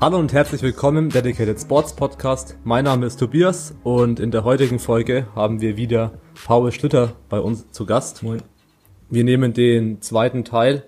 Hallo 0.00 0.16
und 0.16 0.32
herzlich 0.32 0.62
willkommen 0.62 1.06
im 1.06 1.10
Dedicated 1.10 1.60
Sports 1.60 1.92
Podcast. 1.96 2.56
Mein 2.62 2.84
Name 2.84 3.06
ist 3.06 3.16
Tobias 3.16 3.74
und 3.82 4.20
in 4.20 4.30
der 4.30 4.44
heutigen 4.44 4.78
Folge 4.78 5.26
haben 5.34 5.60
wir 5.60 5.76
wieder 5.76 6.12
Paul 6.46 6.70
Schlitter 6.70 7.14
bei 7.28 7.40
uns 7.40 7.72
zu 7.72 7.84
Gast. 7.84 8.22
Moin. 8.22 8.40
Wir 9.10 9.24
nehmen 9.24 9.54
den 9.54 10.00
zweiten 10.00 10.44
Teil 10.44 10.84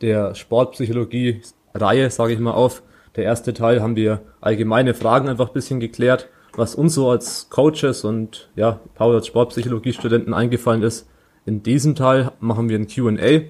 der 0.00 0.36
Sportpsychologie-Reihe, 0.36 2.08
sage 2.10 2.34
ich 2.34 2.38
mal, 2.38 2.52
auf. 2.52 2.84
Der 3.16 3.24
erste 3.24 3.52
Teil 3.52 3.82
haben 3.82 3.96
wir 3.96 4.20
allgemeine 4.40 4.94
Fragen 4.94 5.28
einfach 5.28 5.48
ein 5.48 5.54
bisschen 5.54 5.80
geklärt, 5.80 6.28
was 6.56 6.74
uns 6.74 6.94
so 6.94 7.10
als 7.10 7.48
Coaches 7.50 8.04
und 8.04 8.50
ja, 8.56 8.80
Paul 8.94 9.14
als 9.14 9.26
Sportpsychologie-Studenten 9.26 10.34
eingefallen 10.34 10.82
ist. 10.82 11.08
In 11.44 11.62
diesem 11.62 11.94
Teil 11.94 12.32
machen 12.40 12.68
wir 12.68 12.78
ein 12.78 12.88
Q&A. 12.88 13.42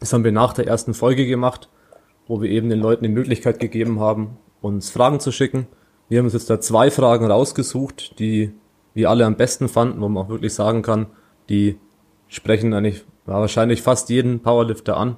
Das 0.00 0.12
haben 0.12 0.24
wir 0.24 0.32
nach 0.32 0.52
der 0.52 0.66
ersten 0.66 0.94
Folge 0.94 1.26
gemacht 1.26 1.68
wo 2.28 2.42
wir 2.42 2.50
eben 2.50 2.68
den 2.68 2.78
Leuten 2.78 3.02
die 3.02 3.10
Möglichkeit 3.10 3.58
gegeben 3.58 3.98
haben, 3.98 4.36
uns 4.60 4.90
Fragen 4.90 5.18
zu 5.18 5.32
schicken. 5.32 5.66
Wir 6.08 6.18
haben 6.18 6.26
uns 6.26 6.34
jetzt 6.34 6.50
da 6.50 6.60
zwei 6.60 6.90
Fragen 6.90 7.30
rausgesucht, 7.30 8.18
die 8.18 8.52
wir 8.94 9.10
alle 9.10 9.26
am 9.26 9.36
besten 9.36 9.68
fanden, 9.68 10.00
wo 10.00 10.08
man 10.08 10.24
auch 10.24 10.28
wirklich 10.28 10.54
sagen 10.54 10.82
kann, 10.82 11.06
die 11.48 11.78
sprechen 12.28 12.74
eigentlich 12.74 13.04
wahrscheinlich 13.24 13.82
fast 13.82 14.10
jeden 14.10 14.40
Powerlifter 14.40 14.96
an. 14.96 15.16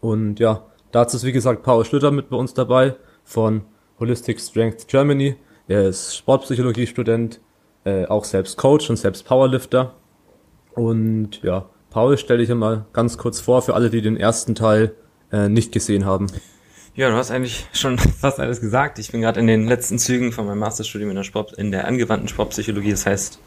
Und 0.00 0.40
ja, 0.40 0.66
dazu 0.90 1.16
ist 1.16 1.24
wie 1.24 1.32
gesagt 1.32 1.62
Paul 1.62 1.84
Schlüter 1.84 2.10
mit 2.10 2.30
bei 2.30 2.36
uns 2.36 2.54
dabei 2.54 2.96
von 3.24 3.62
Holistic 4.00 4.40
Strength 4.40 4.88
Germany. 4.88 5.36
Er 5.68 5.86
ist 5.86 6.16
Sportpsychologiestudent, 6.16 7.40
äh, 7.84 8.06
auch 8.06 8.24
selbst 8.24 8.56
Coach 8.56 8.88
und 8.88 8.96
selbst 8.96 9.26
Powerlifter. 9.26 9.94
Und 10.74 11.42
ja, 11.42 11.68
Paul, 11.90 12.16
stell 12.16 12.38
dich 12.38 12.50
einmal 12.50 12.86
ganz 12.92 13.18
kurz 13.18 13.40
vor 13.40 13.60
für 13.60 13.74
alle, 13.74 13.90
die 13.90 14.00
den 14.00 14.16
ersten 14.16 14.54
Teil 14.54 14.94
äh, 15.30 15.48
nicht 15.48 15.70
gesehen 15.70 16.06
haben. 16.06 16.28
Ja, 16.94 17.10
du 17.10 17.16
hast 17.16 17.30
eigentlich 17.30 17.66
schon 17.72 17.98
fast 18.20 18.40
alles 18.40 18.60
gesagt. 18.60 18.98
Ich 18.98 19.12
bin 19.12 19.20
gerade 19.20 19.40
in 19.40 19.46
den 19.46 19.68
letzten 19.68 19.98
Zügen 19.98 20.32
von 20.32 20.46
meinem 20.46 20.58
Masterstudium 20.58 21.10
in 21.10 21.16
der 21.16 21.22
Sport, 21.22 21.52
in 21.52 21.70
der 21.70 21.86
angewandten 21.86 22.28
Sportpsychologie. 22.28 22.90
Das 22.90 23.04
heißt, 23.04 23.38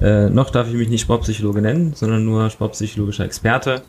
äh, 0.00 0.28
noch 0.28 0.50
darf 0.50 0.68
ich 0.68 0.74
mich 0.74 0.90
nicht 0.90 1.02
Sportpsychologe 1.02 1.62
nennen, 1.62 1.94
sondern 1.94 2.24
nur 2.24 2.50
sportpsychologischer 2.50 3.24
Experte. 3.24 3.82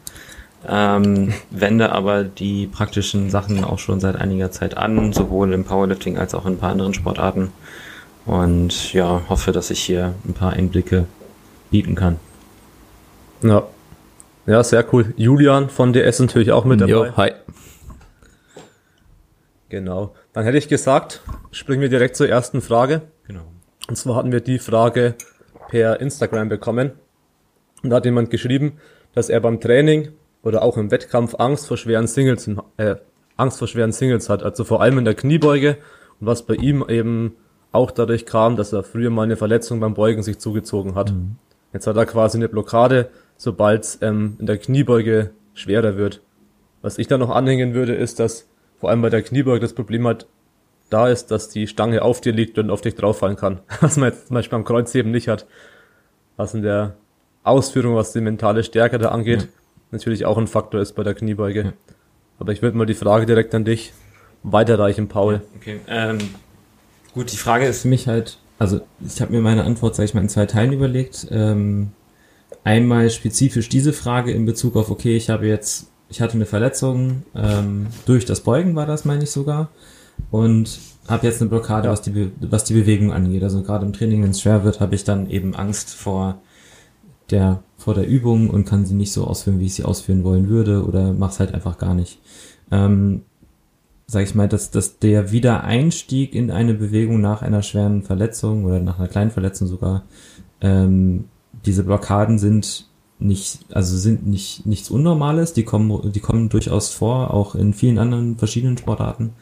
Ähm, 0.68 1.34
wende 1.50 1.92
aber 1.92 2.24
die 2.24 2.68
praktischen 2.68 3.30
Sachen 3.30 3.64
auch 3.64 3.80
schon 3.80 4.00
seit 4.00 4.16
einiger 4.16 4.52
Zeit 4.52 4.78
an, 4.78 5.12
sowohl 5.12 5.54
im 5.54 5.66
Powerlifting 5.66 6.18
als 6.18 6.34
auch 6.34 6.46
in 6.46 6.54
ein 6.54 6.58
paar 6.58 6.72
anderen 6.72 6.94
Sportarten. 6.94 7.52
Und 8.26 8.94
ja, 8.94 9.22
hoffe, 9.28 9.52
dass 9.52 9.70
ich 9.70 9.80
hier 9.80 10.14
ein 10.26 10.34
paar 10.34 10.54
Einblicke 10.54 11.06
bieten 11.70 11.96
kann. 11.96 12.18
Ja, 13.42 13.64
ja, 14.46 14.62
sehr 14.64 14.86
cool. 14.94 15.14
Julian 15.16 15.70
von 15.70 15.94
DS 15.94 16.20
natürlich 16.20 16.52
auch 16.52 16.66
mit 16.66 16.82
dabei. 16.82 16.92
Jo, 16.92 17.18
hi. 17.18 17.32
Genau. 19.70 20.14
Dann 20.34 20.44
hätte 20.44 20.58
ich 20.58 20.68
gesagt, 20.68 21.22
springen 21.52 21.82
wir 21.82 21.90
direkt 21.90 22.18
zur 22.18 22.28
ersten 22.28 22.62
Frage. 22.62 23.04
Genau. 23.26 23.44
Und 23.88 23.96
zwar 23.96 24.16
hatten 24.16 24.32
wir 24.32 24.42
die 24.42 24.60
Frage 24.60 25.16
per 25.70 26.02
Instagram 26.02 26.50
bekommen. 26.50 26.92
Und 27.84 27.90
da 27.90 27.98
hat 27.98 28.06
jemand 28.06 28.32
geschrieben, 28.32 28.80
dass 29.16 29.30
er 29.30 29.40
beim 29.40 29.62
Training 29.62 30.10
oder 30.44 30.62
auch 30.62 30.78
im 30.78 30.92
Wettkampf 30.92 31.36
Angst 31.36 31.68
vor 31.68 31.78
schweren 31.78 32.08
Singles, 32.08 32.50
äh, 32.78 32.96
Angst 33.38 33.60
vor 33.60 33.68
schweren 33.68 33.92
Singles 33.92 34.30
hat. 34.30 34.44
Also 34.44 34.64
vor 34.64 34.82
allem 34.82 35.00
in 35.00 35.06
der 35.06 35.16
Kniebeuge. 35.16 35.78
Und 36.20 36.28
was 36.28 36.44
bei 36.44 36.56
ihm 36.56 36.86
eben 36.88 37.36
auch 37.72 37.90
dadurch 37.90 38.28
kam, 38.28 38.56
dass 38.56 38.72
er 38.72 38.84
früher 38.84 39.10
mal 39.10 39.24
eine 39.24 39.38
Verletzung 39.38 39.80
beim 39.80 39.96
Beugen 39.96 40.22
sich 40.22 40.38
zugezogen 40.38 40.94
hat. 40.94 41.12
Mhm. 41.12 41.38
Jetzt 41.72 41.88
hat 41.88 41.98
er 41.98 42.06
quasi 42.06 42.38
eine 42.38 42.50
Blockade 42.50 43.10
sobald 43.38 43.84
es 43.84 44.00
ähm, 44.02 44.38
in 44.40 44.46
der 44.46 44.58
Kniebeuge 44.58 45.32
schwerer 45.54 45.98
wird. 45.98 46.22
Was 46.82 46.98
ich 46.98 47.08
da 47.08 47.18
noch 47.18 47.30
anhängen 47.30 47.74
würde, 47.74 47.94
ist, 47.94 48.20
dass 48.20 48.48
vor 48.78 48.90
allem 48.90 49.02
bei 49.02 49.10
der 49.10 49.22
Kniebeuge 49.22 49.60
das 49.60 49.74
Problem 49.74 50.06
halt 50.08 50.28
da 50.90 51.08
ist, 51.08 51.32
dass 51.32 51.50
die 51.50 51.68
Stange 51.68 52.02
auf 52.02 52.22
dir 52.22 52.34
liegt 52.34 52.58
und 52.58 52.70
auf 52.70 52.82
dich 52.82 52.96
drauffallen 52.96 53.38
kann. 53.38 53.60
Was 53.82 53.98
man 53.98 54.10
jetzt 54.10 54.28
zum 54.28 54.36
Beispiel 54.36 54.58
beim 54.58 54.66
Kreuzheben 54.66 55.12
nicht 55.12 55.28
hat. 55.28 55.46
Was 56.38 56.54
in 56.54 56.62
der 56.62 56.96
Ausführung, 57.44 57.96
was 57.96 58.14
die 58.14 58.22
mentale 58.22 58.64
Stärke 58.64 58.98
da 58.98 59.10
angeht, 59.10 59.42
ja. 59.42 59.48
Natürlich 59.94 60.26
auch 60.26 60.38
ein 60.38 60.48
Faktor 60.48 60.82
ist 60.82 60.94
bei 60.94 61.04
der 61.04 61.14
Kniebeuge. 61.14 61.64
Ja. 61.64 61.74
Aber 62.40 62.52
ich 62.52 62.62
würde 62.62 62.78
mal 62.78 62.86
die 62.86 62.94
Frage 62.94 63.26
direkt 63.26 63.56
an 63.56 63.64
dich 63.64 63.94
weiterreichen, 64.44 65.08
Paul. 65.08 65.42
Okay. 65.56 65.80
Ähm, 65.88 66.18
gut, 67.14 67.32
die 67.32 67.38
Frage 67.38 67.66
ist 67.66 67.84
für 67.84 67.88
mich 67.88 68.08
halt, 68.08 68.38
also 68.60 68.82
ich 69.06 69.22
habe 69.22 69.32
mir 69.32 69.42
meine 69.42 69.64
Antwort, 69.64 69.96
sage 69.96 70.06
ich 70.06 70.14
mal, 70.14 70.22
in 70.22 70.30
zwei 70.30 70.46
Teilen 70.46 70.74
überlegt. 70.74 71.28
Ähm, 71.32 71.92
einmal 72.64 73.10
spezifisch 73.10 73.70
diese 73.70 73.94
Frage 73.94 74.32
in 74.32 74.46
Bezug 74.46 74.76
auf, 74.76 74.92
okay, 74.92 75.16
ich 75.16 75.30
habe 75.30 75.48
jetzt, 75.48 75.90
ich 76.10 76.22
hatte 76.22 76.34
eine 76.34 76.46
Verletzung, 76.46 77.24
ähm, 77.36 77.88
durch 78.06 78.26
das 78.26 78.42
Beugen 78.42 78.76
war 78.76 78.86
das, 78.86 79.06
meine 79.06 79.24
ich 79.24 79.32
sogar, 79.32 79.70
und 80.32 80.80
habe 81.08 81.28
jetzt 81.28 81.42
eine 81.42 81.50
Blockade, 81.50 81.90
was 81.90 82.02
die, 82.02 82.32
was 82.40 82.64
die 82.64 82.74
Bewegung 82.74 83.12
angeht. 83.12 83.44
Also 83.44 83.62
gerade 83.62 83.86
im 83.86 83.94
Training, 83.94 84.24
wenn 84.24 84.32
es 84.32 84.42
schwer 84.42 84.64
wird, 84.64 84.80
habe 84.80 84.96
ich 84.96 85.04
dann 85.04 85.30
eben 85.30 85.56
Angst 85.56 85.94
vor 85.94 86.40
der, 87.32 87.64
vor 87.84 87.94
der 87.94 88.08
Übung 88.08 88.50
und 88.50 88.66
kann 88.66 88.86
sie 88.86 88.96
nicht 88.96 89.12
so 89.12 89.26
ausführen, 89.26 89.60
wie 89.60 89.66
ich 89.66 89.76
sie 89.76 89.84
ausführen 89.84 90.24
wollen 90.24 90.50
würde 90.50 90.86
oder 90.86 91.14
mach's 91.14 91.40
halt 91.40 91.54
einfach 91.54 91.78
gar 91.78 91.94
nicht. 91.94 92.20
Ähm, 92.72 93.24
sag 94.08 94.24
ich 94.24 94.36
mal, 94.36 94.48
dass, 94.48 94.72
dass 94.72 95.00
der 95.00 95.32
Wiedereinstieg 95.32 96.36
in 96.36 96.52
eine 96.52 96.74
Bewegung 96.74 97.22
nach 97.22 97.42
einer 97.42 97.62
schweren 97.62 98.04
Verletzung 98.04 98.66
oder 98.66 98.80
nach 98.80 99.00
einer 99.00 99.08
kleinen 99.08 99.32
Verletzung 99.32 99.68
sogar 99.68 100.04
ähm, 100.62 101.26
diese 101.66 101.84
Blockaden 101.84 102.40
sind 102.40 102.88
nicht, 103.20 103.60
also 103.72 103.98
sind 103.98 104.28
nicht 104.28 104.66
nichts 104.66 104.90
Unnormales, 104.90 105.54
die 105.54 105.64
kommen, 105.64 106.12
die 106.12 106.20
kommen 106.20 106.50
durchaus 106.50 106.90
vor, 106.90 107.34
auch 107.34 107.56
in 107.56 107.74
vielen 107.74 107.98
anderen 107.98 108.38
verschiedenen 108.38 108.78
Sportarten. 108.78 109.34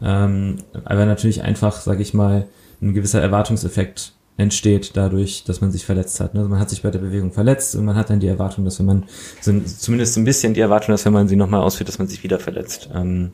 Ähm, 0.00 0.56
aber 0.84 1.06
natürlich 1.06 1.42
einfach, 1.42 1.80
sage 1.80 2.02
ich 2.02 2.14
mal, 2.14 2.46
ein 2.80 2.94
gewisser 2.94 3.20
Erwartungseffekt 3.20 4.14
entsteht 4.40 4.96
dadurch, 4.96 5.44
dass 5.44 5.60
man 5.60 5.70
sich 5.70 5.84
verletzt 5.84 6.18
hat. 6.18 6.34
Also 6.34 6.48
man 6.48 6.58
hat 6.58 6.70
sich 6.70 6.82
bei 6.82 6.90
der 6.90 6.98
Bewegung 6.98 7.30
verletzt 7.30 7.76
und 7.76 7.84
man 7.84 7.94
hat 7.94 8.08
dann 8.08 8.20
die 8.20 8.26
Erwartung, 8.26 8.64
dass 8.64 8.78
wenn 8.78 8.86
man, 8.86 9.04
zumindest 9.40 10.16
ein 10.16 10.24
bisschen 10.24 10.54
die 10.54 10.60
Erwartung, 10.60 10.92
dass 10.92 11.04
wenn 11.04 11.12
man 11.12 11.28
sie 11.28 11.36
nochmal 11.36 11.60
ausführt, 11.60 11.88
dass 11.88 11.98
man 11.98 12.08
sich 12.08 12.22
wieder 12.22 12.38
verletzt. 12.38 12.88
Ähm, 12.94 13.32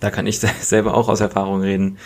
da 0.00 0.10
kann 0.10 0.26
ich 0.26 0.40
selber 0.60 0.94
auch 0.94 1.08
aus 1.08 1.20
Erfahrung 1.20 1.60
reden. 1.60 1.98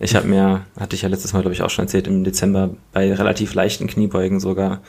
Ich 0.00 0.16
habe 0.16 0.26
mir, 0.26 0.64
hatte 0.80 0.96
ich 0.96 1.02
ja 1.02 1.10
letztes 1.10 1.34
Mal, 1.34 1.40
glaube 1.40 1.52
ich, 1.52 1.60
auch 1.60 1.68
schon 1.68 1.84
erzählt, 1.84 2.06
im 2.06 2.24
Dezember 2.24 2.70
bei 2.92 3.12
relativ 3.12 3.52
leichten 3.52 3.86
Kniebeugen 3.88 4.40
sogar 4.40 4.80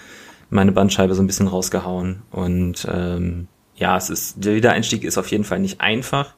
meine 0.50 0.72
Bandscheibe 0.72 1.14
so 1.14 1.22
ein 1.22 1.28
bisschen 1.28 1.48
rausgehauen. 1.48 2.22
Und 2.32 2.88
ähm, 2.90 3.50
ja, 3.76 3.98
es 3.98 4.10
ist, 4.10 4.46
der 4.46 4.56
Wiedereinstieg 4.56 5.04
ist 5.04 5.18
auf 5.18 5.30
jeden 5.30 5.44
Fall 5.44 5.60
nicht 5.60 5.82
einfach. 5.82 6.36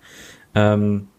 Ähm, 0.55 1.09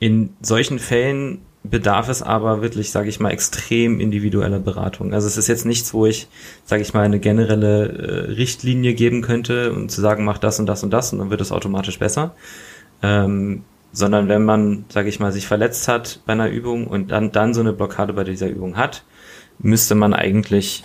in 0.00 0.30
solchen 0.40 0.80
Fällen 0.80 1.42
bedarf 1.70 2.08
es 2.08 2.22
aber 2.22 2.62
wirklich, 2.62 2.90
sage 2.90 3.08
ich 3.08 3.20
mal, 3.20 3.30
extrem 3.30 4.00
individueller 4.00 4.58
Beratung. 4.58 5.12
Also 5.12 5.26
es 5.26 5.36
ist 5.36 5.48
jetzt 5.48 5.66
nichts, 5.66 5.92
wo 5.94 6.06
ich, 6.06 6.28
sage 6.64 6.82
ich 6.82 6.94
mal, 6.94 7.04
eine 7.04 7.20
generelle 7.20 7.88
äh, 7.88 8.32
Richtlinie 8.32 8.94
geben 8.94 9.22
könnte 9.22 9.72
und 9.72 9.90
zu 9.90 10.00
sagen, 10.00 10.24
mach 10.24 10.38
das 10.38 10.58
und 10.60 10.66
das 10.66 10.82
und 10.82 10.90
das 10.90 11.12
und 11.12 11.18
dann 11.18 11.30
wird 11.30 11.40
es 11.40 11.52
automatisch 11.52 11.98
besser. 11.98 12.34
Ähm, 13.02 13.64
sondern 13.92 14.28
wenn 14.28 14.44
man, 14.44 14.84
sage 14.88 15.08
ich 15.08 15.18
mal, 15.18 15.32
sich 15.32 15.46
verletzt 15.46 15.88
hat 15.88 16.20
bei 16.26 16.32
einer 16.32 16.50
Übung 16.50 16.86
und 16.86 17.10
dann, 17.10 17.32
dann 17.32 17.54
so 17.54 17.60
eine 17.60 17.72
Blockade 17.72 18.12
bei 18.12 18.24
dieser 18.24 18.48
Übung 18.48 18.76
hat, 18.76 19.04
müsste 19.58 19.94
man 19.94 20.14
eigentlich, 20.14 20.84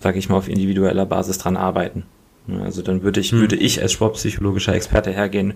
sage 0.00 0.18
ich 0.18 0.28
mal, 0.28 0.36
auf 0.36 0.48
individueller 0.48 1.06
Basis 1.06 1.38
dran 1.38 1.56
arbeiten. 1.56 2.04
Also 2.46 2.82
dann 2.82 3.02
würde 3.02 3.20
ich, 3.20 3.32
hm. 3.32 3.40
würde 3.40 3.56
ich 3.56 3.80
als 3.80 3.92
sportpsychologischer 3.92 4.74
Experte 4.74 5.10
hergehen, 5.10 5.54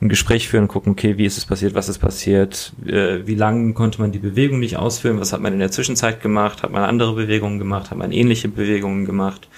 ein 0.00 0.08
Gespräch 0.08 0.48
führen, 0.48 0.68
gucken, 0.68 0.92
okay, 0.92 1.18
wie 1.18 1.24
ist 1.24 1.36
es 1.36 1.46
passiert, 1.46 1.74
was 1.74 1.88
ist 1.88 1.98
passiert, 1.98 2.72
äh, 2.86 3.26
wie 3.26 3.34
lange 3.34 3.72
konnte 3.72 4.00
man 4.00 4.12
die 4.12 4.20
Bewegung 4.20 4.60
nicht 4.60 4.76
ausführen, 4.76 5.18
was 5.18 5.32
hat 5.32 5.40
man 5.40 5.52
in 5.52 5.58
der 5.58 5.72
Zwischenzeit 5.72 6.22
gemacht, 6.22 6.62
hat 6.62 6.70
man 6.70 6.84
andere 6.84 7.14
Bewegungen 7.14 7.58
gemacht, 7.58 7.90
hat 7.90 7.98
man 7.98 8.12
ähnliche 8.12 8.48
Bewegungen 8.48 9.04
gemacht. 9.04 9.48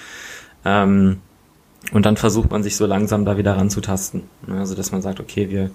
Ähm, 0.64 1.18
und 1.92 2.06
dann 2.06 2.16
versucht 2.16 2.50
man 2.50 2.62
sich 2.62 2.76
so 2.76 2.86
langsam 2.86 3.24
da 3.24 3.36
wieder 3.36 3.56
ranzutasten. 3.56 4.22
Also 4.48 4.74
dass 4.74 4.90
man 4.92 5.02
sagt, 5.02 5.20
okay, 5.20 5.50
wir 5.50 5.70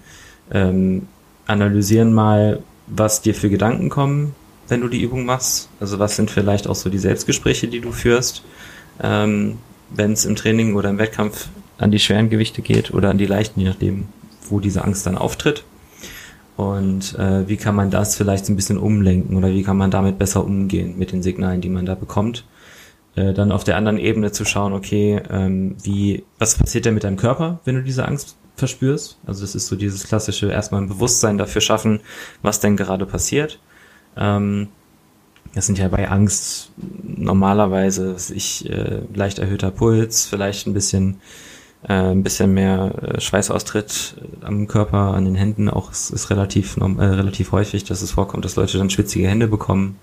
ähm, 0.50 1.06
analysieren 1.46 2.12
mal, 2.12 2.62
was 2.88 3.22
dir 3.22 3.34
für 3.34 3.50
Gedanken 3.50 3.90
kommen, 3.90 4.34
wenn 4.68 4.80
du 4.80 4.88
die 4.88 5.02
Übung 5.02 5.24
machst. 5.24 5.68
Also 5.78 5.98
was 6.00 6.16
sind 6.16 6.30
vielleicht 6.30 6.66
auch 6.66 6.74
so 6.74 6.90
die 6.90 6.98
Selbstgespräche, 6.98 7.68
die 7.68 7.80
du 7.80 7.92
führst, 7.92 8.42
ähm, 9.02 9.58
wenn 9.90 10.12
es 10.12 10.24
im 10.24 10.36
Training 10.36 10.74
oder 10.74 10.90
im 10.90 10.98
Wettkampf 10.98 11.48
an 11.78 11.90
die 11.90 11.98
schweren 11.98 12.30
Gewichte 12.30 12.62
geht 12.62 12.92
oder 12.92 13.10
an 13.10 13.18
die 13.18 13.26
leichten, 13.26 13.60
je 13.60 13.68
nachdem, 13.68 14.08
wo 14.48 14.60
diese 14.60 14.84
Angst 14.84 15.06
dann 15.06 15.18
auftritt. 15.18 15.64
Und 16.56 17.18
äh, 17.18 17.46
wie 17.48 17.58
kann 17.58 17.74
man 17.74 17.90
das 17.90 18.16
vielleicht 18.16 18.48
ein 18.48 18.56
bisschen 18.56 18.78
umlenken 18.78 19.36
oder 19.36 19.48
wie 19.48 19.62
kann 19.62 19.76
man 19.76 19.90
damit 19.90 20.18
besser 20.18 20.44
umgehen 20.44 20.96
mit 20.96 21.12
den 21.12 21.22
Signalen, 21.22 21.60
die 21.60 21.68
man 21.68 21.84
da 21.84 21.94
bekommt? 21.94 22.44
Äh, 23.14 23.34
dann 23.34 23.52
auf 23.52 23.64
der 23.64 23.76
anderen 23.76 23.98
Ebene 23.98 24.32
zu 24.32 24.44
schauen, 24.46 24.72
okay, 24.72 25.20
ähm, 25.30 25.76
wie, 25.82 26.24
was 26.38 26.56
passiert 26.56 26.86
denn 26.86 26.94
mit 26.94 27.04
deinem 27.04 27.18
Körper, 27.18 27.60
wenn 27.64 27.74
du 27.74 27.82
diese 27.82 28.06
Angst 28.06 28.36
verspürst. 28.56 29.18
Also 29.26 29.42
das 29.42 29.54
ist 29.54 29.66
so 29.66 29.76
dieses 29.76 30.04
klassische 30.04 30.50
erstmal 30.50 30.82
ein 30.82 30.88
Bewusstsein 30.88 31.38
dafür 31.38 31.60
schaffen, 31.60 32.00
was 32.42 32.60
denn 32.60 32.76
gerade 32.76 33.06
passiert. 33.06 33.58
Ähm, 34.16 34.68
das 35.54 35.66
sind 35.66 35.78
ja 35.78 35.88
bei 35.88 36.08
Angst 36.08 36.70
normalerweise 37.04 38.16
ich 38.34 38.68
äh, 38.70 39.00
leicht 39.14 39.38
erhöhter 39.38 39.70
Puls, 39.70 40.26
vielleicht 40.26 40.66
ein 40.66 40.74
bisschen 40.74 41.20
äh, 41.88 41.92
ein 41.92 42.22
bisschen 42.22 42.52
mehr 42.54 42.92
äh, 43.02 43.20
Schweißaustritt 43.20 44.16
am 44.42 44.66
Körper, 44.66 45.14
an 45.14 45.24
den 45.24 45.34
Händen. 45.34 45.68
Auch 45.68 45.90
es 45.90 46.10
ist 46.10 46.30
relativ 46.30 46.76
äh, 46.76 46.82
relativ 46.82 47.52
häufig, 47.52 47.84
dass 47.84 48.02
es 48.02 48.10
vorkommt, 48.10 48.44
dass 48.44 48.56
Leute 48.56 48.78
dann 48.78 48.90
schwitzige 48.90 49.28
Hände 49.28 49.48
bekommen, 49.48 49.98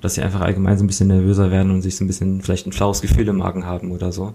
dass 0.00 0.14
sie 0.14 0.22
einfach 0.22 0.40
allgemein 0.40 0.78
so 0.78 0.84
ein 0.84 0.88
bisschen 0.88 1.08
nervöser 1.08 1.50
werden 1.50 1.70
und 1.70 1.82
sich 1.82 1.96
so 1.96 2.04
ein 2.04 2.08
bisschen 2.08 2.42
vielleicht 2.42 2.66
ein 2.66 2.72
flaues 2.72 3.00
Gefühl 3.00 3.28
im 3.28 3.38
Magen 3.38 3.66
haben 3.66 3.92
oder 3.92 4.12
so. 4.12 4.34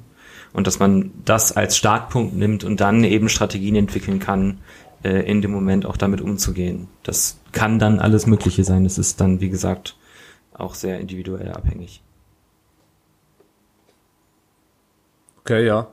Und 0.54 0.68
dass 0.68 0.80
man 0.80 1.12
das 1.24 1.52
als 1.54 1.78
Startpunkt 1.78 2.36
nimmt 2.36 2.64
und 2.64 2.82
dann 2.82 3.04
eben 3.04 3.30
Strategien 3.30 3.76
entwickeln 3.76 4.20
kann, 4.20 4.58
äh, 5.04 5.30
in 5.30 5.42
dem 5.42 5.52
Moment 5.52 5.86
auch 5.86 5.98
damit 5.98 6.20
umzugehen. 6.20 6.88
Das 7.04 7.38
kann 7.52 7.80
dann 7.80 8.00
alles 8.00 8.28
Mögliche 8.28 8.64
sein. 8.64 8.84
Das 8.84 8.98
ist 8.98 9.22
dann, 9.22 9.40
wie 9.40 9.50
gesagt, 9.50 9.96
auch 10.62 10.76
sehr 10.76 11.00
individuell 11.00 11.52
abhängig. 11.52 12.02
Okay, 15.40 15.66
ja. 15.66 15.88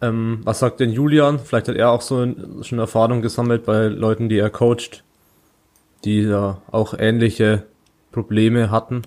Ähm, 0.00 0.40
was 0.44 0.58
sagt 0.60 0.80
denn 0.80 0.90
Julian? 0.90 1.38
Vielleicht 1.38 1.68
hat 1.68 1.76
er 1.76 1.90
auch 1.90 2.02
so 2.02 2.26
schon 2.62 2.78
Erfahrung 2.78 3.22
gesammelt 3.22 3.64
bei 3.64 3.86
Leuten, 3.86 4.28
die 4.28 4.38
er 4.38 4.50
coacht, 4.50 5.04
die 6.04 6.24
da 6.24 6.62
auch 6.70 6.94
ähnliche 6.98 7.66
Probleme 8.12 8.70
hatten. 8.70 9.02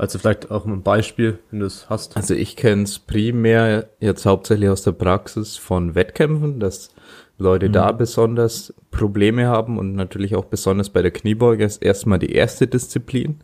Also 0.00 0.18
vielleicht 0.18 0.50
auch 0.50 0.64
ein 0.64 0.82
Beispiel, 0.82 1.40
wenn 1.50 1.60
du 1.60 1.66
es 1.66 1.90
hast. 1.90 2.16
Also 2.16 2.32
ich 2.32 2.56
kenne 2.56 2.84
es 2.84 2.98
primär 2.98 3.90
jetzt 4.00 4.24
hauptsächlich 4.24 4.70
aus 4.70 4.82
der 4.82 4.92
Praxis 4.92 5.58
von 5.58 5.94
Wettkämpfen, 5.94 6.58
dass 6.58 6.94
Leute 7.36 7.68
mhm. 7.68 7.74
da 7.74 7.92
besonders 7.92 8.72
Probleme 8.90 9.46
haben 9.48 9.78
und 9.78 9.94
natürlich 9.94 10.36
auch 10.36 10.46
besonders 10.46 10.88
bei 10.88 11.02
der 11.02 11.10
Kniebeuge 11.10 11.66
ist 11.66 11.82
erstmal 11.82 12.18
die 12.18 12.32
erste 12.32 12.66
Disziplin, 12.66 13.40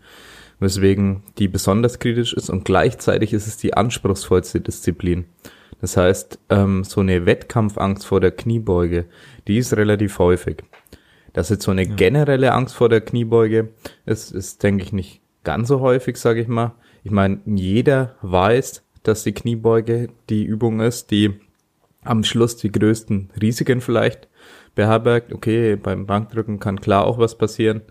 weswegen 0.58 1.24
die 1.36 1.48
besonders 1.48 1.98
kritisch 1.98 2.32
ist 2.32 2.48
und 2.48 2.64
gleichzeitig 2.64 3.34
ist 3.34 3.46
es 3.46 3.58
die 3.58 3.74
anspruchsvollste 3.74 4.62
Disziplin. 4.62 5.26
Das 5.82 5.98
heißt, 5.98 6.38
ähm, 6.48 6.84
so 6.84 7.02
eine 7.02 7.26
Wettkampfangst 7.26 8.06
vor 8.06 8.20
der 8.20 8.30
Kniebeuge, 8.30 9.04
die 9.46 9.58
ist 9.58 9.76
relativ 9.76 10.18
häufig. 10.18 10.64
Dass 11.34 11.50
jetzt 11.50 11.64
so 11.64 11.70
eine 11.70 11.84
generelle 11.84 12.52
Angst 12.52 12.76
vor 12.76 12.88
der 12.88 13.02
Kniebeuge 13.02 13.74
ist, 14.06 14.32
ist 14.32 14.62
denke 14.62 14.82
ich 14.82 14.94
nicht 14.94 15.20
ganz 15.46 15.68
so 15.68 15.80
häufig, 15.80 16.16
sage 16.16 16.40
ich 16.40 16.48
mal. 16.48 16.74
Ich 17.04 17.12
meine, 17.12 17.38
jeder 17.46 18.16
weiß, 18.22 18.82
dass 19.04 19.22
die 19.22 19.32
Kniebeuge 19.32 20.08
die 20.28 20.44
Übung 20.44 20.80
ist, 20.80 21.12
die 21.12 21.34
am 22.02 22.24
Schluss 22.24 22.56
die 22.56 22.72
größten 22.72 23.30
Risiken 23.40 23.80
vielleicht 23.80 24.26
beherbergt. 24.74 25.32
Okay, 25.32 25.76
beim 25.76 26.04
Bankdrücken 26.04 26.58
kann 26.58 26.80
klar 26.80 27.04
auch 27.04 27.18
was 27.18 27.38
passieren. 27.38 27.82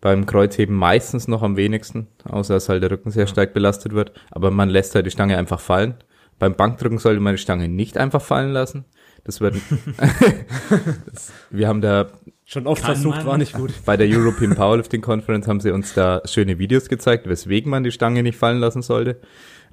Beim 0.00 0.24
Kreuzheben 0.24 0.74
meistens 0.74 1.28
noch 1.28 1.42
am 1.42 1.58
wenigsten, 1.58 2.06
außer 2.24 2.54
dass 2.54 2.70
halt 2.70 2.82
der 2.82 2.90
Rücken 2.90 3.10
sehr 3.10 3.26
stark 3.26 3.52
belastet 3.52 3.92
wird. 3.92 4.12
Aber 4.30 4.50
man 4.50 4.70
lässt 4.70 4.94
halt 4.94 5.04
die 5.04 5.10
Stange 5.10 5.36
einfach 5.36 5.60
fallen. 5.60 5.96
Beim 6.38 6.54
Bankdrücken 6.54 6.98
sollte 6.98 7.20
man 7.20 7.34
die 7.34 7.42
Stange 7.42 7.68
nicht 7.68 7.98
einfach 7.98 8.22
fallen 8.22 8.52
lassen. 8.52 8.86
Das 9.24 9.42
wird, 9.42 9.56
das, 11.12 11.30
wir 11.50 11.68
haben 11.68 11.82
da 11.82 12.06
schon 12.46 12.66
oft 12.66 12.82
versucht, 12.82 13.18
man. 13.18 13.26
war 13.26 13.38
nicht 13.38 13.52
gut. 13.52 13.72
Bei 13.84 13.96
der 13.96 14.06
European 14.08 14.54
Powerlifting 14.54 15.02
Conference 15.02 15.46
haben 15.46 15.60
sie 15.60 15.72
uns 15.72 15.92
da 15.92 16.22
schöne 16.24 16.58
Videos 16.58 16.88
gezeigt, 16.88 17.28
weswegen 17.28 17.70
man 17.70 17.84
die 17.84 17.90
Stange 17.90 18.22
nicht 18.22 18.38
fallen 18.38 18.58
lassen 18.58 18.80
sollte. 18.80 19.20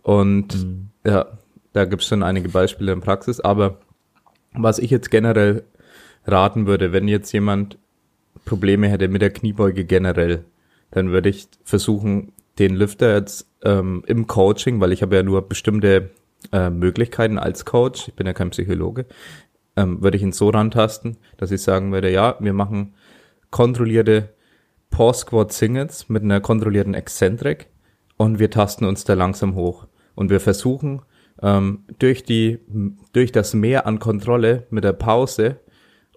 Und 0.02 0.56
mhm. 0.56 0.90
ja, 1.06 1.28
da 1.72 1.86
gibt's 1.86 2.08
schon 2.08 2.24
einige 2.24 2.50
Beispiele 2.50 2.92
in 2.92 3.00
Praxis. 3.00 3.40
Aber 3.40 3.78
was 4.54 4.80
ich 4.80 4.90
jetzt 4.90 5.12
generell 5.12 5.64
raten 6.26 6.66
würde, 6.66 6.92
wenn 6.92 7.08
jetzt 7.08 7.32
jemand 7.32 7.78
Probleme 8.44 8.90
hätte 8.90 9.08
mit 9.08 9.22
der 9.22 9.30
Kniebeuge 9.30 9.86
generell, 9.86 10.44
dann 10.92 11.12
würde 11.12 11.30
ich 11.30 11.48
versuchen, 11.64 12.34
den 12.60 12.76
Lüfter 12.76 13.16
jetzt 13.16 13.48
ähm, 13.64 14.04
im 14.08 14.28
Coaching, 14.28 14.80
weil 14.80 14.92
ich 14.92 15.02
habe 15.02 15.16
ja 15.16 15.24
nur 15.24 15.48
bestimmte 15.48 16.10
äh, 16.52 16.70
Möglichkeiten 16.70 17.38
als 17.38 17.66
Coach, 17.66 18.08
ich 18.10 18.14
bin 18.14 18.28
ja 18.28 18.34
kein 18.34 18.50
Psychologe, 18.50 19.06
ähm, 19.76 20.02
würde 20.02 20.18
ich 20.18 20.24
ihn 20.24 20.32
so 20.32 20.50
rantasten, 20.50 21.18
dass 21.38 21.52
ich 21.52 21.62
sagen 21.62 21.92
würde, 21.92 22.12
ja, 22.12 22.36
wir 22.40 22.54
machen 22.54 22.94
kontrollierte 23.50 24.30
Pause 24.90 25.20
Squat 25.22 25.52
Singles 25.52 26.10
mit 26.10 26.24
einer 26.24 26.40
kontrollierten 26.40 26.94
Exzentrik 26.94 27.68
und 28.18 28.40
wir 28.40 28.50
tasten 28.50 28.86
uns 28.86 29.04
da 29.04 29.16
langsam 29.16 29.56
hoch. 29.56 29.88
Und 30.16 30.30
wir 30.30 30.40
versuchen 30.40 31.02
ähm, 31.42 31.86
durch 32.00 32.24
die, 32.24 32.60
durch 33.12 33.32
das 33.32 33.54
Mehr 33.54 33.88
an 33.88 34.00
Kontrolle 34.00 34.68
mit 34.70 34.84
der 34.84 34.94
Pause 34.94 35.60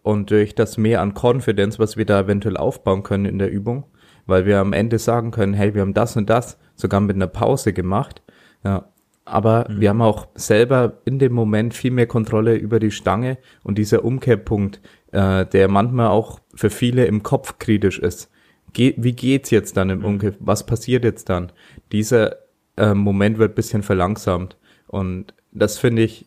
und 0.02 0.30
durch 0.30 0.54
das 0.54 0.76
Mehr 0.76 1.00
an 1.00 1.14
Confidence, 1.14 1.78
was 1.78 1.96
wir 1.96 2.04
da 2.04 2.20
eventuell 2.20 2.56
aufbauen 2.56 3.02
können 3.02 3.24
in 3.24 3.38
der 3.38 3.50
Übung, 3.50 3.84
weil 4.26 4.44
wir 4.44 4.60
am 4.60 4.72
Ende 4.72 4.98
sagen 4.98 5.30
können, 5.30 5.54
hey, 5.54 5.74
wir 5.74 5.80
haben 5.80 5.94
das 5.94 6.16
und 6.16 6.28
das 6.28 6.58
sogar 6.74 7.00
mit 7.00 7.16
einer 7.16 7.26
Pause 7.26 7.72
gemacht, 7.72 8.22
ja, 8.62 8.88
aber 9.26 9.66
mhm. 9.68 9.80
wir 9.80 9.88
haben 9.90 10.02
auch 10.02 10.28
selber 10.34 11.00
in 11.04 11.18
dem 11.18 11.34
Moment 11.34 11.74
viel 11.74 11.90
mehr 11.90 12.06
Kontrolle 12.06 12.54
über 12.54 12.78
die 12.78 12.92
Stange 12.92 13.38
und 13.62 13.76
dieser 13.76 14.04
Umkehrpunkt, 14.04 14.80
äh, 15.12 15.44
der 15.44 15.68
manchmal 15.68 16.08
auch 16.08 16.40
für 16.54 16.70
viele 16.70 17.04
im 17.04 17.22
Kopf 17.22 17.58
kritisch 17.58 17.98
ist. 17.98 18.30
Ge 18.72 18.94
wie 18.96 19.12
geht's 19.12 19.50
jetzt 19.50 19.76
dann 19.76 19.90
im 19.90 19.98
mhm. 19.98 20.04
Umkehr? 20.04 20.32
Was 20.38 20.64
passiert 20.64 21.04
jetzt 21.04 21.28
dann? 21.28 21.52
Dieser 21.92 22.36
äh, 22.76 22.94
Moment 22.94 23.38
wird 23.38 23.56
bisschen 23.56 23.82
verlangsamt 23.82 24.56
und 24.86 25.34
das 25.52 25.78
finde 25.78 26.02
ich, 26.02 26.26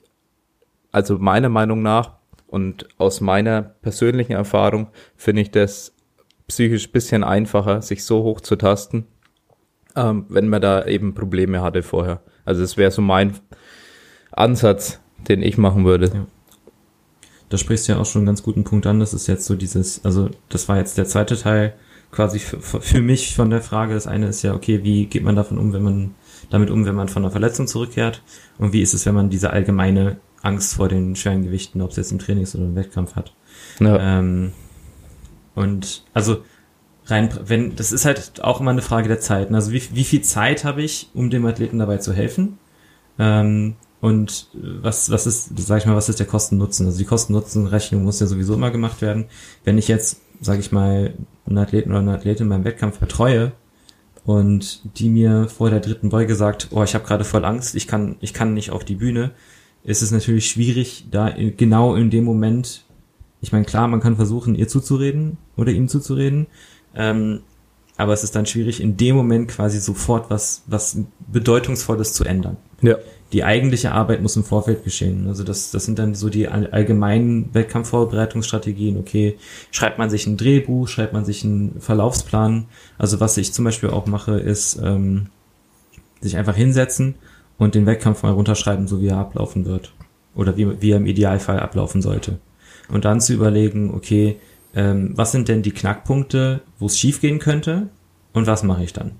also 0.91 1.17
meiner 1.17 1.49
Meinung 1.49 1.81
nach 1.81 2.17
und 2.47 2.87
aus 2.97 3.21
meiner 3.21 3.61
persönlichen 3.61 4.33
Erfahrung 4.33 4.87
finde 5.15 5.43
ich 5.43 5.51
das 5.51 5.95
psychisch 6.47 6.91
bisschen 6.91 7.23
einfacher, 7.23 7.81
sich 7.81 8.03
so 8.03 8.23
hoch 8.23 8.41
zu 8.41 8.55
tasten, 8.55 9.05
ähm, 9.95 10.25
wenn 10.29 10.49
man 10.49 10.61
da 10.61 10.85
eben 10.85 11.13
Probleme 11.13 11.61
hatte 11.61 11.83
vorher. 11.83 12.21
Also 12.45 12.63
es 12.63 12.77
wäre 12.77 12.91
so 12.91 13.01
mein 13.01 13.37
Ansatz, 14.31 14.99
den 15.27 15.41
ich 15.41 15.57
machen 15.57 15.85
würde. 15.85 16.07
Ja. 16.07 16.27
Da 17.49 17.57
sprichst 17.57 17.87
du 17.87 17.93
ja 17.93 17.99
auch 17.99 18.05
schon 18.05 18.21
einen 18.21 18.27
ganz 18.27 18.43
guten 18.43 18.63
Punkt 18.63 18.85
an. 18.85 18.99
Das 18.99 19.13
ist 19.13 19.27
jetzt 19.27 19.45
so 19.45 19.55
dieses, 19.55 20.05
also 20.05 20.29
das 20.49 20.69
war 20.69 20.77
jetzt 20.77 20.97
der 20.97 21.05
zweite 21.05 21.35
Teil 21.35 21.73
quasi 22.11 22.39
für, 22.39 22.59
für 22.59 23.01
mich 23.01 23.35
von 23.35 23.49
der 23.49 23.61
Frage. 23.61 23.93
Das 23.93 24.07
eine 24.07 24.27
ist 24.27 24.43
ja, 24.43 24.53
okay, 24.53 24.83
wie 24.83 25.05
geht 25.05 25.23
man 25.23 25.35
davon 25.35 25.57
um, 25.57 25.73
wenn 25.73 25.83
man 25.83 26.15
damit 26.49 26.69
um, 26.69 26.85
wenn 26.85 26.95
man 26.95 27.09
von 27.09 27.23
einer 27.23 27.31
Verletzung 27.31 27.67
zurückkehrt? 27.67 28.21
Und 28.57 28.73
wie 28.73 28.81
ist 28.81 28.93
es, 28.93 29.05
wenn 29.05 29.15
man 29.15 29.29
diese 29.29 29.51
allgemeine 29.51 30.17
Angst 30.41 30.75
vor 30.75 30.87
den 30.87 31.15
schweren 31.15 31.43
Gewichten, 31.43 31.81
ob 31.81 31.91
es 31.91 31.97
jetzt 31.97 32.11
im 32.11 32.19
Training 32.19 32.43
ist 32.43 32.55
oder 32.55 32.65
im 32.65 32.75
Wettkampf 32.75 33.15
hat? 33.15 33.33
Ja. 33.79 34.19
Ähm, 34.19 34.53
und 35.55 36.03
also 36.13 36.43
rein, 37.11 37.29
wenn, 37.45 37.75
das 37.75 37.91
ist 37.91 38.05
halt 38.05 38.43
auch 38.43 38.61
immer 38.61 38.71
eine 38.71 38.81
Frage 38.81 39.07
der 39.07 39.19
Zeit. 39.19 39.51
Ne? 39.51 39.57
Also 39.57 39.71
wie, 39.71 39.81
wie 39.93 40.03
viel 40.03 40.21
Zeit 40.21 40.63
habe 40.63 40.81
ich, 40.81 41.09
um 41.13 41.29
dem 41.29 41.45
Athleten 41.45 41.79
dabei 41.79 41.97
zu 41.97 42.13
helfen? 42.13 42.57
Ähm, 43.17 43.75
und 44.01 44.47
was, 44.53 45.11
was 45.11 45.27
ist, 45.27 45.57
sag 45.57 45.79
ich 45.79 45.85
mal, 45.85 45.95
was 45.95 46.09
ist 46.09 46.19
der 46.19 46.27
Kosten-Nutzen? 46.27 46.85
Also 46.85 46.97
die 46.97 47.05
Kosten-Nutzen-Rechnung 47.05 48.03
muss 48.03 48.19
ja 48.19 48.27
sowieso 48.27 48.53
immer 48.53 48.71
gemacht 48.71 49.01
werden. 49.01 49.25
Wenn 49.65 49.77
ich 49.77 49.87
jetzt, 49.87 50.21
sage 50.39 50.61
ich 50.61 50.71
mal, 50.71 51.13
einen 51.45 51.57
Athleten 51.57 51.91
oder 51.91 51.99
eine 51.99 52.13
Athletin 52.13 52.47
beim 52.47 52.63
Wettkampf 52.63 52.99
betreue 52.99 53.51
und 54.23 54.81
die 54.97 55.09
mir 55.09 55.49
vor 55.49 55.69
der 55.69 55.81
dritten 55.81 56.09
Beuge 56.09 56.35
sagt, 56.35 56.69
oh, 56.71 56.83
ich 56.83 56.95
habe 56.95 57.05
gerade 57.05 57.25
voll 57.25 57.43
Angst, 57.43 57.75
ich 57.75 57.87
kann, 57.87 58.15
ich 58.21 58.33
kann 58.33 58.53
nicht 58.53 58.71
auf 58.71 58.85
die 58.85 58.95
Bühne, 58.95 59.31
ist 59.83 60.01
es 60.01 60.11
natürlich 60.11 60.49
schwierig, 60.49 61.07
da 61.11 61.33
genau 61.57 61.95
in 61.95 62.09
dem 62.09 62.23
Moment, 62.23 62.85
ich 63.41 63.51
meine, 63.51 63.65
klar, 63.65 63.87
man 63.87 64.01
kann 64.01 64.15
versuchen, 64.15 64.55
ihr 64.55 64.67
zuzureden 64.67 65.37
oder 65.57 65.71
ihm 65.71 65.87
zuzureden, 65.87 66.47
ähm, 66.95 67.41
aber 67.99 68.13
es 68.13 68.23
ist 68.23 68.33
dann 68.33 68.45
schwierig, 68.45 68.81
in 68.81 68.95
dem 68.95 69.17
Moment 69.17 69.49
quasi 69.49 69.79
sofort 69.79 70.29
was, 70.29 70.63
was 70.67 70.97
Bedeutungsvolles 71.27 72.13
zu 72.13 72.23
ändern. 72.23 72.55
Ja. 72.81 72.95
Die 73.33 73.43
eigentliche 73.43 73.91
Arbeit 73.91 74.21
muss 74.21 74.37
im 74.37 74.45
Vorfeld 74.45 74.85
geschehen. 74.85 75.27
Also 75.27 75.43
das, 75.43 75.71
das 75.71 75.83
sind 75.83 75.99
dann 75.99 76.15
so 76.15 76.29
die 76.29 76.47
allgemeinen 76.47 77.53
Wettkampfvorbereitungsstrategien. 77.53 78.97
Okay, 78.97 79.37
schreibt 79.71 79.97
man 79.97 80.09
sich 80.09 80.25
ein 80.27 80.37
Drehbuch, 80.37 80.87
schreibt 80.87 81.11
man 81.11 81.25
sich 81.25 81.43
einen 81.43 81.81
Verlaufsplan. 81.81 82.67
Also 82.97 83.19
was 83.19 83.35
ich 83.35 83.51
zum 83.51 83.65
Beispiel 83.65 83.89
auch 83.89 84.05
mache, 84.05 84.39
ist 84.39 84.79
ähm, 84.81 85.27
sich 86.21 86.37
einfach 86.37 86.55
hinsetzen 86.55 87.15
und 87.57 87.75
den 87.75 87.85
Wettkampf 87.85 88.23
mal 88.23 88.31
runterschreiben, 88.31 88.87
so 88.87 89.01
wie 89.01 89.07
er 89.07 89.17
ablaufen 89.17 89.65
wird. 89.65 89.93
Oder 90.35 90.55
wie, 90.55 90.81
wie 90.81 90.91
er 90.91 90.97
im 90.97 91.05
Idealfall 91.05 91.59
ablaufen 91.59 92.01
sollte. 92.01 92.39
Und 92.87 93.03
dann 93.03 93.19
zu 93.19 93.33
überlegen, 93.33 93.93
okay, 93.93 94.37
ähm, 94.75 95.11
was 95.15 95.31
sind 95.31 95.47
denn 95.47 95.61
die 95.61 95.71
Knackpunkte, 95.71 96.61
wo 96.77 96.85
es 96.85 96.97
schiefgehen 96.97 97.39
könnte 97.39 97.89
und 98.33 98.47
was 98.47 98.63
mache 98.63 98.83
ich 98.83 98.93
dann? 98.93 99.13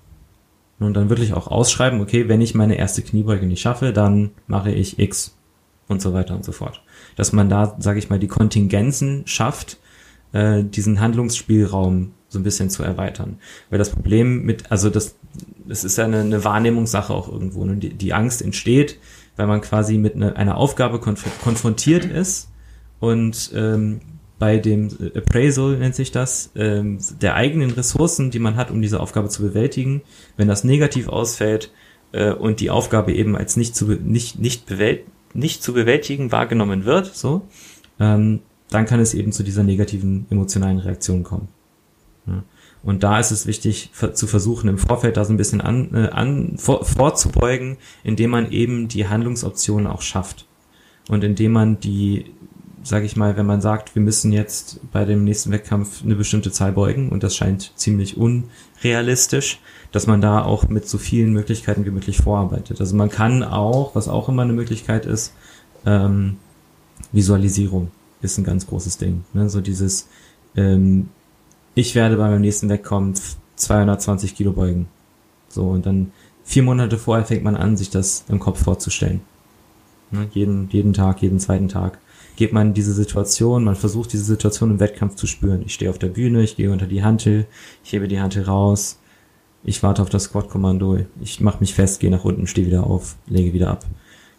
Und 0.80 0.94
dann 0.94 1.10
wirklich 1.10 1.34
auch 1.34 1.48
ausschreiben, 1.48 2.00
okay, 2.00 2.30
wenn 2.30 2.42
ich 2.42 2.56
meine 2.56 2.78
erste 2.78 3.02
Kniebeuge 3.02 3.46
nicht 3.46 3.62
schaffe, 3.62 3.92
dann 3.92 4.32
mache 4.48 4.72
ich 4.72 4.98
X 4.98 5.36
und 5.88 6.02
so 6.02 6.14
weiter 6.14 6.36
und 6.36 6.46
so 6.46 6.54
fort. 6.54 6.82
Dass 7.18 7.34
man 7.34 7.50
da, 7.50 7.76
sage 7.80 8.00
ich 8.00 8.10
mal, 8.10 8.20
die 8.20 8.28
Kontingenzen 8.28 9.24
schafft, 9.26 9.78
äh, 10.32 10.64
diesen 10.64 11.02
Handlungsspielraum 11.02 12.14
so 12.30 12.40
ein 12.40 12.44
bisschen 12.44 12.70
zu 12.70 12.84
erweitern. 12.84 13.40
Weil 13.70 13.80
das 13.80 13.90
Problem 13.90 14.46
mit, 14.46 14.72
also 14.72 14.90
das, 14.90 15.16
das 15.68 15.84
ist 15.84 15.98
ja 15.98 16.06
eine, 16.06 16.22
eine 16.22 16.44
Wahrnehmungssache 16.44 17.14
auch 17.14 17.28
irgendwo. 17.28 17.66
Ne? 17.66 17.78
Die, 17.78 17.90
die 17.90 18.14
Angst 18.14 18.42
entsteht, 18.42 19.00
weil 19.36 19.48
man 19.48 19.62
quasi 19.62 19.98
mit 19.98 20.16
eine, 20.16 20.36
einer 20.38 20.56
Aufgabe 20.56 21.00
konf 21.00 21.26
konfrontiert 21.44 22.06
ist 22.06 22.50
und 23.00 23.52
ähm, 23.56 24.02
bei 24.40 24.58
dem 24.58 24.90
Appraisal 25.16 25.78
nennt 25.78 25.96
sich 25.96 26.12
das, 26.12 26.52
ähm, 26.56 26.98
der 27.22 27.36
eigenen 27.36 27.72
Ressourcen, 27.72 28.32
die 28.32 28.40
man 28.40 28.56
hat, 28.56 28.72
um 28.72 28.82
diese 28.82 29.02
Aufgabe 29.02 29.28
zu 29.28 29.44
bewältigen. 29.44 30.02
Wenn 30.38 30.48
das 30.48 30.64
negativ 30.64 31.10
ausfällt 31.10 31.72
äh, 32.14 32.32
und 32.32 32.62
die 32.62 32.70
Aufgabe 32.70 33.14
eben 33.14 33.36
als 33.36 33.58
nicht 33.58 33.76
zu, 33.76 33.86
nicht, 33.88 34.40
nicht, 34.40 34.66
bewält 34.66 35.02
nicht 35.34 35.62
zu 35.62 35.74
bewältigen 35.74 36.32
wahrgenommen 36.32 36.86
wird, 36.86 37.14
so, 37.14 37.48
ähm, 38.00 38.40
dann 38.70 38.86
kann 38.86 39.00
es 39.00 39.14
eben 39.14 39.32
zu 39.32 39.44
dieser 39.44 39.64
negativen 39.64 40.26
emotionalen 40.30 40.80
Reaktion 40.80 41.24
kommen. 41.24 41.50
Ja. 42.26 42.44
Und 42.82 43.04
da 43.04 43.20
ist 43.20 43.32
es 43.32 43.46
wichtig 43.46 43.92
zu 44.14 44.26
versuchen, 44.26 44.70
im 44.70 44.78
Vorfeld 44.78 45.18
da 45.18 45.26
so 45.26 45.34
ein 45.34 45.38
bisschen 45.38 45.60
an, 45.60 45.94
äh, 45.94 46.10
an 46.10 46.58
vor, 46.58 46.86
vorzubeugen, 46.86 47.78
indem 48.04 48.32
man 48.32 48.52
eben 48.52 48.88
die 48.88 49.08
Handlungsoptionen 49.08 49.86
auch 49.86 50.02
schafft. 50.02 50.46
Und 51.10 51.24
indem 51.24 51.52
man 51.52 51.80
die 51.80 52.26
sage 52.84 53.06
ich 53.06 53.16
mal, 53.16 53.38
wenn 53.38 53.46
man 53.46 53.62
sagt, 53.62 53.96
wir 53.96 54.02
müssen 54.02 54.32
jetzt 54.32 54.80
bei 54.92 55.06
dem 55.06 55.24
nächsten 55.24 55.52
Wettkampf 55.52 56.04
eine 56.04 56.16
bestimmte 56.16 56.52
Zahl 56.52 56.72
beugen 56.72 57.10
und 57.10 57.24
das 57.24 57.36
scheint 57.36 57.74
ziemlich 57.76 58.18
unrealistisch, 58.18 59.60
dass 59.92 60.08
man 60.08 60.22
da 60.22 60.44
auch 60.44 60.70
mit 60.70 60.88
so 60.88 60.98
vielen 60.98 61.34
Möglichkeiten 61.34 61.86
wie 61.86 61.92
möglich 61.92 62.18
vorarbeitet. 62.18 62.80
Also 62.80 62.96
man 62.96 63.10
kann 63.10 63.44
auch, 63.44 63.96
was 63.96 64.08
auch 64.08 64.30
immer 64.30 64.44
eine 64.44 64.54
Möglichkeit 64.54 65.06
ist, 65.06 65.34
ähm, 65.86 66.38
Visualisierung 67.12 67.92
ist 68.22 68.38
ein 68.38 68.44
ganz 68.44 68.68
großes 68.68 68.98
Ding. 68.98 69.24
Ne? 69.34 69.50
So 69.50 69.62
dieses, 69.62 70.08
ähm, 70.56 71.10
ich 71.76 71.96
werde 71.96 72.18
bei 72.18 72.30
meinem 72.30 72.42
nächsten 72.42 72.70
Wettkampf 72.70 73.38
220 73.56 74.36
Kilo 74.36 74.52
beugen. 74.52 74.88
So, 75.50 75.70
und 75.70 75.86
dann 75.86 76.12
vier 76.44 76.64
Monate 76.64 76.98
vorher 76.98 77.26
fängt 77.26 77.44
man 77.44 77.56
an, 77.56 77.78
sich 77.78 77.90
das 77.90 78.26
im 78.30 78.40
Kopf 78.40 78.64
vorzustellen. 78.64 79.22
Ne? 80.12 80.28
Jeden, 80.34 80.70
jeden 80.70 80.94
Tag, 80.94 81.22
jeden 81.22 81.40
zweiten 81.40 81.68
Tag 81.68 82.00
geht 82.40 82.54
man 82.54 82.68
in 82.68 82.74
diese 82.74 82.94
Situation, 82.94 83.66
man 83.66 83.76
versucht 83.76 84.14
diese 84.14 84.24
Situation 84.24 84.72
im 84.72 84.80
Wettkampf 84.80 85.16
zu 85.16 85.28
spüren. 85.28 85.62
Ich 85.66 85.74
stehe 85.74 85.92
auf 85.92 86.00
der 86.00 86.08
Bühne, 86.08 86.42
ich 86.42 86.56
gehe 86.56 86.72
unter 86.72 86.88
die 86.88 87.04
Hantel, 87.04 87.46
ich 87.84 87.92
hebe 87.92 88.08
die 88.08 88.22
Hantel 88.22 88.44
raus, 88.44 88.98
ich 89.66 89.84
warte 89.84 90.02
auf 90.02 90.10
das 90.10 90.24
Squad-Kommando, 90.24 91.00
ich 91.20 91.42
mache 91.42 91.60
mich 91.60 91.74
fest, 91.74 92.00
gehe 92.00 92.10
nach 92.10 92.24
unten, 92.24 92.48
stehe 92.48 92.66
wieder 92.66 92.88
auf, 92.88 93.18
lege 93.28 93.52
wieder 93.52 93.72
ab, 93.72 93.86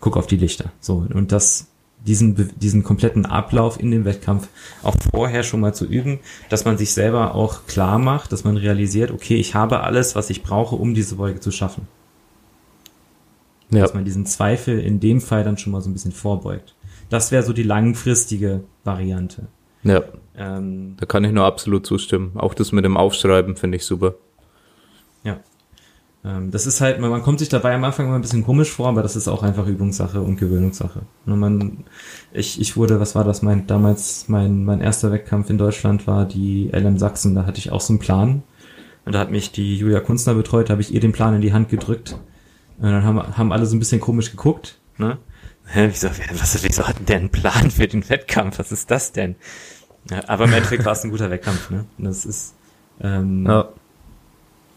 gucke 0.00 0.18
auf 0.18 0.26
die 0.26 0.38
Lichter. 0.38 0.72
So, 0.80 1.06
und 1.12 1.30
das, 1.30 1.66
diesen, 2.06 2.50
diesen 2.58 2.84
kompletten 2.84 3.26
Ablauf 3.26 3.78
in 3.78 3.90
dem 3.90 4.06
Wettkampf 4.06 4.48
auch 4.82 4.96
vorher 5.12 5.42
schon 5.42 5.60
mal 5.60 5.74
zu 5.74 5.84
üben, 5.84 6.20
dass 6.48 6.64
man 6.64 6.78
sich 6.78 6.94
selber 6.94 7.34
auch 7.34 7.66
klar 7.66 7.98
macht, 7.98 8.32
dass 8.32 8.44
man 8.44 8.56
realisiert, 8.56 9.10
okay, 9.10 9.34
ich 9.36 9.54
habe 9.54 9.80
alles, 9.80 10.16
was 10.16 10.30
ich 10.30 10.42
brauche, 10.42 10.74
um 10.74 10.94
diese 10.94 11.16
Beuge 11.16 11.40
zu 11.40 11.50
schaffen. 11.50 11.86
Ja. 13.68 13.82
Dass 13.82 13.92
man 13.92 14.06
diesen 14.06 14.24
Zweifel 14.24 14.80
in 14.80 15.00
dem 15.00 15.20
Fall 15.20 15.44
dann 15.44 15.58
schon 15.58 15.74
mal 15.74 15.82
so 15.82 15.90
ein 15.90 15.92
bisschen 15.92 16.12
vorbeugt. 16.12 16.74
Das 17.10 17.30
wäre 17.32 17.42
so 17.42 17.52
die 17.52 17.64
langfristige 17.64 18.62
Variante. 18.84 19.48
Ja. 19.82 20.02
Ähm, 20.36 20.96
da 20.98 21.06
kann 21.06 21.24
ich 21.24 21.32
nur 21.32 21.44
absolut 21.44 21.84
zustimmen. 21.86 22.32
Auch 22.36 22.54
das 22.54 22.72
mit 22.72 22.84
dem 22.84 22.96
Aufschreiben 22.96 23.56
finde 23.56 23.76
ich 23.76 23.84
super. 23.84 24.14
Ja. 25.24 25.40
Ähm, 26.24 26.50
das 26.50 26.66
ist 26.66 26.80
halt, 26.80 27.00
man 27.00 27.22
kommt 27.22 27.40
sich 27.40 27.48
dabei 27.48 27.74
am 27.74 27.84
Anfang 27.84 28.06
immer 28.06 28.14
ein 28.14 28.22
bisschen 28.22 28.44
komisch 28.44 28.70
vor, 28.70 28.88
aber 28.88 29.02
das 29.02 29.16
ist 29.16 29.28
auch 29.28 29.42
einfach 29.42 29.66
Übungssache 29.66 30.20
und 30.20 30.36
Gewöhnungssache. 30.36 31.02
Und 31.26 31.38
man, 31.38 31.84
ich, 32.32 32.60
ich 32.60 32.76
wurde, 32.76 33.00
was 33.00 33.14
war 33.14 33.24
das, 33.24 33.42
mein, 33.42 33.66
damals 33.66 34.28
mein, 34.28 34.64
mein 34.64 34.80
erster 34.80 35.12
Wettkampf 35.12 35.50
in 35.50 35.58
Deutschland 35.58 36.06
war 36.06 36.26
die 36.26 36.70
LM 36.72 36.98
Sachsen, 36.98 37.34
da 37.34 37.44
hatte 37.44 37.58
ich 37.58 37.72
auch 37.72 37.80
so 37.80 37.92
einen 37.92 38.00
Plan. 38.00 38.42
Und 39.04 39.14
da 39.14 39.18
hat 39.18 39.30
mich 39.30 39.50
die 39.50 39.76
Julia 39.76 40.00
Kunstner 40.00 40.34
betreut, 40.34 40.68
da 40.68 40.72
habe 40.72 40.82
ich 40.82 40.92
ihr 40.92 41.00
den 41.00 41.12
Plan 41.12 41.34
in 41.34 41.40
die 41.40 41.52
Hand 41.52 41.70
gedrückt. 41.70 42.16
Und 42.78 42.84
dann 42.84 43.04
haben, 43.04 43.36
haben 43.36 43.52
alle 43.52 43.66
so 43.66 43.74
ein 43.74 43.78
bisschen 43.78 44.00
komisch 44.00 44.30
geguckt, 44.30 44.78
ne? 44.98 45.18
Hä, 45.72 45.88
wieso, 45.90 46.08
was, 46.08 46.62
wieso 46.64 46.86
hat 46.88 46.98
denn 46.98 47.06
der 47.06 47.16
einen 47.16 47.30
Plan 47.30 47.70
für 47.70 47.86
den 47.86 48.08
Wettkampf? 48.08 48.58
Was 48.58 48.72
ist 48.72 48.90
das 48.90 49.12
denn? 49.12 49.36
Aber 50.26 50.44
im 50.44 50.52
Endeffekt 50.52 50.84
war 50.84 50.92
es 50.92 51.04
ein 51.04 51.10
guter 51.10 51.30
Wettkampf, 51.30 51.70
ne? 51.70 51.84
Und 51.98 52.04
das 52.04 52.24
ist, 52.24 52.54
ähm, 53.00 53.46
ja. 53.46 53.68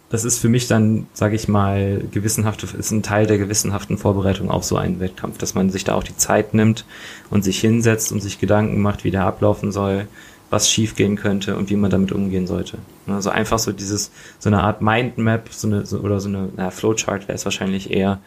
das 0.09 0.23
ist 0.23 0.37
für 0.37 0.49
mich 0.49 0.67
dann, 0.67 1.07
sage 1.13 1.35
ich 1.35 1.47
mal, 1.47 2.03
gewissenhafte, 2.11 2.67
ist 2.77 2.91
ein 2.91 3.01
Teil 3.01 3.25
der 3.25 3.39
gewissenhaften 3.39 3.97
Vorbereitung 3.97 4.51
auf 4.51 4.63
so 4.63 4.77
einen 4.77 4.99
Wettkampf, 4.99 5.39
dass 5.39 5.55
man 5.55 5.71
sich 5.71 5.83
da 5.83 5.95
auch 5.95 6.03
die 6.03 6.15
Zeit 6.15 6.53
nimmt 6.53 6.85
und 7.31 7.43
sich 7.43 7.59
hinsetzt 7.59 8.11
und 8.11 8.21
sich 8.21 8.39
Gedanken 8.39 8.81
macht, 8.81 9.03
wie 9.03 9.11
der 9.11 9.25
ablaufen 9.25 9.71
soll, 9.71 10.07
was 10.51 10.69
schiefgehen 10.69 11.15
könnte 11.15 11.55
und 11.57 11.71
wie 11.71 11.75
man 11.75 11.89
damit 11.89 12.11
umgehen 12.11 12.45
sollte. 12.45 12.77
Also 13.07 13.31
einfach 13.31 13.57
so 13.57 13.71
dieses, 13.71 14.11
so 14.37 14.49
eine 14.49 14.61
Art 14.61 14.83
Mindmap, 14.83 15.49
so 15.51 15.67
eine, 15.67 15.85
so, 15.87 15.99
oder 15.99 16.19
so 16.19 16.29
eine, 16.29 16.49
na, 16.55 16.69
Flowchart 16.69 17.27
wäre 17.27 17.35
es 17.35 17.45
wahrscheinlich 17.45 17.89
eher, 17.89 18.19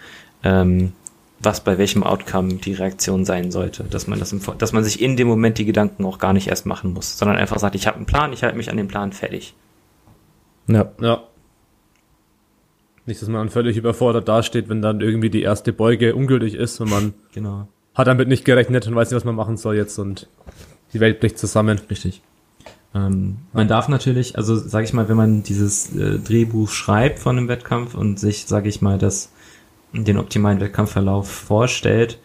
ähm, 0.42 0.92
was 1.40 1.62
bei 1.62 1.78
welchem 1.78 2.02
Outcome 2.02 2.55
die 2.55 2.75
Reaktion 2.75 3.25
sein 3.25 3.50
sollte. 3.50 3.85
Dass 3.85 4.07
man 4.07 4.19
das 4.19 4.33
im, 4.33 4.40
dass 4.59 4.73
man 4.73 4.85
sich 4.85 5.00
in 5.00 5.16
dem 5.16 5.28
Moment 5.28 5.59
die 5.59 5.64
Gedanken 5.64 6.05
auch 6.05 6.19
gar 6.19 6.33
nicht 6.33 6.49
erst 6.49 6.66
machen 6.66 6.93
muss, 6.93 7.19
sondern 7.19 7.37
einfach 7.37 7.59
sagt, 7.59 7.75
ich 7.75 7.87
habe 7.87 7.97
einen 7.97 8.07
Plan, 8.07 8.33
ich 8.33 8.43
halte 8.43 8.57
mich 8.57 8.71
an 8.71 8.76
den 8.76 8.88
Plan 8.88 9.12
fertig. 9.12 9.55
Ja. 10.66 10.90
Ja. 11.00 11.23
Nicht, 13.05 13.23
dass 13.23 13.28
man 13.28 13.43
dann 13.43 13.50
völlig 13.50 13.76
überfordert 13.76 14.26
dasteht, 14.28 14.69
wenn 14.69 14.83
dann 14.83 15.00
irgendwie 15.00 15.31
die 15.31 15.43
erste 15.43 15.73
Beuge 15.73 16.16
ungültig 16.16 16.55
ist 16.55 16.81
und 16.81 16.90
man 16.90 17.14
genau. 17.33 17.69
hat 17.95 18.09
damit 18.09 18.26
nicht 18.26 18.45
gerechnet 18.45 18.87
und 18.88 18.97
weiß 18.97 19.11
nicht, 19.11 19.16
was 19.16 19.25
man 19.25 19.37
machen 19.37 19.57
soll 19.57 19.76
jetzt 19.76 19.99
und 19.99 20.28
die 20.93 20.99
Welt 20.99 21.21
bricht 21.21 21.38
zusammen. 21.38 21.81
Richtig. 21.88 22.23
Ähm, 22.95 23.37
man 23.52 23.69
darf 23.69 23.88
natürlich, 23.88 24.37
also 24.37 24.57
sage 24.57 24.87
ich 24.87 24.93
mal, 24.93 25.09
wenn 25.09 25.16
man 25.16 25.43
dieses 25.45 25.95
äh, 25.95 26.19
Drehbuch 26.19 26.69
schreibt 26.69 27.21
von 27.21 27.37
einem 27.37 27.49
Wettkampf 27.49 27.95
und 27.95 28.19
sich, 28.19 28.47
sage 28.47 28.69
ich 28.69 28.81
mal, 28.81 28.99
das 28.99 29.31
den 29.93 30.19
optimalen 30.19 30.61
Wettkampfverlauf 30.61 31.31
vorstellt, 31.31 32.19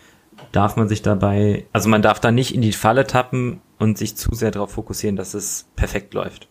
darf 0.51 0.75
man 0.75 0.87
sich 0.87 1.01
dabei, 1.01 1.65
also 1.71 1.89
man 1.89 2.01
darf 2.01 2.19
da 2.19 2.31
nicht 2.31 2.53
in 2.53 2.61
die 2.61 2.73
Falle 2.73 3.07
tappen 3.07 3.61
und 3.79 3.97
sich 3.97 4.15
zu 4.15 4.33
sehr 4.33 4.51
darauf 4.51 4.71
fokussieren, 4.71 5.15
dass 5.15 5.33
es 5.33 5.67
perfekt 5.75 6.13
läuft. 6.13 6.47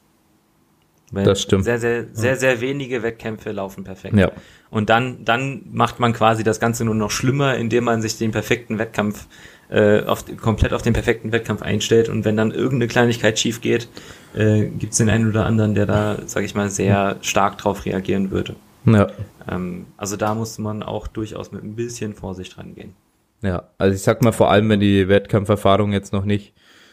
Weil 1.12 1.24
das 1.24 1.42
stimmt. 1.42 1.64
Sehr, 1.64 1.78
sehr, 1.78 2.06
sehr, 2.12 2.36
sehr 2.36 2.60
wenige 2.60 3.02
Wettkämpfe 3.02 3.50
laufen 3.50 3.82
perfekt. 3.82 4.16
Ja. 4.16 4.30
Und 4.70 4.90
dann, 4.90 5.24
dann 5.24 5.62
macht 5.72 5.98
man 5.98 6.12
quasi 6.12 6.44
das 6.44 6.60
Ganze 6.60 6.84
nur 6.84 6.94
noch 6.94 7.10
schlimmer, 7.10 7.56
indem 7.56 7.84
man 7.84 8.00
sich 8.00 8.16
den 8.16 8.30
perfekten 8.30 8.78
Wettkampf 8.78 9.26
äh, 9.70 10.04
auf, 10.04 10.24
komplett 10.40 10.72
auf 10.72 10.82
den 10.82 10.92
perfekten 10.92 11.32
Wettkampf 11.32 11.62
einstellt. 11.62 12.08
Und 12.08 12.24
wenn 12.24 12.36
dann 12.36 12.52
irgendeine 12.52 12.86
Kleinigkeit 12.86 13.38
schief 13.40 13.60
geht, 13.60 13.88
äh, 14.36 14.66
gibt 14.66 14.92
es 14.92 14.98
den 14.98 15.10
einen 15.10 15.28
oder 15.28 15.46
anderen, 15.46 15.74
der 15.74 15.86
da, 15.86 16.18
sag 16.26 16.44
ich 16.44 16.54
mal, 16.54 16.70
sehr 16.70 17.16
stark 17.22 17.58
drauf 17.58 17.86
reagieren 17.86 18.30
würde. 18.30 18.54
Ja. 18.84 19.08
Ähm, 19.48 19.86
also 19.96 20.16
da 20.16 20.34
muss 20.34 20.58
man 20.58 20.82
auch 20.82 21.06
durchaus 21.06 21.52
mit 21.52 21.62
ein 21.62 21.76
bisschen 21.76 22.14
Vorsicht 22.14 22.58
rangehen. 22.58 22.94
Ja, 23.42 23.70
also 23.78 23.94
ich 23.94 24.02
sag 24.02 24.22
mal 24.22 24.32
vor 24.32 24.50
allem, 24.50 24.68
wenn 24.68 24.80
die 24.80 25.08
Wettkampferfahrung 25.08 25.92
jetzt 25.92 26.12
noch 26.12 26.24
nicht 26.24 26.52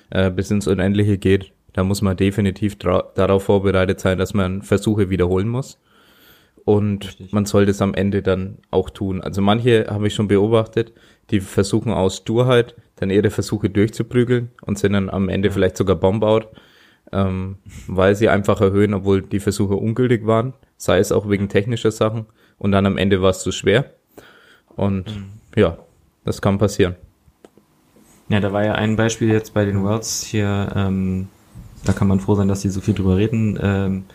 äh, 0.09 0.31
bis 0.31 0.49
ins 0.49 0.67
Unendliche 0.67 1.17
geht, 1.17 1.51
da 1.73 1.83
muss 1.83 2.01
man 2.01 2.17
definitiv 2.17 2.77
darauf 2.77 3.43
vorbereitet 3.43 3.99
sein, 3.99 4.17
dass 4.17 4.33
man 4.33 4.63
Versuche 4.63 5.09
wiederholen 5.09 5.47
muss. 5.47 5.79
Und 6.65 7.05
Richtig. 7.05 7.31
man 7.31 7.45
sollte 7.45 7.71
es 7.71 7.81
am 7.81 7.93
Ende 7.93 8.21
dann 8.21 8.57
auch 8.71 8.89
tun. 8.89 9.21
Also 9.21 9.41
manche 9.41 9.85
habe 9.89 10.07
ich 10.07 10.15
schon 10.15 10.27
beobachtet, 10.27 10.91
die 11.29 11.39
versuchen 11.39 11.93
aus 11.93 12.17
Sturheit 12.17 12.75
dann 12.95 13.09
ihre 13.09 13.29
Versuche 13.29 13.69
durchzuprügeln 13.69 14.49
und 14.61 14.79
sind 14.79 14.93
dann 14.93 15.09
am 15.09 15.29
Ende 15.29 15.51
vielleicht 15.51 15.77
sogar 15.77 15.95
Bombout, 15.95 16.47
ähm, 17.11 17.57
weil 17.87 18.15
sie 18.15 18.27
einfach 18.27 18.59
erhöhen, 18.59 18.93
obwohl 18.93 19.21
die 19.21 19.39
Versuche 19.39 19.75
ungültig 19.75 20.25
waren 20.25 20.53
sei 20.77 20.99
es 20.99 21.11
auch 21.11 21.29
wegen 21.29 21.49
technischer 21.49 21.91
Sachen. 21.91 22.25
Und 22.57 22.71
dann 22.71 22.85
am 22.85 22.97
Ende 22.97 23.21
war 23.21 23.31
es 23.31 23.39
zu 23.39 23.51
schwer. 23.51 23.91
Und 24.75 25.15
mhm. 25.15 25.25
ja, 25.55 25.77
das 26.23 26.41
kann 26.41 26.57
passieren. 26.57 26.95
Ja, 28.29 28.39
da 28.39 28.51
war 28.51 28.65
ja 28.65 28.73
ein 28.73 28.95
Beispiel 28.95 29.29
jetzt 29.29 29.53
bei 29.53 29.63
den 29.63 29.83
Worlds 29.83 30.23
hier, 30.23 30.71
ähm, 30.75 31.29
da 31.85 31.93
kann 31.93 32.07
man 32.07 32.19
froh 32.19 32.35
sein, 32.35 32.49
dass 32.49 32.61
die 32.61 32.69
so 32.69 32.81
viel 32.81 32.93
drüber 32.93 33.15
reden. 33.15 33.57
Ähm, 33.61 34.05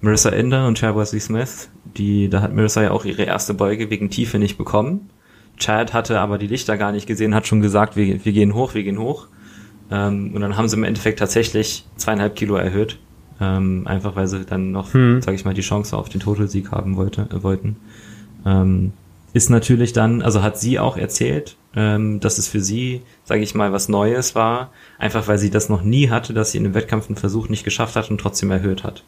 Marissa 0.00 0.30
Ender 0.30 0.66
und 0.68 0.78
Chad 0.78 0.96
Wesley 0.96 1.20
Smith, 1.20 1.68
die, 1.96 2.28
da 2.28 2.42
hat 2.42 2.54
Marissa 2.54 2.82
ja 2.82 2.90
auch 2.92 3.04
ihre 3.04 3.22
erste 3.22 3.54
Beuge 3.54 3.90
wegen 3.90 4.10
Tiefe 4.10 4.38
nicht 4.38 4.56
bekommen. 4.56 5.10
Chad 5.56 5.94
hatte 5.94 6.20
aber 6.20 6.38
die 6.38 6.46
Lichter 6.46 6.76
gar 6.76 6.92
nicht 6.92 7.06
gesehen, 7.06 7.34
hat 7.34 7.46
schon 7.46 7.60
gesagt, 7.60 7.96
wir, 7.96 8.24
wir 8.24 8.32
gehen 8.32 8.54
hoch, 8.54 8.74
wir 8.74 8.84
gehen 8.84 8.98
hoch. 8.98 9.26
Ähm, 9.90 10.32
und 10.34 10.40
dann 10.42 10.56
haben 10.56 10.68
sie 10.68 10.76
im 10.76 10.84
Endeffekt 10.84 11.18
tatsächlich 11.18 11.84
zweieinhalb 11.96 12.36
Kilo 12.36 12.56
erhöht. 12.56 12.98
Ähm, 13.40 13.86
einfach 13.86 14.16
weil 14.16 14.28
sie 14.28 14.44
dann 14.44 14.72
noch, 14.72 14.94
hm. 14.94 15.20
sage 15.20 15.34
ich 15.34 15.44
mal, 15.44 15.54
die 15.54 15.62
Chance 15.62 15.96
auf 15.96 16.08
den 16.08 16.20
Totalsieg 16.20 16.70
haben 16.70 16.96
wollte, 16.96 17.28
äh, 17.30 17.42
wollten. 17.42 17.76
Ähm, 18.46 18.92
ist 19.32 19.50
natürlich 19.50 19.92
dann, 19.92 20.22
also 20.22 20.42
hat 20.42 20.58
sie 20.58 20.78
auch 20.78 20.96
erzählt, 20.96 21.56
ähm, 21.74 22.20
dass 22.20 22.38
es 22.38 22.48
für 22.48 22.60
sie, 22.60 23.02
sage 23.24 23.42
ich 23.42 23.54
mal, 23.54 23.72
was 23.72 23.90
Neues 23.90 24.34
war, 24.34 24.70
einfach 24.98 25.28
weil 25.28 25.36
sie 25.36 25.50
das 25.50 25.68
noch 25.68 25.82
nie 25.82 26.08
hatte, 26.08 26.32
dass 26.32 26.52
sie 26.52 26.58
in 26.58 26.64
einem 26.64 26.74
Wettkampf 26.74 27.08
einen 27.08 27.16
Versuch 27.16 27.50
nicht 27.50 27.64
geschafft 27.64 27.96
hat 27.96 28.10
und 28.10 28.18
trotzdem 28.18 28.50
erhöht 28.50 28.82
hat. 28.82 29.02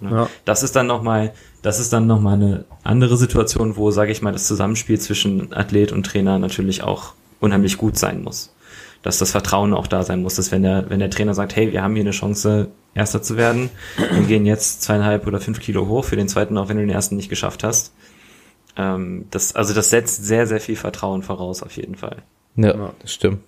Ja. 0.00 0.10
ja. 0.10 0.30
Das 0.46 0.62
ist 0.62 0.76
dann 0.76 0.86
nochmal, 0.86 1.34
das 1.60 1.78
ist 1.78 1.92
dann 1.92 2.06
nochmal 2.06 2.34
eine 2.34 2.64
andere 2.84 3.18
Situation, 3.18 3.76
wo, 3.76 3.90
sage 3.90 4.12
ich 4.12 4.22
mal, 4.22 4.32
das 4.32 4.46
Zusammenspiel 4.46 4.98
zwischen 4.98 5.52
Athlet 5.52 5.92
und 5.92 6.06
Trainer 6.06 6.38
natürlich 6.38 6.82
auch 6.82 7.12
unheimlich 7.40 7.76
gut 7.76 7.98
sein 7.98 8.22
muss 8.22 8.55
dass 9.06 9.18
das 9.18 9.30
Vertrauen 9.30 9.72
auch 9.72 9.86
da 9.86 10.02
sein 10.02 10.20
muss, 10.20 10.34
dass 10.34 10.50
wenn 10.50 10.64
der, 10.64 10.90
wenn 10.90 10.98
der 10.98 11.10
Trainer 11.10 11.32
sagt, 11.32 11.54
hey, 11.54 11.70
wir 11.70 11.80
haben 11.80 11.94
hier 11.94 12.02
eine 12.02 12.10
Chance, 12.10 12.72
Erster 12.92 13.22
zu 13.22 13.36
werden, 13.36 13.70
wir 13.96 14.26
gehen 14.26 14.44
jetzt 14.46 14.82
zweieinhalb 14.82 15.28
oder 15.28 15.38
fünf 15.38 15.60
Kilo 15.60 15.86
hoch 15.86 16.04
für 16.04 16.16
den 16.16 16.26
zweiten, 16.26 16.58
auch 16.58 16.68
wenn 16.68 16.76
du 16.76 16.82
den 16.82 16.90
ersten 16.90 17.14
nicht 17.14 17.28
geschafft 17.28 17.62
hast. 17.62 17.94
Ähm, 18.76 19.26
das, 19.30 19.54
also 19.54 19.74
das 19.74 19.90
setzt 19.90 20.24
sehr, 20.24 20.48
sehr 20.48 20.58
viel 20.58 20.74
Vertrauen 20.74 21.22
voraus, 21.22 21.62
auf 21.62 21.76
jeden 21.76 21.94
Fall. 21.94 22.24
Ja, 22.56 22.94
das 23.00 23.12
stimmt. 23.12 23.38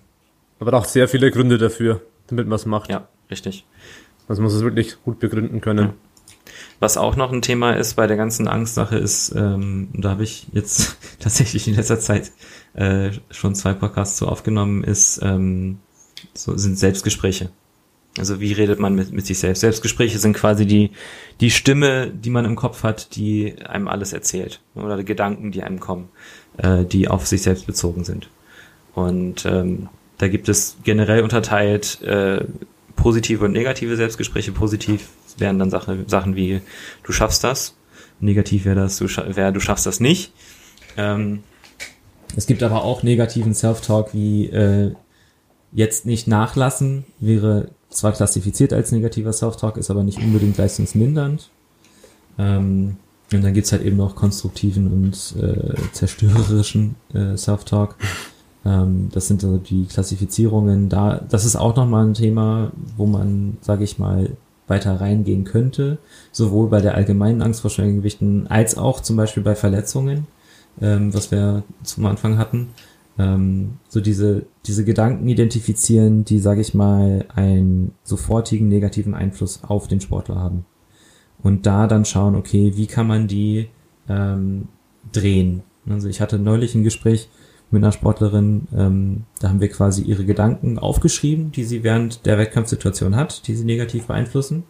Aber 0.61 0.71
auch 0.77 0.85
sehr 0.85 1.09
viele 1.09 1.29
Gründe 1.29 1.57
dafür, 1.57 2.03
damit 2.27 2.47
man 2.47 2.55
es 2.55 2.65
macht. 2.65 2.89
Ja, 2.89 3.09
richtig. 3.29 3.65
Also 4.29 4.41
man 4.41 4.49
muss 4.49 4.57
es 4.57 4.63
wirklich 4.63 4.95
gut 5.03 5.19
begründen 5.19 5.59
können. 5.59 5.87
Ja. 5.87 5.93
Was 6.79 6.97
auch 6.97 7.15
noch 7.15 7.31
ein 7.31 7.41
Thema 7.41 7.73
ist 7.73 7.95
bei 7.95 8.07
der 8.07 8.17
ganzen 8.17 8.47
Angstsache 8.47 8.97
ist, 8.97 9.33
ähm, 9.35 9.89
da 9.93 10.11
habe 10.11 10.23
ich 10.23 10.47
jetzt 10.53 10.97
tatsächlich 11.19 11.67
in 11.67 11.75
letzter 11.75 11.99
Zeit 11.99 12.31
äh, 12.73 13.11
schon 13.31 13.55
zwei 13.55 13.73
Podcasts 13.73 14.17
so 14.17 14.27
aufgenommen, 14.27 14.83
ist 14.83 15.19
ähm, 15.21 15.79
so 16.33 16.57
sind 16.57 16.77
Selbstgespräche. 16.77 17.49
Also 18.17 18.41
wie 18.41 18.53
redet 18.53 18.79
man 18.79 18.95
mit, 18.95 19.11
mit 19.11 19.25
sich 19.25 19.39
selbst? 19.39 19.61
Selbstgespräche 19.61 20.17
sind 20.17 20.33
quasi 20.33 20.65
die, 20.65 20.91
die 21.39 21.51
Stimme, 21.51 22.11
die 22.11 22.29
man 22.29 22.43
im 22.43 22.55
Kopf 22.55 22.83
hat, 22.83 23.15
die 23.15 23.55
einem 23.65 23.87
alles 23.87 24.13
erzählt. 24.13 24.61
Oder 24.75 24.97
die 24.97 25.05
Gedanken, 25.05 25.51
die 25.51 25.63
einem 25.63 25.79
kommen, 25.79 26.09
äh, 26.57 26.83
die 26.85 27.07
auf 27.07 27.27
sich 27.27 27.43
selbst 27.43 27.67
bezogen 27.67 28.03
sind. 28.03 28.29
Und 28.93 29.45
ähm, 29.45 29.89
da 30.17 30.27
gibt 30.27 30.49
es 30.49 30.77
generell 30.83 31.23
unterteilt 31.23 32.01
äh, 32.01 32.43
positive 32.95 33.45
und 33.45 33.53
negative 33.53 33.95
Selbstgespräche. 33.95 34.51
Positiv 34.51 35.09
wären 35.39 35.59
dann 35.59 35.69
Sache, 35.69 36.05
Sachen 36.07 36.35
wie, 36.35 36.61
du 37.03 37.11
schaffst 37.11 37.43
das. 37.43 37.75
Negativ 38.19 38.65
wäre 38.65 38.75
das, 38.75 38.97
du, 38.97 39.05
wär, 39.07 39.51
du 39.51 39.59
schaffst 39.59 39.85
das 39.85 39.99
nicht. 39.99 40.33
Ähm, 40.97 41.43
es 42.35 42.47
gibt 42.47 42.63
aber 42.63 42.83
auch 42.83 43.03
negativen 43.03 43.53
Self-Talk 43.53 44.13
wie 44.13 44.47
äh, 44.47 44.93
jetzt 45.71 46.05
nicht 46.05 46.27
nachlassen, 46.27 47.05
wäre 47.19 47.69
zwar 47.89 48.11
klassifiziert 48.11 48.73
als 48.73 48.91
negativer 48.91 49.33
Self-Talk, 49.33 49.77
ist 49.77 49.89
aber 49.89 50.03
nicht 50.03 50.19
unbedingt 50.19 50.57
leistungsmindernd. 50.57 51.49
Ähm, 52.37 52.97
und 53.31 53.43
dann 53.43 53.53
gibt's 53.53 53.71
halt 53.71 53.83
eben 53.83 53.97
noch 53.97 54.15
konstruktiven 54.15 54.91
und 54.91 55.35
äh, 55.41 55.75
zerstörerischen 55.91 56.95
äh, 57.13 57.37
Self-Talk. 57.37 57.95
Ähm, 58.65 59.09
das 59.11 59.27
sind 59.27 59.43
also 59.43 59.57
die 59.57 59.85
Klassifizierungen. 59.85 60.89
Da, 60.89 61.23
das 61.29 61.45
ist 61.45 61.55
auch 61.55 61.75
nochmal 61.75 62.05
ein 62.05 62.13
Thema, 62.13 62.71
wo 62.97 63.05
man, 63.05 63.57
sage 63.61 63.83
ich 63.83 63.99
mal, 63.99 64.31
weiter 64.69 64.99
reingehen 65.01 65.43
könnte, 65.43 65.97
sowohl 66.31 66.69
bei 66.69 66.81
der 66.81 66.95
allgemeinen 66.95 67.41
Angst 67.41 67.61
vor 67.61 67.69
schweren 67.69 67.97
Gewichten 67.97 68.47
als 68.47 68.77
auch 68.77 69.01
zum 69.01 69.15
Beispiel 69.15 69.43
bei 69.43 69.55
Verletzungen, 69.55 70.27
ähm, 70.81 71.13
was 71.13 71.31
wir 71.31 71.63
zum 71.83 72.05
Anfang 72.05 72.37
hatten 72.37 72.69
ähm, 73.19 73.77
so 73.89 73.99
diese, 73.99 74.45
diese 74.65 74.85
Gedanken 74.85 75.27
identifizieren, 75.27 76.23
die, 76.23 76.39
sage 76.39 76.61
ich 76.61 76.73
mal, 76.73 77.25
einen 77.35 77.93
sofortigen 78.03 78.69
negativen 78.69 79.13
Einfluss 79.13 79.63
auf 79.63 79.87
den 79.87 79.99
Sportler 79.99 80.37
haben. 80.37 80.65
Und 81.43 81.65
da 81.65 81.85
dann 81.85 82.05
schauen, 82.05 82.35
okay, 82.35 82.73
wie 82.75 82.87
kann 82.87 83.07
man 83.07 83.27
die 83.27 83.67
ähm, 84.07 84.69
drehen? 85.11 85.63
Also 85.87 86.07
ich 86.07 86.21
hatte 86.21 86.39
neulich 86.39 86.75
ein 86.75 86.83
Gespräch 86.83 87.29
mit 87.71 87.83
einer 87.83 87.91
Sportlerin, 87.91 88.67
ähm, 88.75 89.23
da 89.39 89.49
haben 89.49 89.61
wir 89.61 89.69
quasi 89.69 90.01
ihre 90.01 90.25
Gedanken 90.25 90.79
aufgeschrieben, 90.79 91.51
die 91.51 91.63
sie 91.63 91.83
während 91.83 92.25
der 92.25 92.37
Wettkampfsituation 92.37 93.15
hat, 93.15 93.47
die 93.47 93.55
sie 93.55 93.65
negativ 93.65 94.07
beeinflussen. 94.07 94.63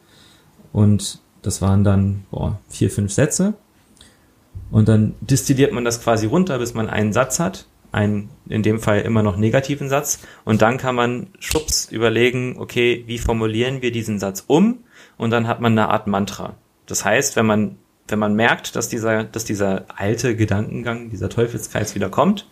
Und 0.73 1.19
das 1.41 1.61
waren 1.61 1.83
dann 1.83 2.25
boah, 2.31 2.59
vier, 2.67 2.89
fünf 2.89 3.13
Sätze. 3.13 3.53
Und 4.69 4.89
dann 4.89 5.15
destilliert 5.21 5.71
man 5.71 5.85
das 5.85 6.01
quasi 6.01 6.27
runter, 6.27 6.59
bis 6.59 6.73
man 6.73 6.89
einen 6.89 7.13
Satz 7.13 7.39
hat 7.39 7.65
einen 7.91 8.29
in 8.47 8.63
dem 8.63 8.79
Fall 8.79 9.01
immer 9.01 9.23
noch 9.23 9.37
negativen 9.37 9.89
Satz 9.89 10.19
und 10.45 10.61
dann 10.61 10.77
kann 10.77 10.95
man 10.95 11.27
schubs 11.39 11.91
überlegen, 11.91 12.55
okay, 12.59 13.03
wie 13.07 13.17
formulieren 13.17 13.81
wir 13.81 13.91
diesen 13.91 14.19
Satz 14.19 14.43
um 14.47 14.83
und 15.17 15.31
dann 15.31 15.47
hat 15.47 15.61
man 15.61 15.73
eine 15.73 15.89
Art 15.89 16.07
Mantra. 16.07 16.55
Das 16.85 17.05
heißt, 17.05 17.35
wenn 17.35 17.45
man 17.45 17.77
wenn 18.07 18.19
man 18.19 18.33
merkt, 18.33 18.75
dass 18.75 18.89
dieser 18.89 19.23
dass 19.23 19.45
dieser 19.45 19.85
alte 19.95 20.35
Gedankengang, 20.35 21.09
dieser 21.09 21.29
Teufelskreis 21.29 21.95
wieder 21.95 22.09
kommt, 22.09 22.47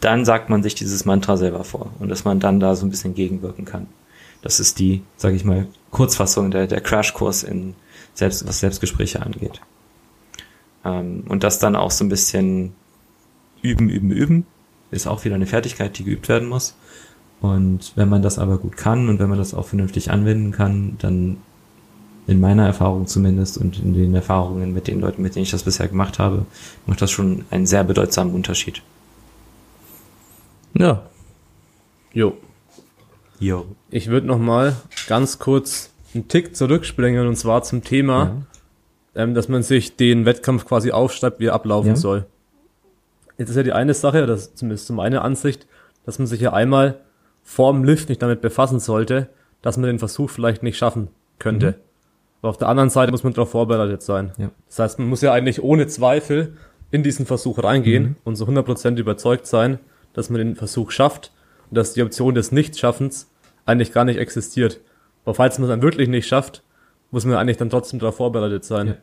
dann 0.00 0.24
sagt 0.24 0.48
man 0.48 0.62
sich 0.62 0.74
dieses 0.74 1.04
Mantra 1.04 1.36
selber 1.36 1.64
vor 1.64 1.92
und 1.98 2.08
dass 2.08 2.24
man 2.24 2.40
dann 2.40 2.60
da 2.60 2.74
so 2.74 2.86
ein 2.86 2.90
bisschen 2.90 3.14
gegenwirken 3.14 3.64
kann. 3.64 3.86
Das 4.42 4.58
ist 4.58 4.78
die, 4.78 5.02
sage 5.16 5.36
ich 5.36 5.44
mal, 5.44 5.66
Kurzfassung 5.90 6.50
der 6.50 6.66
der 6.66 6.80
Crashkurs 6.80 7.42
in 7.42 7.74
selbst 8.14 8.46
was 8.46 8.60
Selbstgespräche 8.60 9.22
angeht. 9.22 9.60
Ähm, 10.84 11.24
und 11.28 11.44
das 11.44 11.58
dann 11.58 11.76
auch 11.76 11.90
so 11.90 12.04
ein 12.04 12.08
bisschen 12.08 12.72
üben, 13.62 13.88
üben, 13.88 14.10
üben. 14.10 14.46
Ist 14.90 15.06
auch 15.06 15.24
wieder 15.24 15.36
eine 15.36 15.46
Fertigkeit, 15.46 15.98
die 15.98 16.04
geübt 16.04 16.28
werden 16.28 16.48
muss. 16.48 16.74
Und 17.40 17.92
wenn 17.96 18.08
man 18.08 18.22
das 18.22 18.38
aber 18.38 18.58
gut 18.58 18.76
kann 18.76 19.08
und 19.08 19.18
wenn 19.18 19.28
man 19.28 19.38
das 19.38 19.54
auch 19.54 19.66
vernünftig 19.66 20.10
anwenden 20.10 20.52
kann, 20.52 20.96
dann 20.98 21.38
in 22.26 22.40
meiner 22.40 22.66
Erfahrung 22.66 23.06
zumindest 23.06 23.56
und 23.56 23.78
in 23.78 23.94
den 23.94 24.14
Erfahrungen 24.14 24.74
mit 24.74 24.88
den 24.88 25.00
Leuten, 25.00 25.22
mit 25.22 25.34
denen 25.34 25.44
ich 25.44 25.50
das 25.50 25.62
bisher 25.62 25.88
gemacht 25.88 26.18
habe, 26.18 26.44
macht 26.86 27.00
das 27.00 27.10
schon 27.10 27.44
einen 27.50 27.66
sehr 27.66 27.82
bedeutsamen 27.82 28.34
Unterschied. 28.34 28.82
Ja. 30.74 31.02
Jo. 32.12 32.36
Jo. 33.38 33.66
Ich 33.90 34.08
würde 34.08 34.26
noch 34.26 34.38
mal 34.38 34.76
ganz 35.08 35.38
kurz 35.38 35.90
einen 36.14 36.28
Tick 36.28 36.56
zurückspringen 36.56 37.26
und 37.26 37.36
zwar 37.36 37.62
zum 37.62 37.82
Thema, 37.82 38.42
ja. 39.14 39.22
ähm, 39.22 39.34
dass 39.34 39.48
man 39.48 39.62
sich 39.62 39.96
den 39.96 40.26
Wettkampf 40.26 40.66
quasi 40.66 40.90
aufschreibt, 40.90 41.40
wie 41.40 41.46
er 41.46 41.54
ablaufen 41.54 41.90
ja. 41.90 41.96
soll. 41.96 42.26
Jetzt 43.38 43.50
ist 43.50 43.56
ja 43.56 43.62
die 43.62 43.72
eine 43.72 43.94
Sache, 43.94 44.22
oder 44.22 44.36
zumindest 44.36 44.86
zu 44.86 44.92
meiner 44.92 45.22
Ansicht, 45.22 45.66
dass 46.04 46.18
man 46.18 46.26
sich 46.26 46.40
ja 46.40 46.52
einmal 46.52 47.00
vorm 47.42 47.84
Lift 47.84 48.08
nicht 48.08 48.20
damit 48.22 48.40
befassen 48.42 48.80
sollte, 48.80 49.28
dass 49.62 49.76
man 49.76 49.86
den 49.86 49.98
Versuch 49.98 50.30
vielleicht 50.30 50.62
nicht 50.62 50.76
schaffen 50.76 51.08
könnte. 51.38 51.66
Mhm. 51.72 51.74
Aber 52.42 52.50
auf 52.50 52.58
der 52.58 52.68
anderen 52.68 52.90
Seite 52.90 53.12
muss 53.12 53.24
man 53.24 53.32
darauf 53.32 53.50
vorbereitet 53.50 54.02
sein. 54.02 54.32
Ja. 54.38 54.50
Das 54.68 54.78
heißt, 54.78 54.98
man 54.98 55.08
muss 55.08 55.20
ja 55.20 55.32
eigentlich 55.32 55.62
ohne 55.62 55.86
Zweifel 55.86 56.56
in 56.90 57.02
diesen 57.02 57.26
Versuch 57.26 57.62
reingehen 57.62 58.02
mhm. 58.04 58.16
und 58.24 58.36
so 58.36 58.46
100% 58.46 58.96
überzeugt 58.98 59.46
sein, 59.46 59.78
dass 60.12 60.30
man 60.30 60.38
den 60.38 60.56
Versuch 60.56 60.90
schafft 60.90 61.32
und 61.70 61.76
dass 61.76 61.92
die 61.92 62.02
Option 62.02 62.34
des 62.34 62.52
Nichtschaffens 62.52 63.30
eigentlich 63.64 63.92
gar 63.92 64.04
nicht 64.04 64.18
existiert. 64.18 64.80
Aber 65.24 65.34
falls 65.34 65.58
man 65.58 65.68
es 65.68 65.72
dann 65.72 65.82
wirklich 65.82 66.08
nicht 66.08 66.26
schafft, 66.26 66.62
muss 67.10 67.24
man 67.24 67.36
eigentlich 67.36 67.56
dann 67.56 67.70
trotzdem 67.70 67.98
darauf 67.98 68.16
vorbereitet 68.16 68.64
sein. 68.64 68.86
Ja. 68.86 68.96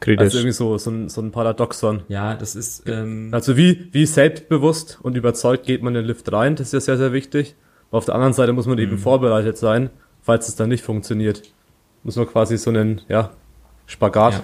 Kritisch. 0.00 0.24
Also 0.24 0.38
irgendwie 0.38 0.52
so, 0.52 0.78
so, 0.78 0.90
ein, 0.90 1.08
so 1.08 1.20
ein 1.20 1.30
Paradoxon. 1.30 2.02
Ja, 2.08 2.34
das 2.34 2.56
ist. 2.56 2.88
Ähm 2.88 3.28
also 3.30 3.56
wie, 3.56 3.88
wie 3.92 4.04
selbstbewusst 4.04 4.98
und 5.00 5.16
überzeugt 5.16 5.64
geht 5.64 5.82
man 5.82 5.94
in 5.94 6.02
den 6.02 6.06
Lift 6.06 6.32
rein, 6.32 6.56
das 6.56 6.68
ist 6.68 6.72
ja 6.72 6.80
sehr, 6.80 6.96
sehr 6.96 7.12
wichtig. 7.12 7.54
Aber 7.88 7.98
auf 7.98 8.04
der 8.06 8.16
anderen 8.16 8.32
Seite 8.32 8.52
muss 8.52 8.66
man 8.66 8.78
mhm. 8.78 8.82
eben 8.82 8.98
vorbereitet 8.98 9.58
sein, 9.58 9.90
falls 10.20 10.48
es 10.48 10.56
dann 10.56 10.70
nicht 10.70 10.82
funktioniert. 10.82 11.42
Muss 12.02 12.16
man 12.16 12.26
quasi 12.26 12.58
so 12.58 12.70
einen, 12.70 13.02
ja, 13.08 13.30
Spagat 13.86 14.34
ja. 14.34 14.42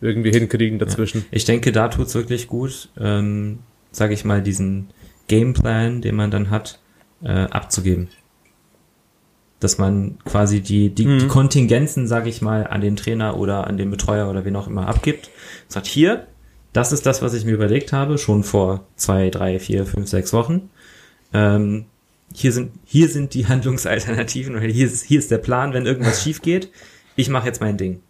irgendwie 0.00 0.32
hinkriegen 0.32 0.78
dazwischen. 0.78 1.20
Ja. 1.20 1.26
Ich 1.30 1.44
denke, 1.44 1.70
da 1.70 1.88
tut's 1.88 2.14
wirklich 2.14 2.48
gut, 2.48 2.88
ähm, 2.98 3.60
sage 3.92 4.14
ich 4.14 4.24
mal, 4.24 4.42
diesen 4.42 4.88
Gameplan, 5.28 6.02
den 6.02 6.14
man 6.14 6.30
dann 6.30 6.50
hat, 6.50 6.80
äh, 7.22 7.30
abzugeben 7.30 8.08
dass 9.60 9.78
man 9.78 10.18
quasi 10.24 10.60
die, 10.60 10.90
die, 10.90 11.06
mhm. 11.06 11.18
die 11.18 11.26
Kontingenzen, 11.28 12.06
sage 12.06 12.28
ich 12.28 12.42
mal, 12.42 12.66
an 12.66 12.80
den 12.80 12.96
Trainer 12.96 13.38
oder 13.38 13.66
an 13.66 13.76
den 13.76 13.90
Betreuer 13.90 14.28
oder 14.28 14.44
wen 14.44 14.56
auch 14.56 14.66
immer 14.66 14.86
abgibt. 14.86 15.30
Sagt, 15.68 15.86
hier, 15.86 16.26
das 16.72 16.92
ist 16.92 17.06
das, 17.06 17.22
was 17.22 17.32
ich 17.32 17.44
mir 17.44 17.52
überlegt 17.52 17.92
habe, 17.92 18.18
schon 18.18 18.44
vor 18.44 18.86
zwei, 18.96 19.30
drei, 19.30 19.58
vier, 19.58 19.86
fünf, 19.86 20.08
sechs 20.08 20.32
Wochen. 20.32 20.68
Ähm, 21.32 21.86
hier 22.34 22.52
sind, 22.52 22.72
hier 22.84 23.08
sind 23.08 23.32
die 23.32 23.46
Handlungsalternativen 23.48 24.54
oder 24.54 24.66
hier 24.66 24.86
ist, 24.86 25.04
hier 25.04 25.18
ist 25.18 25.30
der 25.30 25.38
Plan, 25.38 25.72
wenn 25.72 25.86
irgendwas 25.86 26.22
schief 26.22 26.42
geht. 26.42 26.70
Ich 27.16 27.30
mache 27.30 27.46
jetzt 27.46 27.62
mein 27.62 27.78
Ding. 27.78 28.02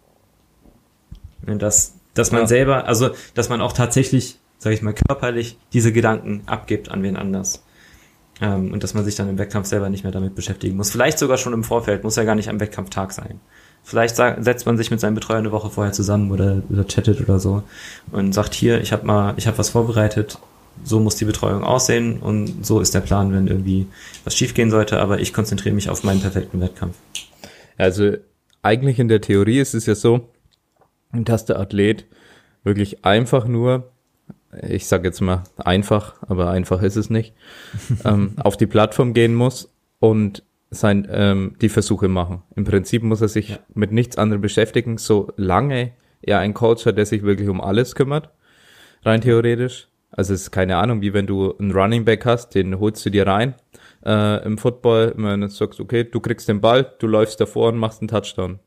Und 1.45 1.61
das, 1.61 1.95
dass 2.13 2.31
man 2.33 2.41
ja. 2.41 2.47
selber, 2.47 2.87
also 2.87 3.11
dass 3.35 3.47
man 3.47 3.61
auch 3.61 3.71
tatsächlich, 3.71 4.37
sage 4.57 4.75
ich 4.75 4.81
mal, 4.81 4.93
körperlich 4.93 5.57
diese 5.73 5.91
Gedanken 5.91 6.43
abgibt 6.45 6.89
an 6.89 7.03
wen 7.03 7.15
anders. 7.15 7.63
Ähm, 8.41 8.71
und 8.71 8.83
dass 8.83 8.93
man 8.93 9.03
sich 9.03 9.15
dann 9.15 9.29
im 9.29 9.37
Wettkampf 9.37 9.67
selber 9.67 9.89
nicht 9.89 10.03
mehr 10.03 10.11
damit 10.11 10.35
beschäftigen 10.35 10.77
muss. 10.77 10.91
Vielleicht 10.91 11.19
sogar 11.19 11.37
schon 11.37 11.53
im 11.53 11.63
Vorfeld, 11.63 12.03
muss 12.03 12.15
ja 12.15 12.23
gar 12.23 12.35
nicht 12.35 12.49
am 12.49 12.59
Wettkampftag 12.59 13.11
sein. 13.11 13.39
Vielleicht 13.83 14.17
setzt 14.17 14.65
man 14.65 14.77
sich 14.77 14.91
mit 14.91 14.99
seinem 14.99 15.15
Betreuer 15.15 15.37
eine 15.37 15.51
Woche 15.53 15.69
vorher 15.69 15.93
zusammen 15.93 16.29
oder, 16.31 16.61
oder 16.69 16.83
chattet 16.85 17.21
oder 17.21 17.39
so 17.39 17.63
und 18.11 18.33
sagt 18.33 18.53
hier, 18.53 18.81
ich 18.81 18.91
habe 18.91 19.05
mal, 19.05 19.33
ich 19.37 19.47
habe 19.47 19.57
was 19.57 19.69
vorbereitet, 19.69 20.39
so 20.83 20.99
muss 20.99 21.15
die 21.15 21.25
Betreuung 21.25 21.63
aussehen 21.63 22.19
und 22.19 22.65
so 22.65 22.81
ist 22.81 22.93
der 22.93 22.99
Plan, 22.99 23.33
wenn 23.33 23.47
irgendwie 23.47 23.87
was 24.25 24.35
schiefgehen 24.35 24.71
sollte, 24.71 24.99
aber 24.99 25.21
ich 25.21 25.33
konzentriere 25.33 25.73
mich 25.73 25.89
auf 25.89 26.03
meinen 26.03 26.19
perfekten 26.19 26.59
Wettkampf. 26.59 26.97
Also 27.77 28.13
eigentlich 28.61 28.99
in 28.99 29.07
der 29.07 29.21
Theorie 29.21 29.59
ist 29.59 29.73
es 29.73 29.85
ja 29.85 29.95
so, 29.95 30.27
dass 31.13 31.45
der 31.45 31.57
Athlet 31.57 32.05
wirklich 32.65 33.05
einfach 33.05 33.47
nur 33.47 33.89
ich 34.67 34.87
sage 34.87 35.07
jetzt 35.07 35.21
mal 35.21 35.43
einfach, 35.57 36.15
aber 36.27 36.49
einfach 36.49 36.81
ist 36.81 36.95
es 36.95 37.09
nicht, 37.09 37.33
ähm, 38.05 38.33
auf 38.43 38.57
die 38.57 38.67
Plattform 38.67 39.13
gehen 39.13 39.35
muss 39.35 39.73
und 39.99 40.43
sein, 40.69 41.07
ähm, 41.09 41.55
die 41.61 41.69
Versuche 41.69 42.07
machen. 42.07 42.43
Im 42.55 42.65
Prinzip 42.65 43.03
muss 43.03 43.21
er 43.21 43.29
sich 43.29 43.49
ja. 43.49 43.59
mit 43.73 43.91
nichts 43.91 44.17
anderem 44.17 44.41
beschäftigen, 44.41 44.97
solange 44.97 45.93
er 46.21 46.39
einen 46.39 46.53
Coach 46.53 46.85
hat, 46.85 46.97
der 46.97 47.05
sich 47.05 47.23
wirklich 47.23 47.49
um 47.49 47.61
alles 47.61 47.95
kümmert, 47.95 48.29
rein 49.03 49.21
theoretisch. 49.21 49.87
Also 50.11 50.33
es 50.33 50.43
ist 50.43 50.51
keine 50.51 50.77
Ahnung, 50.77 51.01
wie 51.01 51.13
wenn 51.13 51.27
du 51.27 51.55
einen 51.57 51.71
Running 51.71 52.05
Back 52.05 52.25
hast, 52.25 52.55
den 52.55 52.79
holst 52.79 53.05
du 53.05 53.09
dir 53.09 53.27
rein 53.27 53.55
äh, 54.05 54.43
im 54.45 54.57
Football, 54.57 55.13
wenn 55.17 55.41
du 55.41 55.49
sagst, 55.49 55.79
okay, 55.79 56.03
du 56.03 56.19
kriegst 56.19 56.47
den 56.47 56.61
Ball, 56.61 56.93
du 56.99 57.07
läufst 57.07 57.39
davor 57.39 57.69
und 57.69 57.77
machst 57.77 58.01
einen 58.01 58.07
Touchdown. 58.07 58.59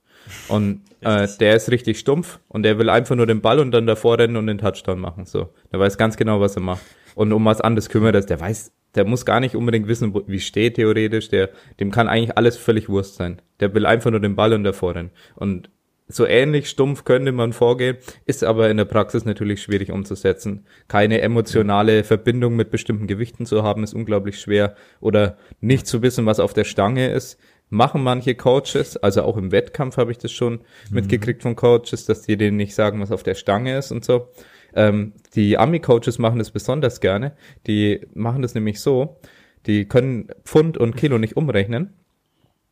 Und 0.48 0.82
äh, 1.00 1.26
der 1.38 1.56
ist 1.56 1.70
richtig 1.70 1.98
stumpf 1.98 2.38
und 2.48 2.62
der 2.62 2.78
will 2.78 2.90
einfach 2.90 3.16
nur 3.16 3.26
den 3.26 3.40
Ball 3.40 3.58
und 3.58 3.70
dann 3.70 3.86
davor 3.86 4.18
rennen 4.18 4.36
und 4.36 4.46
den 4.46 4.58
Touchdown 4.58 5.00
machen. 5.00 5.26
So, 5.26 5.48
der 5.72 5.80
weiß 5.80 5.98
ganz 5.98 6.16
genau, 6.16 6.40
was 6.40 6.56
er 6.56 6.62
macht. 6.62 6.82
Und 7.14 7.32
um 7.32 7.44
was 7.44 7.60
anderes 7.60 7.88
kümmert 7.88 8.14
er, 8.14 8.22
der 8.22 8.40
weiß 8.40 8.72
der 8.94 9.04
muss 9.04 9.24
gar 9.24 9.40
nicht 9.40 9.54
unbedingt 9.54 9.88
wissen, 9.88 10.14
wo, 10.14 10.22
wie 10.26 10.40
steht 10.40 10.74
theoretisch, 10.74 11.28
der, 11.28 11.50
dem 11.78 11.90
kann 11.90 12.08
eigentlich 12.08 12.36
alles 12.36 12.56
völlig 12.56 12.88
Wurst 12.88 13.14
sein. 13.14 13.40
Der 13.60 13.74
will 13.74 13.86
einfach 13.86 14.10
nur 14.10 14.20
den 14.20 14.36
Ball 14.36 14.52
und 14.52 14.64
davor 14.64 14.94
rennen. 14.94 15.10
Und 15.36 15.70
so 16.08 16.26
ähnlich 16.26 16.68
stumpf 16.68 17.04
könnte 17.04 17.30
man 17.30 17.52
vorgehen, 17.52 17.96
ist 18.26 18.42
aber 18.42 18.68
in 18.68 18.78
der 18.78 18.84
Praxis 18.84 19.24
natürlich 19.24 19.62
schwierig 19.62 19.92
umzusetzen. 19.92 20.66
Keine 20.88 21.20
emotionale 21.20 22.02
Verbindung 22.02 22.56
mit 22.56 22.72
bestimmten 22.72 23.06
Gewichten 23.06 23.46
zu 23.46 23.62
haben, 23.62 23.84
ist 23.84 23.94
unglaublich 23.94 24.40
schwer. 24.40 24.74
Oder 25.00 25.36
nicht 25.60 25.86
zu 25.86 26.02
wissen, 26.02 26.26
was 26.26 26.40
auf 26.40 26.52
der 26.52 26.64
Stange 26.64 27.12
ist, 27.12 27.38
machen 27.70 28.02
manche 28.02 28.34
Coaches, 28.34 28.96
also 28.96 29.22
auch 29.22 29.36
im 29.36 29.52
Wettkampf 29.52 29.96
habe 29.96 30.10
ich 30.10 30.18
das 30.18 30.32
schon 30.32 30.54
mhm. 30.54 30.60
mitgekriegt 30.90 31.42
von 31.42 31.56
Coaches, 31.56 32.04
dass 32.04 32.22
die 32.22 32.36
denen 32.36 32.56
nicht 32.56 32.74
sagen, 32.74 33.00
was 33.00 33.12
auf 33.12 33.22
der 33.22 33.34
Stange 33.34 33.78
ist 33.78 33.92
und 33.92 34.04
so. 34.04 34.28
Ähm, 34.74 35.14
die 35.34 35.56
Ami-Coaches 35.56 36.18
machen 36.18 36.38
das 36.38 36.50
besonders 36.50 37.00
gerne. 37.00 37.32
Die 37.66 38.06
machen 38.14 38.42
das 38.42 38.54
nämlich 38.54 38.80
so, 38.80 39.18
die 39.66 39.86
können 39.86 40.28
Pfund 40.44 40.78
und 40.78 40.96
Kilo 40.96 41.18
nicht 41.18 41.36
umrechnen. 41.36 41.94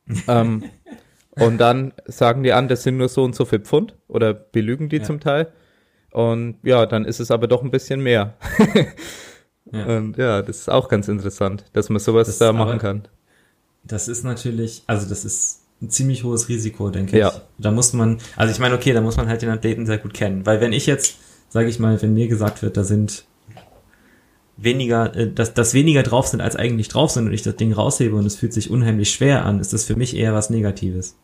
ähm, 0.28 0.64
und 1.30 1.58
dann 1.58 1.92
sagen 2.06 2.42
die 2.42 2.52
an, 2.52 2.68
das 2.68 2.82
sind 2.82 2.96
nur 2.96 3.08
so 3.08 3.22
und 3.22 3.34
so 3.34 3.44
viel 3.44 3.60
Pfund 3.60 3.96
oder 4.08 4.34
belügen 4.34 4.88
die 4.88 4.98
ja. 4.98 5.02
zum 5.02 5.20
Teil. 5.20 5.52
Und 6.10 6.56
ja, 6.62 6.86
dann 6.86 7.04
ist 7.04 7.20
es 7.20 7.30
aber 7.30 7.46
doch 7.46 7.62
ein 7.62 7.70
bisschen 7.70 8.00
mehr. 8.00 8.34
ja. 9.70 9.84
Und 9.98 10.16
ja, 10.16 10.40
das 10.40 10.60
ist 10.60 10.70
auch 10.70 10.88
ganz 10.88 11.08
interessant, 11.08 11.66
dass 11.74 11.90
man 11.90 12.00
sowas 12.00 12.26
das 12.26 12.38
da 12.38 12.54
machen 12.54 12.78
kann. 12.78 13.08
Das 13.84 14.08
ist 14.08 14.24
natürlich, 14.24 14.82
also 14.86 15.08
das 15.08 15.24
ist 15.24 15.62
ein 15.80 15.90
ziemlich 15.90 16.24
hohes 16.24 16.48
Risiko, 16.48 16.90
denke 16.90 17.18
ja. 17.18 17.28
ich. 17.28 17.40
Da 17.58 17.70
muss 17.70 17.92
man, 17.92 18.18
also 18.36 18.52
ich 18.52 18.58
meine, 18.58 18.74
okay, 18.74 18.92
da 18.92 19.00
muss 19.00 19.16
man 19.16 19.28
halt 19.28 19.42
den 19.42 19.50
Athleten 19.50 19.86
sehr 19.86 19.98
gut 19.98 20.14
kennen. 20.14 20.44
Weil 20.44 20.60
wenn 20.60 20.72
ich 20.72 20.86
jetzt, 20.86 21.16
sage 21.48 21.68
ich 21.68 21.78
mal, 21.78 22.00
wenn 22.02 22.14
mir 22.14 22.28
gesagt 22.28 22.62
wird, 22.62 22.76
da 22.76 22.84
sind 22.84 23.24
weniger, 24.56 25.14
äh, 25.16 25.32
dass, 25.32 25.54
dass 25.54 25.74
weniger 25.74 26.02
drauf 26.02 26.26
sind, 26.26 26.40
als 26.40 26.56
eigentlich 26.56 26.88
drauf 26.88 27.10
sind 27.10 27.26
und 27.26 27.32
ich 27.32 27.42
das 27.42 27.56
Ding 27.56 27.72
raushebe 27.72 28.16
und 28.16 28.26
es 28.26 28.36
fühlt 28.36 28.52
sich 28.52 28.70
unheimlich 28.70 29.10
schwer 29.10 29.44
an, 29.44 29.60
ist 29.60 29.72
das 29.72 29.84
für 29.84 29.96
mich 29.96 30.16
eher 30.16 30.34
was 30.34 30.50
Negatives. 30.50 31.16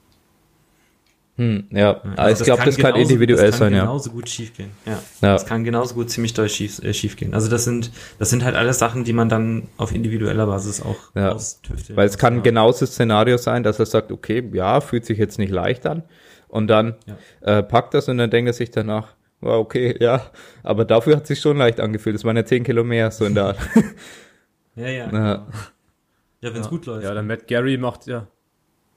Hm, 1.37 1.67
ja, 1.71 2.01
also 2.17 2.43
ich 2.43 2.47
glaube, 2.47 2.65
das 2.65 2.77
kann 2.77 2.93
genauso, 2.93 3.13
individuell 3.13 3.47
das 3.51 3.59
kann 3.59 3.71
sein, 3.71 3.75
ja. 3.75 3.81
genauso 3.81 4.11
gut 4.11 4.29
schiefgehen. 4.29 4.71
Ja. 4.87 4.93
ja. 5.21 5.33
Das 5.33 5.45
kann 5.45 5.65
genauso 5.65 5.95
gut 5.95 6.09
ziemlich 6.09 6.33
doll 6.33 6.49
schief, 6.49 6.81
äh, 6.81 6.95
schiefgehen. 6.95 7.35
Also 7.35 7.51
das 7.51 7.65
sind, 7.65 7.91
das 8.21 8.31
sind 8.31 8.45
halt 8.45 8.55
alles 8.55 8.79
Sachen, 8.79 9.03
die 9.03 9.13
man 9.13 9.29
dann 9.29 9.67
auf 9.77 9.93
individueller 9.93 10.47
Basis 10.47 10.81
auch 10.81 10.97
ja. 11.17 11.33
austüftet. 11.33 11.97
Weil 11.97 12.07
es 12.07 12.19
kann 12.19 12.45
genauso 12.45 12.81
das 12.81 12.93
Szenario 12.93 13.37
sein, 13.37 13.65
dass 13.65 13.81
er 13.81 13.87
sagt, 13.87 14.13
okay, 14.13 14.49
ja, 14.53 14.81
fühlt 14.81 15.07
sich 15.07 15.19
jetzt 15.19 15.41
nicht 15.41 15.51
leicht 15.51 15.87
an. 15.87 16.05
Und 16.47 16.69
dann 16.69 16.95
ja. 17.07 17.59
äh, 17.59 17.63
packt 17.65 17.95
das 17.95 18.09
und 18.09 18.19
dann 18.19 18.31
denkt 18.31 18.49
er 18.49 18.53
sich 18.53 18.71
danach, 18.71 19.15
wow, 19.41 19.57
okay, 19.57 19.97
ja, 19.99 20.31
aber 20.63 20.85
dafür 20.85 21.17
hat 21.17 21.27
sich 21.27 21.41
schon 21.41 21.57
leicht 21.57 21.81
angefühlt. 21.81 22.15
Es 22.15 22.23
waren 22.23 22.37
ja 22.37 22.45
zehn 22.45 22.63
Kilo 22.63 22.85
mehr, 22.85 23.11
so 23.11 23.25
in 23.25 23.35
der 23.35 23.47
Art. 23.47 23.59
ja, 24.77 24.87
ja. 24.87 25.11
Ja, 25.13 25.47
ja 26.43 26.55
wenn 26.55 26.61
es 26.61 26.69
gut 26.69 26.87
läuft. 26.87 27.03
Ja, 27.03 27.13
der 27.13 27.25
Matt 27.25 27.49
Gary 27.49 27.77
macht 27.77 28.07
ja 28.07 28.29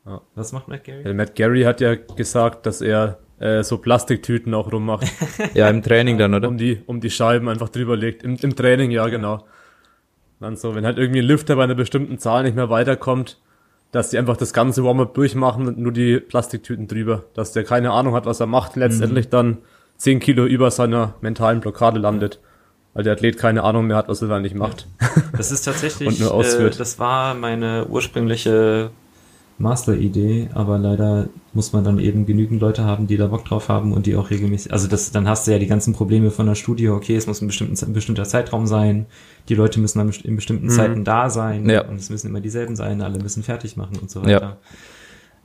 ja. 0.07 0.21
Was 0.35 0.51
macht 0.53 0.67
Matt 0.67 0.83
Gary? 0.83 1.03
Ja, 1.05 1.13
Matt 1.13 1.35
Gary 1.35 1.63
hat 1.63 1.81
ja 1.81 1.95
gesagt, 1.95 2.65
dass 2.65 2.81
er 2.81 3.19
äh, 3.39 3.63
so 3.63 3.77
Plastiktüten 3.77 4.53
auch 4.53 4.71
rummacht. 4.71 5.07
ja, 5.53 5.69
im 5.69 5.83
Training 5.83 6.17
dann, 6.17 6.33
oder? 6.33 6.47
Um 6.47 6.57
die, 6.57 6.81
um 6.85 7.01
die 7.01 7.09
Scheiben 7.09 7.49
einfach 7.49 7.69
drüber 7.69 7.95
legt. 7.95 8.23
Im, 8.23 8.37
im 8.41 8.55
Training, 8.55 8.91
ja, 8.91 9.07
genau. 9.07 9.45
Dann 10.39 10.55
so, 10.55 10.75
wenn 10.75 10.85
halt 10.85 10.97
irgendwie 10.97 11.19
ein 11.19 11.25
Lüfter 11.25 11.55
bei 11.55 11.63
einer 11.63 11.75
bestimmten 11.75 12.19
Zahl 12.19 12.43
nicht 12.43 12.55
mehr 12.55 12.69
weiterkommt, 12.69 13.39
dass 13.91 14.09
die 14.09 14.17
einfach 14.17 14.37
das 14.37 14.53
ganze 14.53 14.83
Warm-up 14.83 15.13
durchmachen 15.13 15.67
und 15.67 15.77
nur 15.77 15.91
die 15.91 16.19
Plastiktüten 16.19 16.87
drüber. 16.87 17.23
Dass 17.33 17.53
der 17.53 17.63
keine 17.63 17.91
Ahnung 17.91 18.13
hat, 18.13 18.25
was 18.25 18.39
er 18.39 18.47
macht, 18.47 18.75
letztendlich 18.75 19.27
mhm. 19.27 19.31
dann 19.31 19.57
10 19.97 20.19
Kilo 20.19 20.45
über 20.45 20.71
seiner 20.71 21.15
mentalen 21.21 21.61
Blockade 21.61 21.99
landet. 21.99 22.39
Weil 22.93 23.03
der 23.03 23.13
Athlet 23.13 23.37
keine 23.37 23.63
Ahnung 23.63 23.87
mehr 23.87 23.97
hat, 23.97 24.09
was 24.09 24.21
er 24.21 24.27
da 24.27 24.39
nicht 24.39 24.55
macht. 24.55 24.87
Das 25.35 25.51
ist 25.51 25.63
tatsächlich, 25.63 26.07
und 26.09 26.19
nur 26.19 26.33
ausführt. 26.33 26.75
Äh, 26.75 26.77
das 26.77 26.97
war 26.97 27.35
meine 27.35 27.85
ursprüngliche 27.87 28.89
Master-Idee, 29.59 30.49
aber 30.53 30.77
leider 30.77 31.29
muss 31.53 31.73
man 31.73 31.83
dann 31.83 31.97
eben 31.97 32.27
genügend 32.27 32.61
Leute 32.61 32.83
haben, 32.83 33.07
die 33.07 33.17
da 33.17 33.27
Bock 33.27 33.43
drauf 33.45 33.69
haben 33.69 33.91
und 33.91 34.05
die 34.05 34.15
auch 34.15 34.29
regelmäßig, 34.29 34.71
also 34.71 34.87
das, 34.87 35.11
dann 35.11 35.27
hast 35.27 35.47
du 35.47 35.51
ja 35.51 35.57
die 35.57 35.65
ganzen 35.65 35.93
Probleme 35.93 36.29
von 36.29 36.45
der 36.45 36.53
Studie, 36.53 36.89
okay, 36.89 37.15
es 37.15 37.25
muss 37.25 37.41
ein, 37.41 37.47
bestimmten, 37.47 37.83
ein 37.83 37.93
bestimmter 37.93 38.25
Zeitraum 38.25 38.67
sein, 38.67 39.07
die 39.49 39.55
Leute 39.55 39.79
müssen 39.79 39.97
dann 39.97 40.11
in 40.23 40.35
bestimmten 40.35 40.67
mhm. 40.67 40.71
Zeiten 40.71 41.03
da 41.03 41.31
sein 41.31 41.67
ja. 41.67 41.85
und 41.85 41.95
es 41.95 42.11
müssen 42.11 42.27
immer 42.27 42.39
dieselben 42.39 42.75
sein, 42.75 43.01
alle 43.01 43.17
müssen 43.17 43.41
fertig 43.41 43.77
machen 43.77 43.97
und 43.99 44.11
so 44.11 44.21
weiter. 44.21 44.57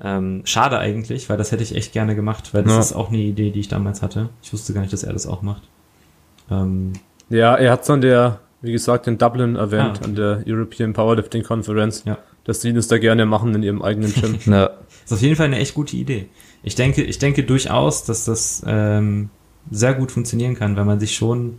Ja. 0.02 0.16
Ähm, 0.16 0.42
schade 0.44 0.78
eigentlich, 0.78 1.30
weil 1.30 1.38
das 1.38 1.50
hätte 1.50 1.62
ich 1.62 1.74
echt 1.74 1.92
gerne 1.92 2.14
gemacht, 2.14 2.52
weil 2.52 2.64
das 2.64 2.72
ja. 2.72 2.80
ist 2.80 2.92
auch 2.92 3.08
eine 3.08 3.18
Idee, 3.18 3.50
die 3.50 3.60
ich 3.60 3.68
damals 3.68 4.02
hatte. 4.02 4.28
Ich 4.42 4.52
wusste 4.52 4.74
gar 4.74 4.82
nicht, 4.82 4.92
dass 4.92 5.04
er 5.04 5.12
das 5.14 5.26
auch 5.26 5.40
macht. 5.40 5.62
Ähm, 6.50 6.92
ja, 7.30 7.54
er 7.54 7.72
hat 7.72 7.82
es 7.82 7.90
an 7.90 8.02
der, 8.02 8.40
wie 8.60 8.72
gesagt, 8.72 9.06
in 9.06 9.16
Dublin 9.16 9.56
erwähnt, 9.56 10.00
ah. 10.02 10.04
an 10.04 10.16
der 10.16 10.42
European 10.46 10.92
Powerlifting 10.92 11.44
Conference. 11.44 12.02
Ja 12.04 12.18
dass 12.44 12.60
die 12.60 12.72
das 12.72 12.88
da 12.88 12.98
gerne 12.98 13.26
machen 13.26 13.54
in 13.54 13.62
ihrem 13.62 13.82
eigenen 13.82 14.12
Gym. 14.12 14.38
ja. 14.52 14.68
Das 14.68 15.04
ist 15.06 15.12
auf 15.12 15.22
jeden 15.22 15.36
Fall 15.36 15.46
eine 15.46 15.58
echt 15.58 15.74
gute 15.74 15.96
Idee. 15.96 16.26
Ich 16.62 16.74
denke, 16.74 17.02
ich 17.02 17.18
denke 17.18 17.44
durchaus, 17.44 18.04
dass 18.04 18.24
das 18.24 18.62
ähm, 18.66 19.30
sehr 19.70 19.94
gut 19.94 20.12
funktionieren 20.12 20.54
kann, 20.54 20.76
weil 20.76 20.84
man 20.84 21.00
sich 21.00 21.14
schon, 21.14 21.58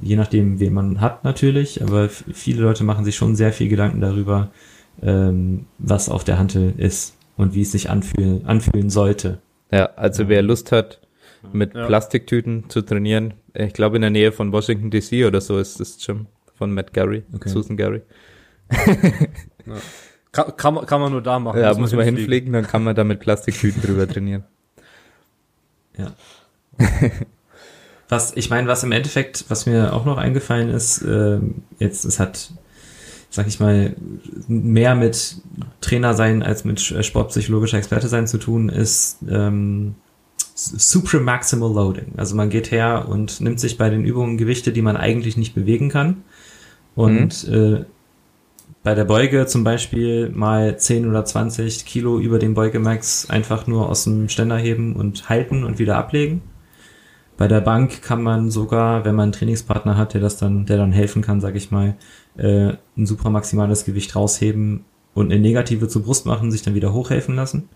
je 0.00 0.16
nachdem, 0.16 0.60
wen 0.60 0.72
man 0.72 1.00
hat 1.00 1.24
natürlich, 1.24 1.82
aber 1.82 2.08
viele 2.08 2.62
Leute 2.62 2.84
machen 2.84 3.04
sich 3.04 3.16
schon 3.16 3.36
sehr 3.36 3.52
viel 3.52 3.68
Gedanken 3.68 4.00
darüber, 4.00 4.50
ähm, 5.02 5.66
was 5.78 6.08
auf 6.08 6.24
der 6.24 6.38
Hantel 6.38 6.74
ist 6.76 7.14
und 7.36 7.54
wie 7.54 7.62
es 7.62 7.72
sich 7.72 7.90
anfühlen, 7.90 8.46
anfühlen 8.46 8.90
sollte. 8.90 9.40
Ja, 9.70 9.86
also 9.96 10.28
wer 10.28 10.42
Lust 10.42 10.72
hat, 10.72 11.00
mit 11.52 11.74
ja. 11.74 11.86
Plastiktüten 11.86 12.68
zu 12.68 12.82
trainieren, 12.82 13.34
ich 13.54 13.72
glaube 13.72 13.96
in 13.96 14.02
der 14.02 14.10
Nähe 14.10 14.32
von 14.32 14.52
Washington 14.52 14.90
DC 14.90 15.26
oder 15.26 15.40
so 15.40 15.58
ist 15.58 15.78
das 15.80 15.98
Gym 16.04 16.26
von 16.54 16.72
Matt 16.72 16.92
Gary, 16.92 17.22
okay. 17.34 17.48
Susan 17.48 17.76
Gary. 17.76 18.02
Ja. 19.66 19.74
Kann, 20.32 20.56
kann, 20.56 20.74
man, 20.74 20.86
kann 20.86 21.00
man 21.00 21.12
nur 21.12 21.22
da 21.22 21.38
machen. 21.38 21.60
Ja, 21.60 21.70
muss, 21.70 21.78
muss 21.78 21.92
man 21.92 22.04
hinfliegen. 22.04 22.30
hinfliegen, 22.30 22.52
dann 22.52 22.66
kann 22.66 22.84
man 22.84 22.94
da 22.94 23.04
mit 23.04 23.20
Plastiktüten 23.20 23.80
drüber 23.82 24.06
trainieren. 24.12 24.44
Ja. 25.96 26.12
was, 28.08 28.36
ich 28.36 28.50
meine, 28.50 28.68
was 28.68 28.84
im 28.84 28.92
Endeffekt, 28.92 29.46
was 29.48 29.66
mir 29.66 29.94
auch 29.94 30.04
noch 30.04 30.18
eingefallen 30.18 30.68
ist, 30.68 31.02
äh, 31.02 31.38
jetzt, 31.78 32.04
es 32.04 32.20
hat, 32.20 32.50
sag 33.30 33.46
ich 33.46 33.60
mal, 33.60 33.96
mehr 34.46 34.94
mit 34.94 35.36
Trainer 35.80 36.14
sein 36.14 36.42
als 36.42 36.64
mit 36.64 36.80
sportpsychologischer 36.80 37.78
Experte 37.78 38.08
sein 38.08 38.26
zu 38.26 38.38
tun, 38.38 38.68
ist 38.68 39.18
ähm, 39.28 39.94
Supramaximal 40.54 41.72
Loading. 41.72 42.14
Also 42.16 42.34
man 42.34 42.50
geht 42.50 42.70
her 42.70 43.06
und 43.08 43.40
nimmt 43.40 43.60
sich 43.60 43.78
bei 43.78 43.90
den 43.90 44.04
Übungen 44.04 44.38
Gewichte, 44.38 44.72
die 44.72 44.82
man 44.82 44.96
eigentlich 44.96 45.36
nicht 45.36 45.54
bewegen 45.54 45.88
kann 45.88 46.24
und 46.94 47.46
mhm. 47.46 47.54
äh, 47.54 47.84
bei 48.86 48.94
der 48.94 49.04
Beuge 49.04 49.46
zum 49.46 49.64
Beispiel 49.64 50.28
mal 50.28 50.78
10 50.78 51.10
oder 51.10 51.24
20 51.24 51.86
Kilo 51.86 52.20
über 52.20 52.38
den 52.38 52.54
Beugemax 52.54 53.28
einfach 53.28 53.66
nur 53.66 53.88
aus 53.88 54.04
dem 54.04 54.28
Ständer 54.28 54.58
heben 54.58 54.94
und 54.94 55.28
halten 55.28 55.64
und 55.64 55.80
wieder 55.80 55.96
ablegen. 55.96 56.40
Bei 57.36 57.48
der 57.48 57.62
Bank 57.62 58.00
kann 58.00 58.22
man 58.22 58.48
sogar, 58.48 59.04
wenn 59.04 59.16
man 59.16 59.24
einen 59.24 59.32
Trainingspartner 59.32 59.96
hat, 59.96 60.14
der 60.14 60.20
das 60.20 60.36
dann, 60.36 60.66
der 60.66 60.76
dann 60.76 60.92
helfen 60.92 61.20
kann, 61.20 61.40
sag 61.40 61.56
ich 61.56 61.72
mal, 61.72 61.96
äh, 62.36 62.74
ein 62.96 63.06
super 63.06 63.28
maximales 63.28 63.84
Gewicht 63.84 64.14
rausheben 64.14 64.84
und 65.14 65.32
eine 65.32 65.40
negative 65.40 65.88
zur 65.88 66.04
Brust 66.04 66.24
machen, 66.24 66.52
sich 66.52 66.62
dann 66.62 66.76
wieder 66.76 66.92
hochhelfen 66.92 67.34
lassen. 67.34 67.68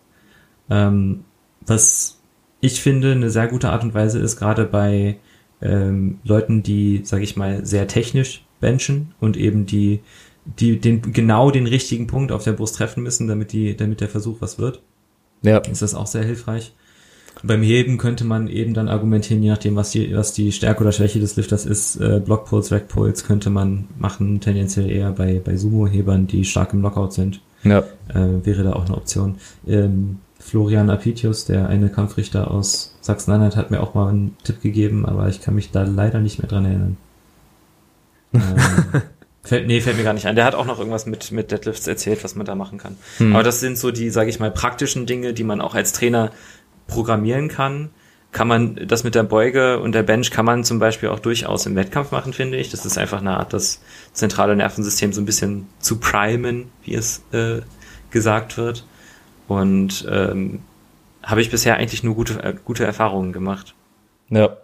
Ähm, 0.71 1.25
was 1.67 2.21
ich 2.61 2.81
finde 2.81 3.11
eine 3.11 3.31
sehr 3.31 3.49
gute 3.49 3.71
Art 3.71 3.83
und 3.83 3.95
Weise 3.95 4.21
ist, 4.21 4.37
gerade 4.37 4.65
bei 4.65 5.19
ähm, 5.61 6.21
Leuten, 6.23 6.63
die, 6.63 7.01
sag 7.03 7.21
ich 7.21 7.37
mal, 7.37 7.67
sehr 7.67 7.89
technisch 7.89 8.45
benchen 8.61 9.13
und 9.19 9.37
eben 9.37 9.67
die 9.67 10.03
die 10.59 10.81
den 10.81 11.13
genau 11.13 11.51
den 11.51 11.67
richtigen 11.67 12.07
Punkt 12.07 12.33
auf 12.33 12.45
der 12.45 12.53
Brust 12.53 12.77
treffen 12.77 13.03
müssen, 13.03 13.29
damit 13.29 13.53
die, 13.53 13.77
damit 13.77 14.01
der 14.01 14.09
Versuch 14.09 14.37
was 14.41 14.59
wird. 14.59 14.83
Ja. 15.43 15.59
Ist 15.59 15.83
das 15.83 15.95
auch 15.95 16.07
sehr 16.07 16.25
hilfreich. 16.25 16.73
Beim 17.43 17.63
Heben 17.63 17.97
könnte 17.97 18.25
man 18.25 18.49
eben 18.49 18.75
dann 18.75 18.89
argumentieren, 18.89 19.43
je 19.43 19.51
nachdem, 19.51 19.77
was 19.77 19.91
die, 19.93 20.15
was 20.15 20.33
die 20.33 20.53
Stärke 20.53 20.83
oder 20.83 20.93
Schwäche 20.93 21.21
des 21.21 21.37
Lifters 21.37 21.65
ist, 21.65 21.97
äh, 21.97 22.21
Blockpuls, 22.23 22.71
Rackpuls 22.71 23.25
könnte 23.25 23.49
man 23.49 23.89
machen, 23.99 24.41
tendenziell 24.41 24.91
eher 24.91 25.13
bei, 25.13 25.41
bei 25.43 25.57
Sumo-Hebern, 25.57 26.27
die 26.27 26.45
stark 26.45 26.75
im 26.75 26.83
Lockout 26.83 27.13
sind. 27.13 27.41
Ja. 27.63 27.79
Äh, 28.09 28.45
wäre 28.45 28.63
da 28.63 28.73
auch 28.75 28.85
eine 28.87 28.97
Option. 28.97 29.37
Ähm, 29.67 30.19
Florian 30.39 30.91
Apitius, 30.91 31.45
der 31.45 31.69
eine 31.69 31.89
Kampfrichter 31.91 32.51
aus 32.51 32.97
Sachsen-Anhalt, 33.01 33.57
hat 33.57 33.71
mir 33.71 33.81
auch 33.81 33.95
mal 33.95 34.09
einen 34.09 34.37
Tipp 34.43 34.61
gegeben, 34.61 35.07
aber 35.07 35.29
ich 35.29 35.41
kann 35.41 35.55
mich 35.55 35.71
da 35.71 35.85
leider 35.85 36.21
nicht 36.21 36.41
mehr 36.41 36.49
dran 36.49 36.65
erinnern. 36.65 36.97
ähm, 38.33 38.41
Fällt, 39.51 39.67
nee, 39.67 39.81
fällt 39.81 39.97
mir 39.97 40.05
gar 40.05 40.13
nicht 40.13 40.27
ein. 40.27 40.37
Der 40.37 40.45
hat 40.45 40.55
auch 40.55 40.65
noch 40.65 40.79
irgendwas 40.79 41.07
mit, 41.07 41.33
mit 41.33 41.51
Deadlifts 41.51 41.85
erzählt, 41.89 42.23
was 42.23 42.37
man 42.37 42.47
da 42.47 42.55
machen 42.55 42.79
kann. 42.79 42.97
Hm. 43.17 43.35
Aber 43.35 43.43
das 43.43 43.59
sind 43.59 43.77
so 43.77 43.91
die, 43.91 44.09
sage 44.11 44.31
ich 44.31 44.39
mal, 44.39 44.53
praktischen 44.53 45.07
Dinge, 45.07 45.35
die 45.35 45.43
man 45.43 45.61
auch 45.61 45.75
als 45.75 45.93
Trainer 45.93 46.31
programmieren 46.87 47.49
kann. 47.49 47.91
Kann 48.31 48.47
man 48.47 48.79
das 48.87 49.03
mit 49.03 49.17
der 49.17 49.25
Beuge 49.25 49.81
und 49.81 49.91
der 49.91 50.05
Bench 50.05 50.31
kann 50.31 50.45
man 50.45 50.63
zum 50.63 50.79
Beispiel 50.79 51.09
auch 51.09 51.19
durchaus 51.19 51.67
im 51.67 51.75
Wettkampf 51.75 52.13
machen, 52.13 52.33
finde 52.33 52.59
ich. 52.59 52.71
Das 52.71 52.87
ist 52.87 52.97
einfach 52.97 53.19
eine 53.19 53.39
Art, 53.39 53.53
das 53.53 53.81
zentrale 54.13 54.55
Nervensystem 54.55 55.13
so 55.13 55.21
ein 55.21 55.25
bisschen 55.25 55.67
zu 55.81 55.99
primen, 55.99 56.71
wie 56.85 56.95
es 56.95 57.25
äh, 57.33 57.63
gesagt 58.13 58.57
wird. 58.57 58.87
Und 59.49 60.07
ähm, 60.09 60.61
habe 61.25 61.41
ich 61.41 61.51
bisher 61.51 61.75
eigentlich 61.75 62.05
nur 62.05 62.15
gute, 62.15 62.41
äh, 62.41 62.55
gute 62.65 62.85
Erfahrungen 62.85 63.33
gemacht. 63.33 63.75
Ja. 64.29 64.59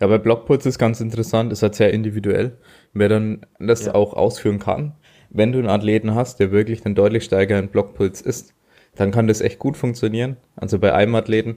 Ja, 0.00 0.06
bei 0.06 0.18
Blockpuls 0.18 0.64
ist 0.64 0.78
ganz 0.78 1.00
interessant, 1.00 1.50
ist 1.50 1.62
halt 1.62 1.74
sehr 1.74 1.92
individuell, 1.92 2.56
wer 2.98 3.08
dann 3.08 3.40
das 3.58 3.86
Ja. 3.86 3.94
auch 3.94 4.14
ausführen 4.14 4.58
kann. 4.58 4.92
Wenn 5.30 5.52
du 5.52 5.58
einen 5.58 5.68
Athleten 5.68 6.14
hast, 6.14 6.40
der 6.40 6.50
wirklich 6.50 6.84
einen 6.84 6.94
deutlich 6.94 7.24
steigeren 7.24 7.68
Blockpuls 7.68 8.20
ist, 8.20 8.54
dann 8.94 9.10
kann 9.10 9.26
das 9.26 9.40
echt 9.40 9.58
gut 9.58 9.76
funktionieren. 9.76 10.36
Also 10.56 10.78
bei 10.78 10.94
einem 10.94 11.14
Athleten, 11.14 11.56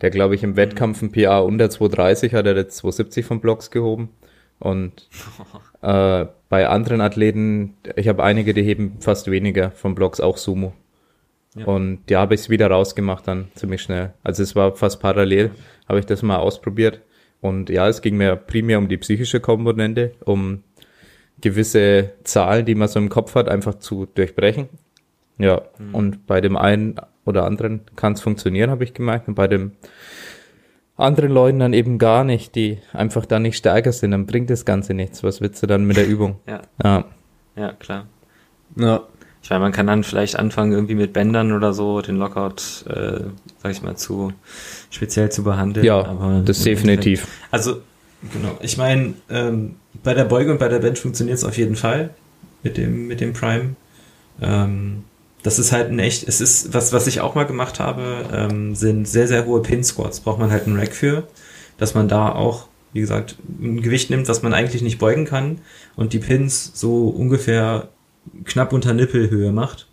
der 0.00 0.10
glaube 0.10 0.34
ich 0.34 0.42
im 0.42 0.56
Wettkampf 0.56 1.00
ein 1.00 1.12
PA 1.12 1.38
unter 1.38 1.70
230 1.70 2.34
hat, 2.34 2.46
er 2.46 2.56
jetzt 2.56 2.76
270 2.76 3.24
von 3.24 3.40
Blocks 3.40 3.70
gehoben. 3.70 4.10
Und 4.58 5.08
äh, 5.82 6.26
bei 6.48 6.68
anderen 6.68 7.00
Athleten, 7.00 7.74
ich 7.96 8.08
habe 8.08 8.22
einige, 8.22 8.52
die 8.54 8.62
heben 8.62 8.96
fast 9.00 9.30
weniger 9.30 9.70
von 9.70 9.94
Blocks, 9.94 10.20
auch 10.20 10.36
Sumo. 10.36 10.74
Ja. 11.56 11.66
Und 11.66 12.10
ja, 12.10 12.20
habe 12.20 12.34
ich 12.34 12.42
es 12.42 12.50
wieder 12.50 12.68
rausgemacht 12.68 13.26
dann 13.28 13.48
ziemlich 13.54 13.80
schnell. 13.82 14.12
Also 14.24 14.42
es 14.42 14.56
war 14.56 14.74
fast 14.74 15.00
parallel, 15.00 15.52
habe 15.88 16.00
ich 16.00 16.06
das 16.06 16.22
mal 16.22 16.38
ausprobiert. 16.38 17.00
Und 17.40 17.70
ja, 17.70 17.88
es 17.88 18.02
ging 18.02 18.16
mir 18.16 18.36
primär 18.36 18.78
um 18.78 18.88
die 18.88 18.96
psychische 18.96 19.38
Komponente, 19.38 20.12
um 20.24 20.62
gewisse 21.44 22.10
Zahlen, 22.24 22.64
die 22.66 22.74
man 22.74 22.88
so 22.88 22.98
im 22.98 23.08
Kopf 23.08 23.34
hat, 23.36 23.48
einfach 23.48 23.76
zu 23.76 24.06
durchbrechen. 24.14 24.68
Ja, 25.38 25.62
und 25.92 26.26
bei 26.26 26.40
dem 26.40 26.56
einen 26.56 26.96
oder 27.24 27.44
anderen 27.44 27.82
kann 27.96 28.12
es 28.14 28.20
funktionieren, 28.20 28.70
habe 28.70 28.84
ich 28.84 28.94
gemerkt. 28.94 29.28
Und 29.28 29.34
bei 29.34 29.46
dem 29.48 29.72
anderen 30.96 31.30
Leuten 31.32 31.58
dann 31.58 31.72
eben 31.72 31.98
gar 31.98 32.22
nicht, 32.24 32.54
die 32.54 32.78
einfach 32.92 33.26
dann 33.26 33.42
nicht 33.42 33.56
stärker 33.56 33.92
sind, 33.92 34.12
dann 34.12 34.26
bringt 34.26 34.48
das 34.50 34.64
Ganze 34.64 34.94
nichts. 34.94 35.22
Was 35.24 35.40
willst 35.40 35.62
du 35.62 35.66
dann 35.66 35.84
mit 35.86 35.96
der 35.96 36.06
Übung? 36.06 36.36
Ja, 36.46 36.62
Ja, 36.82 37.04
ja, 37.56 37.72
klar. 37.72 38.06
Ja. 38.76 39.02
Ich 39.42 39.50
meine, 39.50 39.60
man 39.60 39.72
kann 39.72 39.86
dann 39.86 40.04
vielleicht 40.04 40.38
anfangen, 40.38 40.72
irgendwie 40.72 40.94
mit 40.94 41.12
Bändern 41.12 41.52
oder 41.52 41.74
so 41.74 42.00
den 42.00 42.16
Lockout, 42.16 42.86
äh, 42.88 43.24
sag 43.62 43.72
ich 43.72 43.82
mal, 43.82 43.94
zu 43.96 44.32
speziell 44.90 45.30
zu 45.30 45.44
behandeln. 45.44 45.84
ja 45.84 46.02
aber 46.02 46.42
das 46.44 46.62
definitiv. 46.62 47.20
Endeffekt- 47.24 47.52
Also, 47.52 47.82
genau. 48.32 48.58
Ich 48.60 48.76
meine, 48.76 49.14
ähm, 49.30 49.76
bei 50.02 50.14
der 50.14 50.24
Beuge 50.24 50.52
und 50.52 50.58
bei 50.58 50.68
der 50.68 50.78
Bench 50.78 51.00
funktioniert 51.00 51.38
es 51.38 51.44
auf 51.44 51.56
jeden 51.56 51.76
Fall 51.76 52.10
mit 52.62 52.76
dem, 52.76 53.06
mit 53.06 53.20
dem 53.20 53.32
Prime. 53.32 53.76
Ähm, 54.40 55.04
das 55.42 55.58
ist 55.58 55.72
halt 55.72 55.90
ein 55.90 55.98
echt, 55.98 56.26
es 56.26 56.40
ist, 56.40 56.72
was, 56.72 56.92
was 56.92 57.06
ich 57.06 57.20
auch 57.20 57.34
mal 57.34 57.44
gemacht 57.44 57.78
habe, 57.78 58.24
ähm, 58.32 58.74
sind 58.74 59.06
sehr, 59.06 59.28
sehr 59.28 59.44
hohe 59.44 59.60
Pin-Squats. 59.62 60.20
Braucht 60.20 60.38
man 60.38 60.50
halt 60.50 60.66
einen 60.66 60.78
Rack 60.78 60.94
für, 60.94 61.28
dass 61.76 61.94
man 61.94 62.08
da 62.08 62.30
auch, 62.30 62.68
wie 62.94 63.00
gesagt, 63.00 63.36
ein 63.60 63.82
Gewicht 63.82 64.08
nimmt, 64.10 64.28
was 64.28 64.42
man 64.42 64.54
eigentlich 64.54 64.82
nicht 64.82 64.98
beugen 64.98 65.26
kann 65.26 65.58
und 65.96 66.12
die 66.12 66.18
Pins 66.18 66.72
so 66.74 67.08
ungefähr 67.08 67.88
knapp 68.44 68.72
unter 68.72 68.94
Nippelhöhe 68.94 69.52
macht 69.52 69.86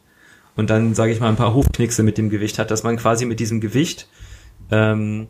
und 0.55 0.69
dann, 0.69 0.93
sage 0.93 1.11
ich 1.11 1.19
mal, 1.19 1.29
ein 1.29 1.35
paar 1.35 1.53
Hofknickse 1.53 2.03
mit 2.03 2.17
dem 2.17 2.29
Gewicht 2.29 2.59
hat, 2.59 2.71
dass 2.71 2.83
man 2.83 2.97
quasi 2.97 3.25
mit 3.25 3.39
diesem 3.39 3.59
Gewicht 3.59 4.07
ähm, 4.71 5.27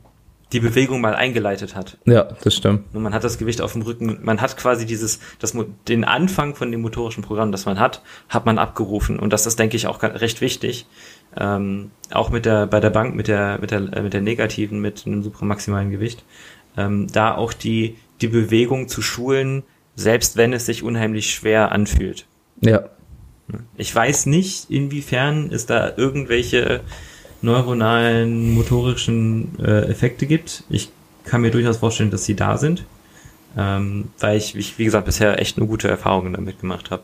die 0.53 0.59
Bewegung 0.59 1.01
mal 1.01 1.15
eingeleitet 1.15 1.75
hat. 1.75 1.97
Ja, 2.05 2.27
das 2.43 2.55
stimmt. 2.55 2.93
Und 2.93 3.03
man 3.03 3.13
hat 3.13 3.23
das 3.23 3.37
Gewicht 3.37 3.61
auf 3.61 3.73
dem 3.73 3.83
Rücken, 3.83 4.19
man 4.21 4.41
hat 4.41 4.57
quasi 4.57 4.85
dieses, 4.85 5.19
das, 5.39 5.55
den 5.87 6.03
Anfang 6.03 6.55
von 6.55 6.71
dem 6.71 6.81
motorischen 6.81 7.23
Programm, 7.23 7.51
das 7.51 7.65
man 7.65 7.79
hat, 7.79 8.01
hat 8.27 8.45
man 8.45 8.57
abgerufen. 8.57 9.17
Und 9.19 9.31
das 9.31 9.45
ist, 9.45 9.59
denke 9.59 9.77
ich, 9.77 9.87
auch 9.87 10.03
recht 10.03 10.41
wichtig. 10.41 10.85
Ähm, 11.37 11.91
auch 12.11 12.29
mit 12.29 12.45
der, 12.45 12.67
bei 12.67 12.81
der 12.81 12.89
Bank, 12.89 13.15
mit 13.15 13.29
der, 13.29 13.59
mit 13.59 13.71
der, 13.71 13.79
äh, 13.93 14.01
mit 14.01 14.13
der 14.13 14.21
negativen, 14.21 14.81
mit 14.81 15.05
einem 15.05 15.23
supramaximalen 15.23 15.89
Gewicht, 15.89 16.25
ähm, 16.75 17.07
da 17.11 17.35
auch 17.35 17.53
die, 17.53 17.95
die 18.19 18.27
Bewegung 18.27 18.89
zu 18.89 19.01
schulen, 19.01 19.63
selbst 19.95 20.35
wenn 20.35 20.51
es 20.51 20.65
sich 20.65 20.83
unheimlich 20.83 21.33
schwer 21.33 21.71
anfühlt. 21.71 22.25
Ja, 22.61 22.89
Ich 23.77 23.93
weiß 23.93 24.25
nicht, 24.27 24.69
inwiefern 24.69 25.51
es 25.51 25.65
da 25.65 25.93
irgendwelche 25.95 26.81
neuronalen, 27.41 28.53
motorischen 28.53 29.57
äh, 29.59 29.85
Effekte 29.89 30.25
gibt. 30.25 30.63
Ich 30.69 30.89
kann 31.25 31.41
mir 31.41 31.51
durchaus 31.51 31.77
vorstellen, 31.77 32.11
dass 32.11 32.25
sie 32.25 32.35
da 32.35 32.57
sind, 32.57 32.85
ähm, 33.57 34.09
weil 34.19 34.37
ich, 34.37 34.55
wie, 34.55 34.65
wie 34.77 34.85
gesagt, 34.85 35.05
bisher 35.05 35.39
echt 35.39 35.57
nur 35.57 35.67
gute 35.67 35.87
Erfahrungen 35.87 36.33
damit 36.33 36.59
gemacht 36.59 36.91
habe. 36.91 37.03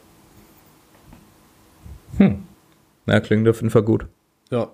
ja 3.06 3.20
klingt 3.20 3.48
auf 3.48 3.58
jeden 3.58 3.70
Fall 3.70 3.84
gut. 3.84 4.06
Ja. 4.50 4.70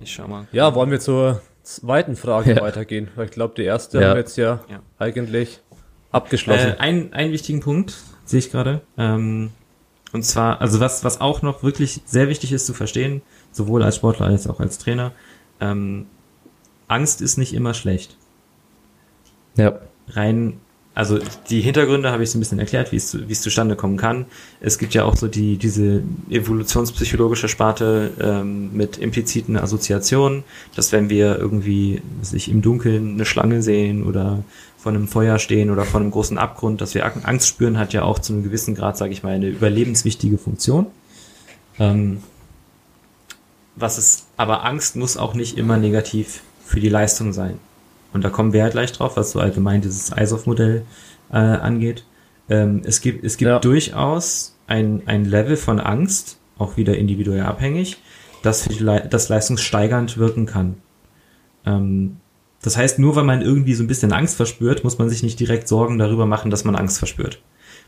Ich 0.00 0.12
schau 0.12 0.28
mal. 0.28 0.46
Ja, 0.52 0.74
wollen 0.74 0.90
wir 0.90 1.00
zur 1.00 1.40
zweiten 1.62 2.16
Frage 2.16 2.50
Ja. 2.56 2.60
weitergehen? 2.60 3.08
Weil 3.16 3.26
ich 3.26 3.30
glaube, 3.30 3.54
die 3.56 3.62
erste 3.64 4.00
Ja. 4.00 4.08
haben 4.08 4.14
wir 4.14 4.20
jetzt 4.20 4.36
ja, 4.36 4.60
Ja. 4.70 4.80
eigentlich 4.98 5.60
abgeschlossen. 6.12 6.72
Äh, 6.72 6.76
ein, 6.78 7.12
einen 7.12 7.32
wichtigen 7.32 7.60
Punkt 7.60 7.96
sehe 8.24 8.38
ich 8.38 8.50
gerade. 8.50 8.80
Ähm, 8.96 9.50
und 10.12 10.24
zwar, 10.24 10.60
also 10.60 10.80
was, 10.80 11.04
was 11.04 11.20
auch 11.20 11.42
noch 11.42 11.62
wirklich 11.62 12.00
sehr 12.06 12.28
wichtig 12.28 12.52
ist 12.52 12.66
zu 12.66 12.74
verstehen, 12.74 13.22
sowohl 13.52 13.82
als 13.82 13.96
Sportler 13.96 14.26
als 14.26 14.46
auch 14.46 14.60
als 14.60 14.78
Trainer, 14.78 15.12
ähm, 15.60 16.06
Angst 16.86 17.20
ist 17.20 17.36
nicht 17.36 17.52
immer 17.52 17.74
schlecht. 17.74 18.16
Ja, 19.56 19.80
rein, 20.08 20.60
also 20.94 21.18
die 21.50 21.60
Hintergründe 21.60 22.10
habe 22.10 22.22
ich 22.22 22.30
so 22.30 22.38
ein 22.38 22.40
bisschen 22.40 22.58
erklärt, 22.58 22.90
wie 22.90 22.96
es, 22.96 23.28
wie 23.28 23.32
es 23.32 23.42
zustande 23.42 23.76
kommen 23.76 23.96
kann. 23.96 24.26
Es 24.60 24.78
gibt 24.78 24.94
ja 24.94 25.04
auch 25.04 25.14
so 25.14 25.28
die, 25.28 25.56
diese 25.56 26.02
evolutionspsychologische 26.30 27.48
Sparte 27.48 28.10
ähm, 28.20 28.72
mit 28.72 28.98
impliziten 28.98 29.56
Assoziationen, 29.56 30.42
dass 30.74 30.90
wenn 30.90 31.10
wir 31.10 31.38
irgendwie 31.38 32.02
sich 32.22 32.50
im 32.50 32.62
Dunkeln 32.62 33.14
eine 33.14 33.26
Schlange 33.26 33.62
sehen 33.62 34.02
oder 34.02 34.42
vor 34.78 34.92
einem 34.92 35.08
Feuer 35.08 35.38
stehen 35.38 35.70
oder 35.70 35.84
vor 35.84 36.00
einem 36.00 36.10
großen 36.12 36.38
Abgrund, 36.38 36.80
dass 36.80 36.94
wir 36.94 37.04
Ang- 37.04 37.24
Angst 37.24 37.48
spüren, 37.48 37.78
hat 37.78 37.92
ja 37.92 38.02
auch 38.04 38.20
zu 38.20 38.32
einem 38.32 38.44
gewissen 38.44 38.74
Grad, 38.74 38.96
sage 38.96 39.12
ich 39.12 39.22
mal, 39.22 39.34
eine 39.34 39.48
überlebenswichtige 39.48 40.38
Funktion. 40.38 40.86
Ähm, 41.78 42.22
was 43.76 43.98
ist, 43.98 44.26
aber 44.36 44.64
Angst 44.64 44.96
muss 44.96 45.16
auch 45.16 45.34
nicht 45.34 45.58
immer 45.58 45.76
negativ 45.76 46.42
für 46.64 46.80
die 46.80 46.88
Leistung 46.88 47.32
sein. 47.32 47.58
Und 48.12 48.24
da 48.24 48.30
kommen 48.30 48.52
wir 48.52 48.62
halt 48.62 48.72
gleich 48.72 48.92
drauf, 48.92 49.16
was 49.16 49.32
so 49.32 49.40
allgemein 49.40 49.82
dieses 49.82 50.10
ISOF-Modell 50.10 50.84
äh, 51.30 51.36
angeht. 51.36 52.04
Ähm, 52.48 52.82
es 52.84 53.00
gibt, 53.00 53.24
es 53.24 53.36
gibt 53.36 53.48
Ja. 53.48 53.58
durchaus 53.58 54.56
ein, 54.66 55.02
ein 55.06 55.24
Level 55.24 55.56
von 55.56 55.78
Angst, 55.80 56.38
auch 56.56 56.76
wieder 56.76 56.96
individuell 56.96 57.42
abhängig, 57.42 57.98
das 58.42 58.62
für 58.62 58.70
die 58.70 58.84
das 59.10 59.28
leistungssteigernd 59.28 60.16
wirken 60.18 60.46
kann. 60.46 60.76
Ähm, 61.66 62.16
das 62.62 62.76
heißt, 62.76 62.98
nur 62.98 63.14
weil 63.16 63.24
man 63.24 63.42
irgendwie 63.42 63.74
so 63.74 63.82
ein 63.84 63.86
bisschen 63.86 64.12
Angst 64.12 64.36
verspürt, 64.36 64.84
muss 64.84 64.98
man 64.98 65.08
sich 65.08 65.22
nicht 65.22 65.38
direkt 65.38 65.68
Sorgen 65.68 65.98
darüber 65.98 66.26
machen, 66.26 66.50
dass 66.50 66.64
man 66.64 66.74
Angst 66.76 66.98
verspürt. 66.98 67.40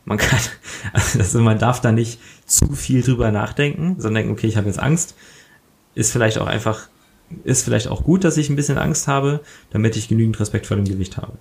Man 0.05 0.19
kann, 0.19 0.39
also 0.93 1.41
man 1.41 1.59
darf 1.59 1.81
da 1.81 1.93
nicht 1.93 2.21
zu 2.47 2.73
viel 2.73 3.03
drüber 3.03 3.31
nachdenken, 3.33 3.97
sondern 3.99 4.23
denken, 4.23 4.33
okay, 4.33 4.47
ich 4.47 4.57
habe 4.57 4.67
jetzt 4.69 4.79
Angst, 4.81 5.15
ist 5.95 6.13
vielleicht 6.13 6.39
auch 6.39 6.47
einfach, 6.47 6.89
ist 7.45 7.65
vielleicht 7.65 7.89
auch 7.89 8.05
gut, 8.05 8.25
dass 8.25 8.37
ich 8.37 8.49
ein 8.49 8.57
bisschen 8.57 8.79
Angst 8.79 9.09
habe, 9.09 9.41
damit 9.71 9.97
ich 9.97 10.09
genügend 10.09 10.39
Respekt 10.41 10.67
vor 10.67 10.77
dem 10.77 10.87
Gewicht 10.87 11.17
habe. 11.17 11.33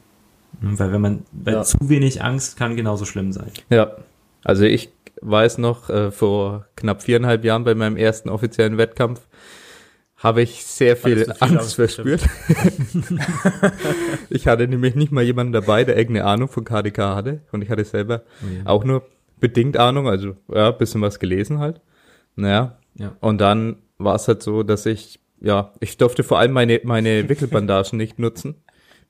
Mhm, 0.61 0.79
Weil 0.79 0.91
wenn 0.91 1.01
man, 1.01 1.23
weil 1.31 1.53
Ja. 1.53 1.63
zu 1.63 1.77
wenig 1.81 2.23
Angst 2.23 2.57
kann 2.57 2.75
genauso 2.75 3.05
schlimm 3.05 3.31
sein. 3.31 3.51
ja. 3.69 3.91
Also 4.45 4.63
ich 4.63 4.89
weiß 5.21 5.57
noch, 5.57 5.89
äh, 5.89 6.11
vor 6.11 6.65
knapp 6.77 7.03
viereinhalb 7.03 7.43
Jahren 7.43 7.65
bei 7.65 7.75
meinem 7.75 7.97
ersten 7.97 8.29
offiziellen 8.29 8.77
Wettkampf 8.77 9.19
habe 10.19 10.41
ich 10.41 10.65
sehr 10.65 10.97
viel, 10.97 11.23
viel 11.23 11.34
Angst 11.39 11.75
verspürt. 11.75 12.21
ich 14.29 14.47
hatte 14.47 14.67
nämlich 14.67 14.95
nicht 14.95 15.12
mal 15.12 15.23
jemanden 15.23 15.53
dabei, 15.53 15.86
der 15.86 15.97
irgendeine 15.97 16.27
Ahnung 16.27 16.49
von 16.49 16.65
KDK 16.65 17.15
hatte. 17.15 17.41
Und 17.51 17.63
ich 17.63 17.69
hatte 17.69 17.86
selber 17.86 18.23
auch 18.65 18.84
nur 18.84 19.03
bedingt 19.39 19.77
Ahnung, 19.77 20.10
also 20.10 20.36
ja, 20.53 20.71
bisschen 20.71 21.01
was 21.01 21.19
gelesen 21.19 21.60
halt. 21.60 21.79
Naja. 22.36 22.77
Ja. 22.95 23.15
Und 23.21 23.39
dann 23.39 23.77
war 23.97 24.15
es 24.15 24.27
halt 24.27 24.43
so, 24.43 24.63
dass 24.63 24.86
ich, 24.86 25.21
ja, 25.39 25.73
ich 25.79 25.97
durfte 25.97 26.23
vor 26.23 26.39
allem 26.39 26.51
meine, 26.51 26.82
meine 26.84 27.23
Wickelbandagen 27.29 27.97
nicht 27.97 28.19
nutzen. 28.19 28.55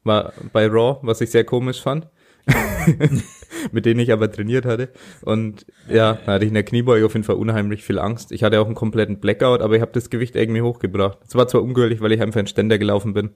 War 0.04 0.34
bei 0.54 0.67
Raw, 0.67 1.00
was 1.02 1.22
ich 1.22 1.32
sehr 1.32 1.43
komisch 1.43 1.82
fand. 1.82 2.08
mit 3.71 3.86
denen 3.86 3.99
ich 3.99 4.12
aber 4.12 4.32
trainiert 4.32 4.65
hatte. 4.65 4.89
Und 5.21 5.65
ja, 5.88 6.17
da 6.25 6.34
hatte 6.34 6.45
ich 6.45 6.49
in 6.49 6.56
der 6.56 6.63
Kniebeuge 6.63 7.06
auf 7.06 7.13
jeden 7.13 7.23
Fall 7.23 7.36
unheimlich 7.36 7.84
viel 7.84 7.99
Angst. 7.99 8.32
Ich 8.32 8.43
hatte 8.43 8.60
auch 8.60 8.65
einen 8.65 8.75
kompletten 8.75 9.19
Blackout, 9.19 9.62
aber 9.62 9.75
ich 9.75 9.82
habe 9.82 9.91
das 9.91 10.10
Gewicht 10.10 10.36
irgendwie 10.36 10.62
hochgebracht. 10.62 11.19
Es 11.28 11.36
war 11.36 11.47
zwar 11.47 11.63
ungültig, 11.63 12.02
weil 12.02 12.12
ich 12.12 12.21
einfach 12.21 12.39
in 12.39 12.47
Ständer 12.47 12.78
gelaufen 12.78 13.13
bin, 13.13 13.32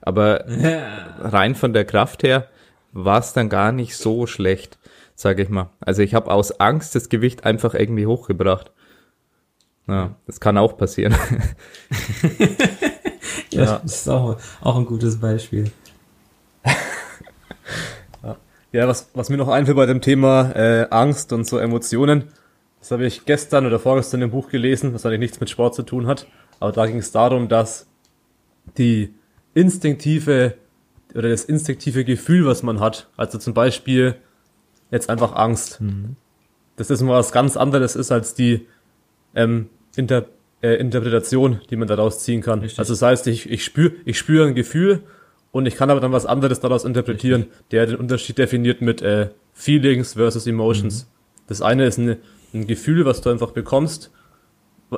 aber 0.00 0.44
rein 1.20 1.54
von 1.54 1.72
der 1.72 1.84
Kraft 1.84 2.22
her 2.22 2.48
war 2.92 3.18
es 3.18 3.32
dann 3.32 3.48
gar 3.48 3.72
nicht 3.72 3.96
so 3.96 4.26
schlecht, 4.26 4.78
sage 5.14 5.42
ich 5.42 5.48
mal. 5.48 5.70
Also 5.80 6.02
ich 6.02 6.14
habe 6.14 6.30
aus 6.30 6.60
Angst 6.60 6.94
das 6.94 7.08
Gewicht 7.08 7.44
einfach 7.44 7.74
irgendwie 7.74 8.06
hochgebracht. 8.06 8.72
Ja, 9.88 10.16
das 10.26 10.40
kann 10.40 10.58
auch 10.58 10.76
passieren. 10.76 11.14
Ja, 13.50 13.80
das 13.82 14.00
ist 14.00 14.08
auch, 14.08 14.36
auch 14.60 14.76
ein 14.76 14.86
gutes 14.86 15.18
Beispiel. 15.18 15.70
Ja, 18.72 18.88
was, 18.88 19.10
was 19.14 19.28
mir 19.28 19.36
noch 19.36 19.48
einfällt 19.48 19.76
bei 19.76 19.86
dem 19.86 20.00
Thema 20.00 20.52
äh, 20.54 20.86
Angst 20.90 21.32
und 21.32 21.46
so 21.46 21.58
Emotionen, 21.58 22.24
das 22.80 22.90
habe 22.90 23.06
ich 23.06 23.24
gestern 23.24 23.66
oder 23.66 23.78
vorgestern 23.78 24.22
im 24.22 24.30
Buch 24.30 24.48
gelesen, 24.48 24.94
was 24.94 25.06
eigentlich 25.06 25.20
nichts 25.20 25.40
mit 25.40 25.50
Sport 25.50 25.74
zu 25.74 25.82
tun 25.82 26.06
hat. 26.06 26.26
Aber 26.60 26.72
da 26.72 26.86
ging 26.86 26.98
es 26.98 27.10
darum, 27.12 27.48
dass 27.48 27.86
die 28.78 29.14
instinktive 29.54 30.54
oder 31.14 31.30
das 31.30 31.44
instinktive 31.44 32.04
Gefühl, 32.04 32.46
was 32.46 32.62
man 32.62 32.80
hat, 32.80 33.08
also 33.16 33.38
zum 33.38 33.54
Beispiel 33.54 34.16
jetzt 34.90 35.08
einfach 35.08 35.34
Angst, 35.34 35.80
dass 36.76 36.88
das 36.88 37.02
mal 37.02 37.18
was 37.18 37.32
ganz 37.32 37.56
anderes 37.56 37.96
ist 37.96 38.12
als 38.12 38.34
die 38.34 38.66
ähm, 39.34 39.68
Inter 39.96 40.26
äh, 40.62 40.74
Interpretation, 40.74 41.60
die 41.70 41.76
man 41.76 41.88
daraus 41.88 42.20
ziehen 42.20 42.42
kann. 42.42 42.60
Richtig. 42.60 42.78
Also 42.78 42.92
das 42.92 43.02
heißt, 43.02 43.26
ich, 43.28 43.50
ich 43.50 43.64
spüre 43.64 43.92
ich 44.04 44.18
spüre 44.18 44.46
ein 44.46 44.54
Gefühl 44.54 45.02
und 45.56 45.64
ich 45.64 45.74
kann 45.74 45.88
aber 45.88 46.00
dann 46.00 46.12
was 46.12 46.26
anderes 46.26 46.60
daraus 46.60 46.84
interpretieren, 46.84 47.46
der 47.70 47.86
den 47.86 47.96
Unterschied 47.96 48.36
definiert 48.36 48.82
mit 48.82 49.00
äh, 49.00 49.30
Feelings 49.54 50.12
versus 50.12 50.46
Emotions. 50.46 51.04
Mhm. 51.04 51.08
Das 51.46 51.62
eine 51.62 51.86
ist 51.86 51.98
eine, 51.98 52.18
ein 52.52 52.66
Gefühl, 52.66 53.06
was 53.06 53.22
du 53.22 53.30
einfach 53.30 53.52
bekommst, 53.52 54.10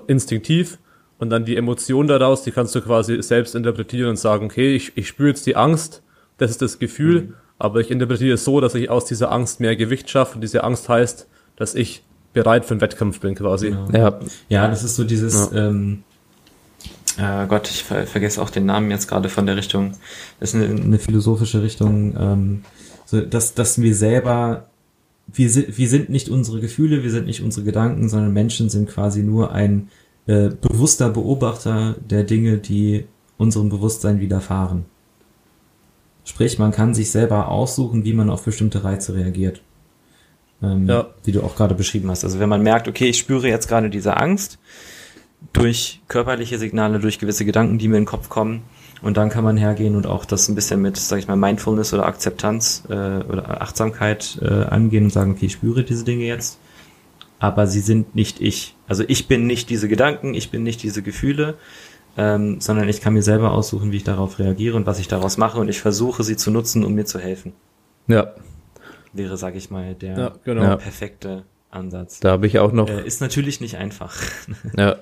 instinktiv, 0.08 0.80
und 1.18 1.30
dann 1.30 1.44
die 1.44 1.56
Emotion 1.56 2.08
daraus, 2.08 2.42
die 2.42 2.50
kannst 2.50 2.74
du 2.74 2.80
quasi 2.80 3.22
selbst 3.22 3.54
interpretieren 3.54 4.10
und 4.10 4.16
sagen, 4.16 4.46
okay, 4.46 4.74
ich, 4.74 4.96
ich 4.96 5.06
spüre 5.06 5.28
jetzt 5.28 5.46
die 5.46 5.54
Angst, 5.54 6.02
das 6.38 6.50
ist 6.50 6.60
das 6.60 6.80
Gefühl, 6.80 7.22
mhm. 7.22 7.34
aber 7.60 7.78
ich 7.78 7.92
interpretiere 7.92 8.34
es 8.34 8.44
so, 8.44 8.60
dass 8.60 8.74
ich 8.74 8.90
aus 8.90 9.04
dieser 9.04 9.30
Angst 9.30 9.60
mehr 9.60 9.76
Gewicht 9.76 10.10
schaffe 10.10 10.34
und 10.34 10.40
diese 10.40 10.64
Angst 10.64 10.88
heißt, 10.88 11.28
dass 11.54 11.76
ich 11.76 12.02
bereit 12.32 12.64
für 12.64 12.72
einen 12.72 12.80
Wettkampf 12.80 13.20
bin 13.20 13.36
quasi. 13.36 13.70
Genau. 13.70 13.92
Ja. 13.92 14.18
ja, 14.48 14.66
das 14.66 14.82
ist 14.82 14.96
so 14.96 15.04
dieses, 15.04 15.52
ja. 15.52 15.68
ähm, 15.68 16.02
äh, 17.18 17.46
Gott, 17.48 17.68
ich 17.68 17.82
ver 17.82 18.06
vergesse 18.06 18.40
auch 18.40 18.50
den 18.50 18.66
Namen 18.66 18.90
jetzt 18.90 19.08
gerade 19.08 19.28
von 19.28 19.46
der 19.46 19.56
Richtung. 19.56 19.92
Das 20.40 20.54
ist 20.54 20.54
eine, 20.54 20.80
eine 20.80 20.98
philosophische 20.98 21.62
Richtung, 21.62 22.16
ähm, 22.18 22.62
so, 23.04 23.20
dass, 23.20 23.54
dass 23.54 23.80
wir 23.80 23.94
selber, 23.94 24.68
wir 25.26 25.50
sind, 25.50 25.76
wir 25.76 25.88
sind 25.88 26.10
nicht 26.10 26.28
unsere 26.28 26.60
Gefühle, 26.60 27.02
wir 27.02 27.10
sind 27.10 27.26
nicht 27.26 27.42
unsere 27.42 27.64
Gedanken, 27.64 28.08
sondern 28.08 28.32
Menschen 28.32 28.68
sind 28.68 28.88
quasi 28.88 29.22
nur 29.22 29.52
ein 29.52 29.88
äh, 30.26 30.50
bewusster 30.50 31.10
Beobachter 31.10 31.96
der 31.98 32.22
Dinge, 32.22 32.58
die 32.58 33.06
unserem 33.36 33.68
Bewusstsein 33.68 34.20
widerfahren. 34.20 34.84
Sprich, 36.24 36.58
man 36.58 36.72
kann 36.72 36.94
sich 36.94 37.10
selber 37.10 37.48
aussuchen, 37.48 38.04
wie 38.04 38.12
man 38.12 38.28
auf 38.30 38.44
bestimmte 38.44 38.84
Reize 38.84 39.14
reagiert. 39.14 39.62
Ähm, 40.62 40.86
ja. 40.86 41.06
Wie 41.24 41.32
du 41.32 41.42
auch 41.42 41.56
gerade 41.56 41.74
beschrieben 41.74 42.10
hast. 42.10 42.24
Also 42.24 42.38
wenn 42.38 42.48
man 42.48 42.62
merkt, 42.62 42.86
okay, 42.86 43.08
ich 43.08 43.18
spüre 43.18 43.48
jetzt 43.48 43.68
gerade 43.68 43.88
diese 43.90 44.16
Angst 44.16 44.58
durch 45.52 46.00
körperliche 46.08 46.58
Signale, 46.58 47.00
durch 47.00 47.18
gewisse 47.18 47.44
Gedanken, 47.44 47.78
die 47.78 47.88
mir 47.88 47.96
in 47.96 48.02
den 48.02 48.08
Kopf 48.08 48.28
kommen, 48.28 48.62
und 49.00 49.16
dann 49.16 49.28
kann 49.28 49.44
man 49.44 49.56
hergehen 49.56 49.94
und 49.94 50.06
auch 50.06 50.24
das 50.24 50.48
ein 50.48 50.54
bisschen 50.54 50.82
mit, 50.82 50.96
sag 50.96 51.20
ich 51.20 51.28
mal, 51.28 51.36
Mindfulness 51.36 51.94
oder 51.94 52.06
Akzeptanz 52.06 52.82
äh, 52.88 52.92
oder 52.92 53.62
Achtsamkeit 53.62 54.38
äh, 54.42 54.64
angehen 54.64 55.04
und 55.04 55.10
sagen, 55.10 55.32
okay, 55.32 55.46
ich 55.46 55.52
spüre 55.52 55.84
diese 55.84 56.04
Dinge 56.04 56.24
jetzt, 56.24 56.58
aber 57.38 57.68
sie 57.68 57.80
sind 57.80 58.16
nicht 58.16 58.40
ich. 58.40 58.74
Also 58.88 59.04
ich 59.06 59.28
bin 59.28 59.46
nicht 59.46 59.70
diese 59.70 59.88
Gedanken, 59.88 60.34
ich 60.34 60.50
bin 60.50 60.64
nicht 60.64 60.82
diese 60.82 61.02
Gefühle, 61.02 61.54
ähm, 62.16 62.60
sondern 62.60 62.88
ich 62.88 63.00
kann 63.00 63.14
mir 63.14 63.22
selber 63.22 63.52
aussuchen, 63.52 63.92
wie 63.92 63.98
ich 63.98 64.04
darauf 64.04 64.40
reagiere 64.40 64.76
und 64.76 64.86
was 64.86 64.98
ich 64.98 65.06
daraus 65.06 65.36
mache 65.36 65.60
und 65.60 65.68
ich 65.68 65.80
versuche 65.80 66.24
sie 66.24 66.36
zu 66.36 66.50
nutzen, 66.50 66.84
um 66.84 66.94
mir 66.94 67.04
zu 67.04 67.20
helfen. 67.20 67.52
Ja, 68.08 68.32
wäre, 69.12 69.36
sage 69.36 69.58
ich 69.58 69.70
mal, 69.70 69.94
der 69.94 70.18
ja, 70.18 70.32
genau. 70.44 70.76
perfekte 70.76 71.44
Ansatz. 71.70 72.20
Da 72.20 72.30
habe 72.30 72.46
ich 72.46 72.58
auch 72.58 72.72
noch. 72.72 72.88
Äh, 72.88 73.06
ist 73.06 73.20
natürlich 73.20 73.60
nicht 73.60 73.76
einfach. 73.76 74.16
ja. 74.76 74.96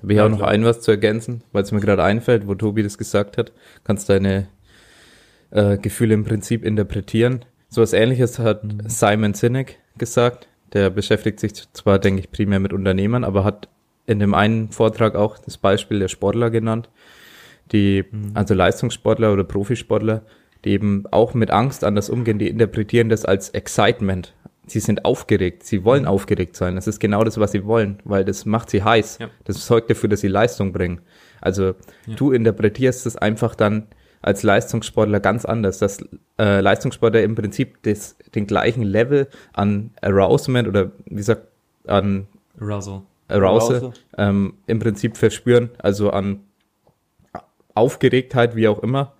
Da 0.00 0.04
habe 0.04 0.12
ich 0.14 0.16
ja, 0.16 0.24
auch 0.24 0.30
noch 0.30 0.38
klar. 0.38 0.48
ein 0.48 0.64
was 0.64 0.80
zu 0.80 0.90
ergänzen, 0.90 1.42
weil 1.52 1.62
es 1.62 1.72
mir 1.72 1.80
gerade 1.80 2.02
einfällt, 2.02 2.46
wo 2.48 2.54
Tobi 2.54 2.82
das 2.82 2.96
gesagt 2.96 3.36
hat. 3.36 3.52
Kannst 3.84 4.08
deine 4.08 4.48
äh, 5.50 5.76
Gefühle 5.76 6.14
im 6.14 6.24
Prinzip 6.24 6.64
interpretieren. 6.64 7.44
So 7.68 7.82
was 7.82 7.92
ähnliches 7.92 8.38
hat 8.38 8.64
mhm. 8.64 8.80
Simon 8.86 9.34
Sinek 9.34 9.76
gesagt. 9.98 10.48
Der 10.72 10.88
beschäftigt 10.88 11.38
sich 11.38 11.52
zwar, 11.72 11.98
denke 11.98 12.20
ich, 12.20 12.30
primär 12.30 12.60
mit 12.60 12.72
Unternehmern, 12.72 13.24
aber 13.24 13.44
hat 13.44 13.68
in 14.06 14.20
dem 14.20 14.32
einen 14.34 14.70
Vortrag 14.70 15.16
auch 15.16 15.36
das 15.36 15.58
Beispiel 15.58 15.98
der 15.98 16.08
Sportler 16.08 16.50
genannt, 16.50 16.88
die, 17.72 18.04
mhm. 18.10 18.30
also 18.34 18.54
Leistungssportler 18.54 19.32
oder 19.32 19.44
Profisportler, 19.44 20.22
die 20.64 20.70
eben 20.70 21.04
auch 21.10 21.34
mit 21.34 21.50
Angst 21.50 21.84
anders 21.84 22.08
umgehen, 22.08 22.38
die 22.38 22.48
interpretieren 22.48 23.10
das 23.10 23.24
als 23.26 23.50
Excitement. 23.50 24.32
Sie 24.70 24.80
sind 24.80 25.04
aufgeregt, 25.04 25.64
sie 25.64 25.84
wollen 25.84 26.06
aufgeregt 26.06 26.56
sein. 26.56 26.76
Das 26.76 26.86
ist 26.86 27.00
genau 27.00 27.24
das, 27.24 27.38
was 27.38 27.52
sie 27.52 27.64
wollen, 27.64 27.98
weil 28.04 28.24
das 28.24 28.46
macht 28.46 28.70
sie 28.70 28.84
heiß. 28.84 29.18
Ja. 29.18 29.30
Das 29.44 29.66
sorgt 29.66 29.90
dafür, 29.90 30.08
dass 30.08 30.20
sie 30.20 30.28
Leistung 30.28 30.72
bringen. 30.72 31.00
Also 31.40 31.74
ja. 32.06 32.14
du 32.16 32.32
interpretierst 32.32 33.06
es 33.06 33.16
einfach 33.16 33.54
dann 33.54 33.88
als 34.22 34.42
Leistungssportler 34.42 35.18
ganz 35.20 35.44
anders, 35.44 35.78
dass 35.78 36.04
äh, 36.38 36.60
Leistungssportler 36.60 37.22
im 37.22 37.34
Prinzip 37.34 37.82
das, 37.82 38.16
den 38.34 38.46
gleichen 38.46 38.82
Level 38.82 39.28
an 39.52 39.90
Arousement 40.02 40.68
oder 40.68 40.92
wie 41.06 41.22
sagt 41.22 41.48
an 41.86 42.26
Arousal, 42.60 43.02
Arousal, 43.28 43.76
Arousal. 43.76 43.92
Ähm, 44.18 44.54
im 44.66 44.78
Prinzip 44.78 45.16
verspüren, 45.16 45.70
also 45.78 46.10
an 46.10 46.40
Aufgeregtheit, 47.74 48.56
wie 48.56 48.68
auch 48.68 48.82
immer. 48.82 49.14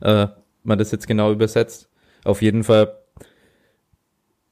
Äh, 0.00 0.26
man 0.62 0.78
das 0.78 0.90
jetzt 0.90 1.06
genau 1.06 1.32
übersetzt. 1.32 1.88
Auf 2.24 2.42
jeden 2.42 2.64
Fall, 2.64 2.92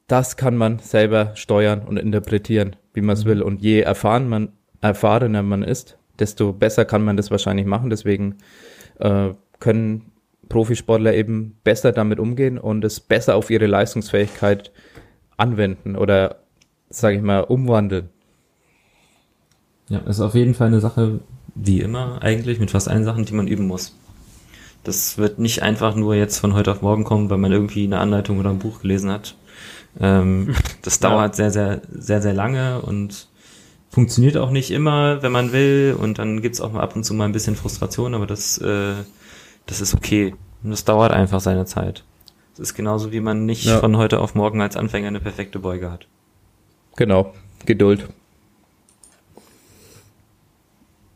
das 0.09 0.37
kann 0.37 0.57
man 0.57 0.79
selber 0.81 1.33
steuern 1.35 1.83
und 1.83 1.99
interpretieren, 1.99 2.75
wie 2.95 3.03
man 3.03 3.15
es 3.15 3.25
mhm. 3.25 3.29
will. 3.29 3.43
Und 3.43 3.63
je 3.63 3.81
erfahren 3.81 4.29
man, 4.29 4.49
erfahrener 4.81 5.43
man 5.43 5.63
ist, 5.63 5.99
desto 6.19 6.53
besser 6.53 6.85
kann 6.85 7.05
man 7.05 7.17
das 7.17 7.31
wahrscheinlich 7.31 7.67
machen. 7.67 7.91
Deswegen 7.91 8.39
äh, 8.99 9.31
können 9.61 10.11
Profisportler 10.49 11.15
eben 11.15 11.59
besser 11.63 11.93
damit 11.93 12.19
umgehen 12.19 12.59
und 12.59 12.85
es 12.85 13.01
besser 13.01 13.37
auf 13.37 13.51
ihre 13.51 13.67
Leistungsfähigkeit 13.67 14.73
anwenden 15.37 15.95
oder, 15.95 16.37
sage 16.89 17.17
ich 17.17 17.23
mal, 17.23 17.41
umwandeln. 17.41 18.09
Ja, 19.91 19.99
ist 20.01 20.21
auf 20.21 20.35
jeden 20.35 20.55
Fall 20.55 20.69
eine 20.69 20.81
Sache, 20.81 21.21
wie 21.55 21.81
immer 21.81 22.23
eigentlich, 22.23 22.61
mit 22.61 22.71
fast 22.71 22.89
allen 22.89 23.05
Sachen, 23.05 23.25
die 23.25 23.35
man 23.35 23.47
üben 23.47 23.67
muss. 23.67 23.95
Das 24.85 25.19
wird 25.19 25.39
nicht 25.39 25.63
einfach 25.63 25.95
nur 25.95 26.15
jetzt 26.15 26.39
von 26.39 26.55
heute 26.55 26.73
auf 26.73 26.83
morgen 26.83 27.05
kommen, 27.05 27.29
weil 27.29 27.39
man 27.39 27.53
irgendwie 27.53 27.85
eine 27.85 27.99
Anleitung 27.99 28.39
oder 28.39 28.51
ein 28.51 28.59
Buch 28.59 28.81
gelesen 28.81 29.11
hat. 29.11 29.35
Ähm, 30.01 30.55
das 30.83 31.01
dauert 31.01 31.39
ja. 31.39 31.51
sehr, 31.51 31.51
sehr, 31.51 31.83
sehr, 31.91 32.23
sehr 32.23 32.35
lange 32.35 32.81
und 32.83 33.29
funktioniert 33.91 34.37
auch 34.37 34.51
nicht 34.51 34.71
immer, 34.71 35.23
wenn 35.23 35.33
man 35.33 35.53
will. 35.53 35.97
Und 35.99 36.19
dann 36.19 36.43
gibt's 36.43 36.61
auch 36.61 36.73
mal 36.73 36.83
ab 36.83 36.95
und 36.97 37.05
zu 37.05 37.15
mal 37.15 37.25
ein 37.25 37.33
bisschen 37.33 37.57
Frustration, 37.57 38.15
aber 38.15 38.27
das, 38.27 38.59
äh, 38.59 38.95
das 39.67 39.81
ist 39.81 39.95
okay. 39.95 40.35
Und 40.63 40.71
das 40.71 40.85
dauert 40.85 41.13
einfach 41.13 41.41
seine 41.41 41.65
Zeit. 41.65 42.05
Es 42.55 42.61
ist 42.61 42.75
genauso, 42.75 43.13
wie 43.13 43.21
man 43.21 43.47
nicht 43.47 43.65
ja. 43.65 43.79
von 43.79 43.97
heute 43.97 44.21
auf 44.21 44.35
morgen 44.35 44.61
als 44.61 44.77
Anfänger 44.77 45.09
eine 45.09 45.21
perfekte 45.21 45.61
Beuge 45.61 45.91
hat. 45.91 46.07
Genau. 46.97 47.33
Geduld. 47.65 48.09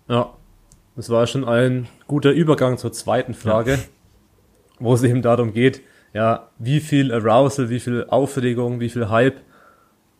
Ja. 0.08 0.32
Das 0.94 1.08
war 1.08 1.26
schon 1.26 1.44
ein 1.44 1.88
guter 2.06 2.32
Übergang 2.32 2.76
zur 2.76 2.92
zweiten 2.92 3.32
Frage, 3.32 3.72
ja. 3.72 3.78
wo 4.78 4.92
es 4.92 5.02
eben 5.02 5.22
darum 5.22 5.54
geht, 5.54 5.80
ja, 6.14 6.48
wie 6.58 6.80
viel 6.80 7.12
Arousal, 7.12 7.70
wie 7.70 7.80
viel 7.80 8.06
Aufregung, 8.08 8.80
wie 8.80 8.88
viel 8.88 9.08
Hype 9.08 9.40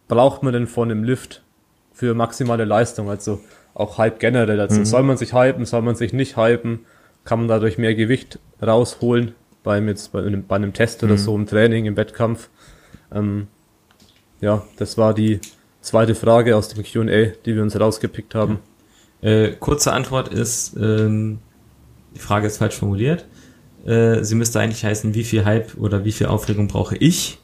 braucht 0.08 0.42
man 0.42 0.52
denn 0.52 0.66
von 0.66 0.90
einem 0.90 1.04
Lift 1.04 1.42
für 1.92 2.14
maximale 2.14 2.64
Leistung? 2.64 3.10
Also 3.10 3.40
auch 3.74 3.98
Hype 3.98 4.18
generell. 4.18 4.60
Also 4.60 4.80
mhm. 4.80 4.84
soll 4.84 5.02
man 5.02 5.16
sich 5.16 5.34
hypen, 5.34 5.64
soll 5.64 5.82
man 5.82 5.94
sich 5.94 6.12
nicht 6.12 6.36
hypen? 6.36 6.80
Kann 7.24 7.40
man 7.40 7.48
dadurch 7.48 7.78
mehr 7.78 7.94
Gewicht 7.94 8.38
rausholen 8.60 9.34
beim 9.62 9.86
jetzt 9.88 10.12
bei 10.12 10.20
einem, 10.20 10.46
bei 10.46 10.56
einem 10.56 10.72
Test 10.72 11.04
oder 11.04 11.12
mhm. 11.12 11.18
so 11.18 11.34
im 11.36 11.46
Training, 11.46 11.86
im 11.86 11.96
Wettkampf? 11.96 12.48
Ähm, 13.14 13.48
ja, 14.40 14.64
das 14.76 14.98
war 14.98 15.14
die 15.14 15.40
zweite 15.80 16.14
Frage 16.14 16.56
aus 16.56 16.68
dem 16.68 16.84
Q&A, 16.84 17.32
die 17.44 17.54
wir 17.54 17.62
uns 17.62 17.78
rausgepickt 17.78 18.34
haben. 18.34 18.58
Äh, 19.20 19.52
kurze 19.52 19.92
Antwort 19.92 20.28
ist, 20.28 20.76
ähm, 20.76 21.38
die 22.14 22.18
Frage 22.18 22.46
ist 22.46 22.58
falsch 22.58 22.76
formuliert. 22.76 23.26
Äh, 23.84 24.22
sie 24.24 24.34
müsste 24.34 24.60
eigentlich 24.60 24.84
heißen, 24.84 25.14
wie 25.14 25.24
viel 25.24 25.44
Hype 25.44 25.76
oder 25.76 26.04
wie 26.04 26.12
viel 26.12 26.26
Aufregung 26.26 26.68
brauche 26.68 26.96
ich, 26.96 27.38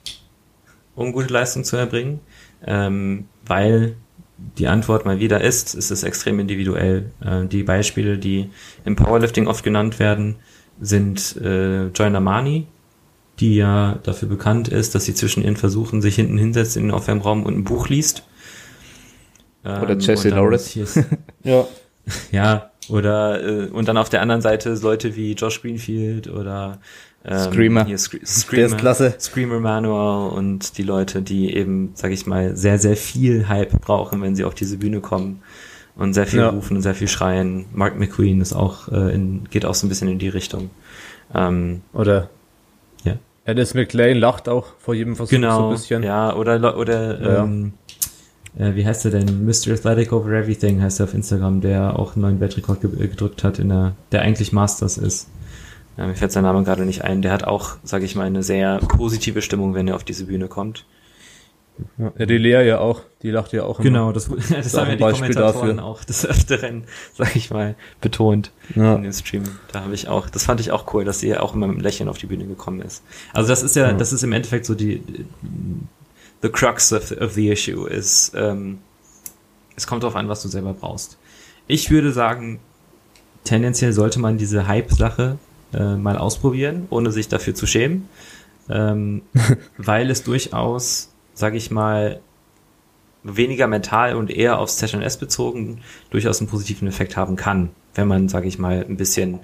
um 0.94 1.12
gute 1.12 1.32
Leistung 1.32 1.64
zu 1.64 1.76
erbringen. 1.76 2.20
Ähm, 2.66 3.26
weil 3.46 3.96
die 4.56 4.68
Antwort 4.68 5.04
mal 5.04 5.20
wieder 5.20 5.40
ist, 5.40 5.74
ist 5.74 5.90
es 5.90 6.02
extrem 6.02 6.38
individuell. 6.38 7.10
Äh, 7.24 7.46
die 7.46 7.62
Beispiele, 7.62 8.18
die 8.18 8.50
im 8.84 8.96
Powerlifting 8.96 9.46
oft 9.46 9.64
genannt 9.64 9.98
werden, 9.98 10.36
sind 10.80 11.36
äh, 11.36 11.88
Joyner 11.88 12.20
Mani, 12.20 12.66
die 13.40 13.56
ja 13.56 13.98
dafür 14.02 14.28
bekannt 14.28 14.68
ist, 14.68 14.94
dass 14.94 15.04
sie 15.04 15.14
zwischen 15.14 15.42
ihren 15.42 15.56
Versuchen 15.56 16.02
sich 16.02 16.16
hinten 16.16 16.38
hinsetzt 16.38 16.76
in 16.76 16.84
den 16.84 16.92
Aufwärmraum 16.92 17.44
und 17.44 17.56
ein 17.56 17.64
Buch 17.64 17.88
liest 17.88 18.24
oder 19.64 19.90
ähm, 19.90 20.00
Jesse 20.00 20.28
Norris. 20.28 20.78
ja. 21.44 21.66
Ja, 22.32 22.70
oder 22.88 23.44
äh, 23.44 23.66
und 23.68 23.88
dann 23.88 23.96
auf 23.96 24.08
der 24.08 24.22
anderen 24.22 24.42
Seite 24.42 24.74
Leute 24.82 25.16
wie 25.16 25.32
Josh 25.32 25.62
Greenfield 25.62 26.28
oder 26.28 26.78
ähm, 27.24 27.38
Screamer. 27.38 27.84
Hier 27.84 27.98
Sc 27.98 28.24
Screamer, 28.24 28.76
klasse. 28.76 29.14
Screamer 29.18 29.60
Manual 29.60 30.30
und 30.30 30.78
die 30.78 30.82
Leute, 30.82 31.22
die 31.22 31.54
eben, 31.54 31.90
sag 31.94 32.12
ich 32.12 32.26
mal, 32.26 32.56
sehr, 32.56 32.78
sehr 32.78 32.96
viel 32.96 33.48
Hype 33.48 33.80
brauchen, 33.80 34.22
wenn 34.22 34.36
sie 34.36 34.44
auf 34.44 34.54
diese 34.54 34.78
Bühne 34.78 35.00
kommen 35.00 35.42
und 35.96 36.14
sehr 36.14 36.26
viel 36.26 36.40
ja. 36.40 36.48
rufen 36.48 36.76
und 36.76 36.82
sehr 36.82 36.94
viel 36.94 37.08
schreien. 37.08 37.66
Mark 37.72 37.98
McQueen 37.98 38.40
ist 38.40 38.52
auch 38.52 38.88
äh, 38.88 39.14
in, 39.14 39.44
geht 39.50 39.64
auch 39.64 39.74
so 39.74 39.86
ein 39.86 39.88
bisschen 39.88 40.08
in 40.08 40.18
die 40.18 40.28
Richtung. 40.28 40.70
Ähm, 41.34 41.82
oder 41.92 42.30
ja. 43.04 43.14
Alice 43.44 43.74
McLean 43.74 44.16
lacht 44.18 44.48
auch 44.48 44.66
vor 44.78 44.94
jedem 44.94 45.16
Versuch 45.16 45.30
genau, 45.30 45.58
so 45.58 45.64
ein 45.66 45.72
bisschen. 45.72 46.02
Ja, 46.04 46.34
oder 46.34 46.78
oder 46.78 47.20
ja. 47.20 47.42
ähm, 47.42 47.72
äh, 48.58 48.74
wie 48.74 48.84
heißt 48.84 49.04
er 49.04 49.12
denn? 49.12 49.44
Mr. 49.44 49.72
Athletic 49.72 50.12
Over 50.12 50.32
Everything 50.32 50.82
heißt 50.82 51.00
er 51.00 51.04
auf 51.04 51.14
Instagram, 51.14 51.60
der 51.60 51.98
auch 51.98 52.14
einen 52.14 52.22
neuen 52.22 52.40
Weltrekord 52.40 52.80
ge 52.80 52.90
gedrückt 52.90 53.44
hat, 53.44 53.58
in 53.58 53.68
der, 53.68 53.94
der 54.12 54.22
eigentlich 54.22 54.52
Masters 54.52 54.98
ist. 54.98 55.28
Ja, 55.96 56.06
mir 56.06 56.14
fällt 56.14 56.32
sein 56.32 56.44
Name 56.44 56.62
gerade 56.62 56.84
nicht 56.84 57.02
ein. 57.02 57.22
Der 57.22 57.32
hat 57.32 57.44
auch, 57.44 57.76
sage 57.82 58.04
ich 58.04 58.14
mal, 58.14 58.26
eine 58.26 58.42
sehr 58.42 58.78
positive 58.78 59.42
Stimmung, 59.42 59.74
wenn 59.74 59.88
er 59.88 59.96
auf 59.96 60.04
diese 60.04 60.26
Bühne 60.26 60.48
kommt. 60.48 60.84
Ja, 61.96 62.26
die 62.26 62.38
Lea 62.38 62.66
ja 62.66 62.80
auch, 62.80 63.02
die 63.22 63.30
lacht 63.30 63.52
ja 63.52 63.62
auch 63.62 63.78
immer. 63.78 63.88
Genau, 63.88 64.12
das, 64.12 64.28
das 64.50 64.76
haben 64.76 64.88
ja 64.88 64.96
die 64.96 65.00
Beispiel 65.00 65.32
Kommentatoren 65.32 65.76
dafür. 65.76 65.84
auch 65.84 66.04
des 66.04 66.26
Öfteren, 66.26 66.84
sag 67.14 67.36
ich 67.36 67.50
mal, 67.50 67.76
betont 68.00 68.52
ja. 68.74 68.96
in 68.96 69.04
dem 69.04 69.12
Stream. 69.12 69.44
Da 69.72 69.82
habe 69.82 69.94
ich 69.94 70.08
auch, 70.08 70.28
das 70.28 70.44
fand 70.44 70.60
ich 70.60 70.72
auch 70.72 70.92
cool, 70.92 71.04
dass 71.04 71.20
sie 71.20 71.28
ja 71.28 71.40
auch 71.40 71.54
immer 71.54 71.66
mit 71.66 71.76
einem 71.76 71.84
Lächeln 71.84 72.08
auf 72.08 72.18
die 72.18 72.26
Bühne 72.26 72.46
gekommen 72.46 72.80
ist. 72.80 73.04
Also 73.32 73.48
das 73.48 73.62
ist 73.62 73.76
ja, 73.76 73.88
ja. 73.88 73.92
das 73.92 74.12
ist 74.12 74.22
im 74.24 74.32
Endeffekt 74.32 74.66
so 74.66 74.74
die, 74.74 75.02
the 76.42 76.48
crux 76.48 76.92
of, 76.92 77.10
of 77.12 77.34
the 77.34 77.50
issue 77.50 77.86
ist, 77.86 78.32
ähm, 78.34 78.78
es 79.76 79.86
kommt 79.86 80.02
darauf 80.02 80.16
an, 80.16 80.28
was 80.28 80.42
du 80.42 80.48
selber 80.48 80.74
brauchst. 80.74 81.18
Ich 81.66 81.90
würde 81.90 82.12
sagen, 82.12 82.60
tendenziell 83.44 83.92
sollte 83.92 84.18
man 84.18 84.38
diese 84.38 84.66
Hype-Sache 84.66 85.38
äh, 85.72 85.96
mal 85.96 86.16
ausprobieren, 86.16 86.86
ohne 86.90 87.12
sich 87.12 87.28
dafür 87.28 87.54
zu 87.54 87.66
schämen, 87.66 88.08
ähm, 88.68 89.22
weil 89.78 90.10
es 90.10 90.22
durchaus, 90.22 91.12
sage 91.34 91.56
ich 91.56 91.70
mal, 91.70 92.20
weniger 93.22 93.66
mental 93.66 94.16
und 94.16 94.30
eher 94.30 94.58
aufs 94.58 94.78
Session 94.78 95.02
S 95.02 95.16
bezogen 95.16 95.80
durchaus 96.10 96.40
einen 96.40 96.48
positiven 96.48 96.88
Effekt 96.88 97.16
haben 97.16 97.36
kann, 97.36 97.70
wenn 97.94 98.08
man, 98.08 98.28
sage 98.28 98.48
ich 98.48 98.58
mal, 98.58 98.84
ein 98.88 98.96
bisschen 98.96 99.40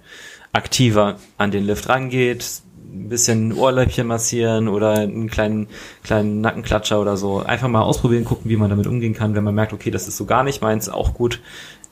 aktiver 0.52 1.18
an 1.36 1.50
den 1.50 1.64
Lift 1.64 1.88
rangeht, 1.88 2.62
ein 2.94 3.08
bisschen 3.08 3.52
Ohrläppchen 3.52 4.06
massieren 4.06 4.68
oder 4.68 4.92
einen 4.92 5.28
kleinen, 5.28 5.66
kleinen 6.02 6.40
Nackenklatscher 6.40 7.00
oder 7.00 7.16
so. 7.16 7.40
Einfach 7.40 7.68
mal 7.68 7.82
ausprobieren, 7.82 8.24
gucken, 8.24 8.50
wie 8.50 8.56
man 8.56 8.70
damit 8.70 8.86
umgehen 8.86 9.14
kann. 9.14 9.34
Wenn 9.34 9.44
man 9.44 9.54
merkt, 9.54 9.72
okay, 9.72 9.90
das 9.90 10.08
ist 10.08 10.16
so 10.16 10.24
gar 10.24 10.44
nicht 10.44 10.62
meins, 10.62 10.88
auch 10.88 11.14
gut. 11.14 11.40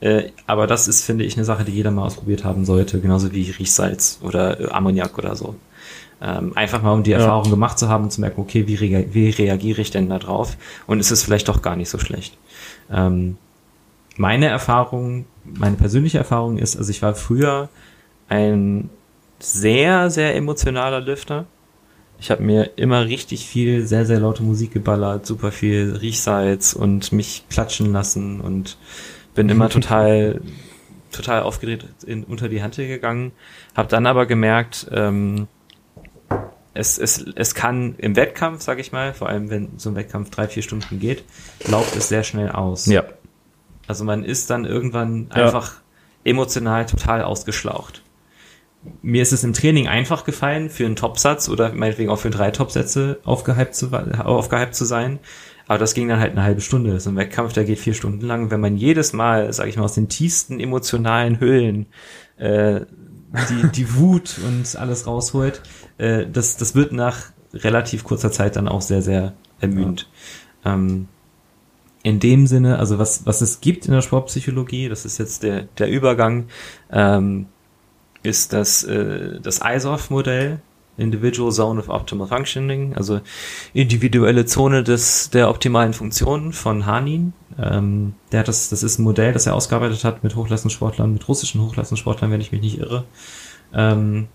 Äh, 0.00 0.30
aber 0.46 0.66
das 0.66 0.88
ist, 0.88 1.04
finde 1.04 1.24
ich, 1.24 1.36
eine 1.36 1.44
Sache, 1.44 1.64
die 1.64 1.72
jeder 1.72 1.90
mal 1.90 2.04
ausprobiert 2.04 2.44
haben 2.44 2.64
sollte, 2.64 3.00
genauso 3.00 3.32
wie 3.32 3.50
Riechsalz 3.50 4.20
oder 4.22 4.60
äh, 4.60 4.68
Ammoniak 4.70 5.18
oder 5.18 5.36
so. 5.36 5.54
Ähm, 6.20 6.56
einfach 6.56 6.82
mal, 6.82 6.92
um 6.92 7.02
die 7.02 7.10
ja. 7.10 7.18
Erfahrung 7.18 7.50
gemacht 7.50 7.78
zu 7.78 7.88
haben, 7.88 8.10
zu 8.10 8.20
merken, 8.20 8.40
okay, 8.40 8.66
wie, 8.66 8.76
rea 8.76 9.04
wie 9.10 9.30
reagiere 9.30 9.80
ich 9.80 9.90
denn 9.90 10.08
da 10.08 10.18
drauf? 10.18 10.56
Und 10.86 11.00
es 11.00 11.10
ist 11.10 11.24
vielleicht 11.24 11.48
doch 11.48 11.62
gar 11.62 11.76
nicht 11.76 11.88
so 11.88 11.98
schlecht. 11.98 12.36
Ähm, 12.90 13.36
meine 14.16 14.46
Erfahrung, 14.46 15.24
meine 15.44 15.76
persönliche 15.76 16.18
Erfahrung 16.18 16.58
ist, 16.58 16.76
also 16.76 16.90
ich 16.90 17.02
war 17.02 17.14
früher 17.14 17.68
ein 18.28 18.90
sehr, 19.42 20.08
sehr 20.08 20.36
emotionaler 20.36 21.00
Lüfter. 21.00 21.46
Ich 22.20 22.30
habe 22.30 22.44
mir 22.44 22.70
immer 22.76 23.06
richtig 23.06 23.44
viel, 23.46 23.84
sehr, 23.86 24.06
sehr 24.06 24.20
laute 24.20 24.44
Musik 24.44 24.72
geballert, 24.72 25.26
super 25.26 25.50
viel 25.50 25.96
Riechsalz 26.00 26.72
und 26.74 27.10
mich 27.10 27.44
klatschen 27.50 27.92
lassen 27.92 28.40
und 28.40 28.76
bin 29.34 29.48
immer 29.48 29.68
total, 29.70 30.40
total 31.10 31.42
aufgedreht 31.42 31.84
in, 32.06 32.22
unter 32.22 32.48
die 32.48 32.62
Hand 32.62 32.76
gegangen. 32.76 33.32
Hab 33.74 33.88
dann 33.88 34.06
aber 34.06 34.26
gemerkt, 34.26 34.86
ähm, 34.92 35.48
es, 36.74 36.96
es, 36.98 37.24
es 37.34 37.56
kann 37.56 37.96
im 37.98 38.14
Wettkampf, 38.14 38.62
sag 38.62 38.78
ich 38.78 38.92
mal, 38.92 39.12
vor 39.12 39.28
allem 39.28 39.50
wenn 39.50 39.70
so 39.76 39.90
ein 39.90 39.96
Wettkampf 39.96 40.30
drei, 40.30 40.46
vier 40.46 40.62
Stunden 40.62 41.00
geht, 41.00 41.24
lauft 41.66 41.96
es 41.96 42.08
sehr 42.08 42.22
schnell 42.22 42.50
aus. 42.50 42.86
Ja. 42.86 43.02
Also 43.88 44.04
man 44.04 44.24
ist 44.24 44.50
dann 44.50 44.64
irgendwann 44.64 45.28
ja. 45.34 45.46
einfach 45.46 45.74
emotional 46.22 46.86
total 46.86 47.24
ausgeschlaucht 47.24 48.02
mir 49.02 49.22
ist 49.22 49.32
es 49.32 49.44
im 49.44 49.52
Training 49.52 49.88
einfach 49.88 50.24
gefallen, 50.24 50.70
für 50.70 50.84
einen 50.84 50.96
Topsatz 50.96 51.48
oder 51.48 51.72
meinetwegen 51.72 52.10
auch 52.10 52.18
für 52.18 52.30
drei 52.30 52.50
Topsätze 52.50 53.20
aufgehypt 53.24 53.74
zu, 53.74 53.90
aufgehypt 53.92 54.74
zu 54.74 54.84
sein. 54.84 55.18
Aber 55.68 55.78
das 55.78 55.94
ging 55.94 56.08
dann 56.08 56.20
halt 56.20 56.32
eine 56.32 56.42
halbe 56.42 56.60
Stunde. 56.60 56.98
So 56.98 57.10
ein 57.10 57.16
Wettkampf, 57.16 57.52
der 57.52 57.64
geht 57.64 57.78
vier 57.78 57.94
Stunden 57.94 58.26
lang. 58.26 58.50
Wenn 58.50 58.60
man 58.60 58.76
jedes 58.76 59.12
Mal, 59.12 59.52
sag 59.52 59.68
ich 59.68 59.76
mal, 59.76 59.84
aus 59.84 59.94
den 59.94 60.08
tiefsten 60.08 60.58
emotionalen 60.58 61.38
Höhlen 61.38 61.86
äh, 62.36 62.80
die, 63.48 63.68
die 63.68 63.94
Wut 63.94 64.38
und 64.46 64.76
alles 64.76 65.06
rausholt, 65.06 65.62
äh, 65.98 66.26
das, 66.30 66.56
das 66.56 66.74
wird 66.74 66.92
nach 66.92 67.32
relativ 67.54 68.04
kurzer 68.04 68.32
Zeit 68.32 68.56
dann 68.56 68.68
auch 68.68 68.82
sehr, 68.82 69.02
sehr 69.02 69.34
ermüdend. 69.60 70.08
Ja. 70.64 70.74
Ähm, 70.74 71.08
in 72.02 72.18
dem 72.18 72.48
Sinne, 72.48 72.78
also 72.78 72.98
was, 72.98 73.26
was 73.26 73.40
es 73.40 73.60
gibt 73.60 73.86
in 73.86 73.92
der 73.92 74.02
Sportpsychologie, 74.02 74.88
das 74.88 75.04
ist 75.04 75.18
jetzt 75.18 75.44
der, 75.44 75.62
der 75.78 75.88
Übergang, 75.88 76.48
ähm, 76.90 77.46
ist 78.22 78.52
das, 78.52 78.84
äh, 78.84 79.40
das 79.40 79.60
ISOF-Modell, 79.64 80.60
Individual 80.96 81.50
Zone 81.50 81.80
of 81.80 81.88
Optimal 81.88 82.26
Functioning, 82.28 82.94
also 82.94 83.20
individuelle 83.72 84.44
Zone 84.44 84.82
des, 84.82 85.30
der 85.30 85.48
optimalen 85.48 85.94
Funktionen 85.94 86.52
von 86.52 86.86
Hanin. 86.86 87.32
Ähm, 87.58 88.14
der 88.30 88.40
hat 88.40 88.48
das, 88.48 88.68
das 88.68 88.82
ist 88.82 88.98
ein 88.98 89.02
Modell, 89.02 89.32
das 89.32 89.46
er 89.46 89.54
ausgearbeitet 89.54 90.04
hat 90.04 90.22
mit 90.22 90.36
Hochleistungssportlern, 90.36 91.12
mit 91.12 91.26
russischen 91.28 91.62
Hochleistungssportlern, 91.62 92.30
wenn 92.30 92.40
ich 92.40 92.52
mich 92.52 92.60
nicht 92.60 92.78
irre. 92.78 93.04
Ähm, 93.72 94.28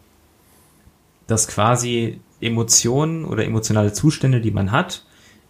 dass 1.28 1.48
quasi 1.48 2.20
Emotionen 2.42 3.26
oder 3.26 3.46
emotionale 3.46 3.94
Zustände, 3.94 4.42
die 4.42 4.52
man 4.52 4.72
hat, 4.72 5.06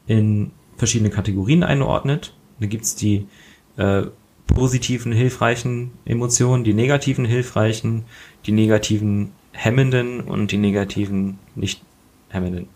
in 0.08 0.52
verschiedene 0.76 1.10
Kategorien 1.10 1.64
einordnet. 1.64 2.34
Da 2.60 2.68
gibt's 2.68 2.96
die 2.96 3.28
äh, 3.78 4.04
positiven, 4.48 5.12
hilfreichen 5.12 5.92
Emotionen, 6.06 6.64
die 6.64 6.74
negativen, 6.74 7.26
hilfreichen, 7.26 8.06
die 8.46 8.52
negativen, 8.52 9.32
hemmenden 9.52 10.22
und 10.22 10.52
die 10.52 10.58
negativen, 10.58 11.40
nicht 11.56 11.82
hemmenden. 12.30 12.68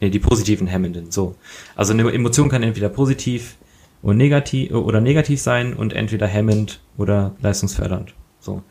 Nee, 0.00 0.10
die 0.10 0.18
positiven, 0.18 0.66
hemmenden. 0.66 1.10
So. 1.10 1.36
Also 1.76 1.92
eine 1.92 2.10
Emotion 2.12 2.48
kann 2.48 2.62
entweder 2.62 2.88
positiv 2.88 3.56
und 4.02 4.16
negativ 4.16 4.72
oder 4.72 5.00
negativ 5.00 5.40
sein 5.40 5.74
und 5.74 5.92
entweder 5.92 6.26
hemmend 6.26 6.80
oder 6.96 7.34
leistungsfördernd. 7.40 8.14
So. 8.40 8.62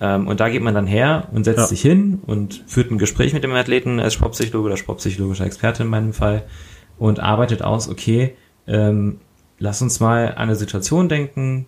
Ähm, 0.00 0.28
und 0.28 0.38
da 0.40 0.48
geht 0.48 0.62
man 0.62 0.74
dann 0.74 0.86
her 0.86 1.28
und 1.32 1.44
setzt 1.44 1.58
ja. 1.58 1.66
sich 1.66 1.82
hin 1.82 2.20
und 2.24 2.64
führt 2.66 2.90
ein 2.90 2.98
Gespräch 2.98 3.32
mit 3.32 3.42
dem 3.42 3.52
Athleten 3.52 3.98
als 3.98 4.14
Sportpsychologe 4.14 4.66
oder 4.66 4.76
sportpsychologischer 4.76 5.46
Experte 5.46 5.82
in 5.82 5.88
meinem 5.88 6.12
Fall 6.12 6.44
und 6.98 7.20
arbeitet 7.20 7.62
aus, 7.62 7.88
okay, 7.88 8.36
ähm, 8.68 9.18
lass 9.58 9.82
uns 9.82 9.98
mal 9.98 10.28
an 10.28 10.36
eine 10.36 10.56
Situation 10.56 11.08
denken, 11.08 11.66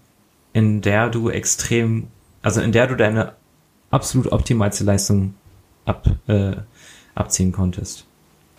in 0.52 0.80
der 0.80 1.08
du 1.10 1.30
extrem, 1.30 2.08
also 2.42 2.60
in 2.60 2.72
der 2.72 2.86
du 2.86 2.96
deine 2.96 3.34
absolut 3.90 4.32
optimalste 4.32 4.84
Leistung 4.84 5.34
ab, 5.84 6.08
äh, 6.26 6.52
abziehen 7.14 7.52
konntest. 7.52 8.06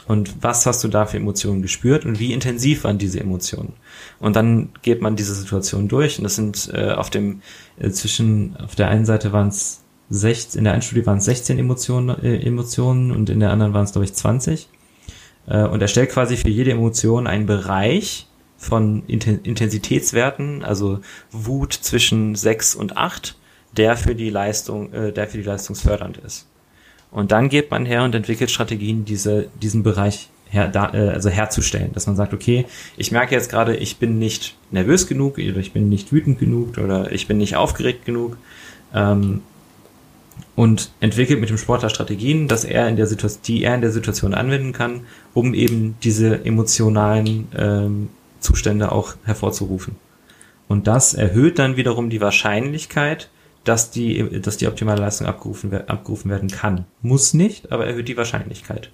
Und 0.07 0.43
was 0.43 0.65
hast 0.65 0.83
du 0.83 0.87
da 0.87 1.05
für 1.05 1.17
Emotionen 1.17 1.61
gespürt 1.61 2.05
und 2.05 2.19
wie 2.19 2.33
intensiv 2.33 2.83
waren 2.83 2.97
diese 2.97 3.19
Emotionen? 3.19 3.73
Und 4.19 4.35
dann 4.35 4.69
geht 4.81 5.01
man 5.01 5.15
diese 5.15 5.35
Situation 5.35 5.87
durch 5.87 6.17
und 6.17 6.23
das 6.23 6.35
sind 6.35 6.71
äh, 6.73 6.91
auf 6.91 7.09
dem 7.09 7.41
äh, 7.79 7.89
zwischen 7.91 8.57
auf 8.57 8.75
der 8.75 8.89
einen 8.89 9.05
Seite 9.05 9.31
waren 9.31 9.49
es 9.49 9.83
16, 10.09 10.59
in 10.59 10.63
der 10.65 10.73
einen 10.73 10.81
Studie 10.81 11.05
waren 11.05 11.19
es 11.19 11.25
16 11.25 11.59
Emotionen, 11.59 12.21
äh, 12.21 12.37
Emotionen 12.41 13.11
und 13.11 13.29
in 13.29 13.39
der 13.39 13.51
anderen 13.51 13.73
waren 13.73 13.85
es 13.85 13.93
glaube 13.93 14.05
ich 14.05 14.13
20. 14.13 14.67
Äh, 15.47 15.63
und 15.63 15.81
er 15.81 15.87
stellt 15.87 16.09
quasi 16.09 16.35
für 16.35 16.49
jede 16.49 16.71
Emotion 16.71 17.27
einen 17.27 17.45
Bereich 17.45 18.27
von 18.61 19.01
Intensitätswerten, 19.07 20.63
also 20.63 20.99
Wut 21.31 21.73
zwischen 21.73 22.35
6 22.35 22.75
und 22.75 22.95
8, 22.95 23.35
der 23.75 23.97
für 23.97 24.13
die 24.13 24.29
Leistung, 24.29 24.93
äh, 24.93 25.11
der 25.11 25.27
für 25.27 25.37
die 25.37 25.43
Leistung 25.43 25.75
fördernd 25.75 26.17
ist. 26.17 26.47
Und 27.09 27.31
dann 27.31 27.49
geht 27.49 27.71
man 27.71 27.87
her 27.87 28.03
und 28.03 28.13
entwickelt 28.13 28.51
Strategien, 28.51 29.03
diese, 29.03 29.49
diesen 29.59 29.81
Bereich 29.81 30.29
her, 30.47 30.67
da, 30.67 30.93
äh, 30.93 31.09
also 31.09 31.29
herzustellen, 31.29 31.91
dass 31.93 32.05
man 32.05 32.15
sagt, 32.15 32.35
okay, 32.35 32.65
ich 32.97 33.11
merke 33.11 33.33
jetzt 33.33 33.49
gerade, 33.49 33.75
ich 33.75 33.97
bin 33.97 34.19
nicht 34.19 34.55
nervös 34.69 35.07
genug 35.07 35.39
oder 35.39 35.57
ich 35.57 35.73
bin 35.73 35.89
nicht 35.89 36.11
wütend 36.11 36.37
genug 36.37 36.77
oder 36.77 37.11
ich 37.11 37.27
bin 37.27 37.39
nicht 37.39 37.55
aufgeregt 37.55 38.05
genug 38.05 38.37
ähm, 38.93 39.41
und 40.55 40.91
entwickelt 40.99 41.39
mit 41.39 41.49
dem 41.49 41.57
Sportler 41.57 41.89
Strategien, 41.89 42.47
dass 42.47 42.63
er 42.63 42.87
in 42.87 42.95
der 42.95 43.07
Situation, 43.07 43.41
die 43.47 43.63
er 43.63 43.73
in 43.73 43.81
der 43.81 43.91
Situation 43.91 44.35
anwenden 44.35 44.71
kann, 44.71 45.01
um 45.33 45.55
eben 45.55 45.95
diese 46.03 46.45
emotionalen 46.45 47.47
ähm, 47.57 48.09
Zustände 48.41 48.91
auch 48.91 49.15
hervorzurufen. 49.23 49.95
Und 50.67 50.87
das 50.87 51.13
erhöht 51.13 51.59
dann 51.59 51.77
wiederum 51.77 52.09
die 52.09 52.21
Wahrscheinlichkeit, 52.21 53.29
dass 53.63 53.91
die, 53.91 54.41
dass 54.41 54.57
die 54.57 54.67
optimale 54.67 55.01
Leistung 55.01 55.27
abgerufen, 55.27 55.73
abgerufen 55.87 56.31
werden 56.31 56.49
kann. 56.49 56.85
Muss 57.01 57.33
nicht, 57.33 57.71
aber 57.71 57.85
erhöht 57.85 58.07
die 58.07 58.17
Wahrscheinlichkeit. 58.17 58.89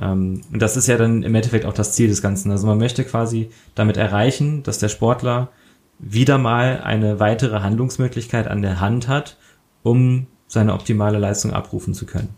Ähm, 0.00 0.40
und 0.52 0.60
das 0.60 0.76
ist 0.76 0.88
ja 0.88 0.96
dann 0.96 1.22
im 1.22 1.34
Endeffekt 1.34 1.66
auch 1.66 1.72
das 1.72 1.92
Ziel 1.92 2.08
des 2.08 2.22
Ganzen. 2.22 2.50
Also 2.50 2.66
man 2.66 2.78
möchte 2.78 3.04
quasi 3.04 3.50
damit 3.74 3.96
erreichen, 3.96 4.62
dass 4.62 4.78
der 4.78 4.88
Sportler 4.88 5.50
wieder 5.98 6.38
mal 6.38 6.80
eine 6.82 7.20
weitere 7.20 7.60
Handlungsmöglichkeit 7.60 8.48
an 8.48 8.62
der 8.62 8.80
Hand 8.80 9.06
hat, 9.08 9.36
um 9.82 10.26
seine 10.46 10.74
optimale 10.74 11.18
Leistung 11.18 11.52
abrufen 11.52 11.94
zu 11.94 12.06
können. 12.06 12.30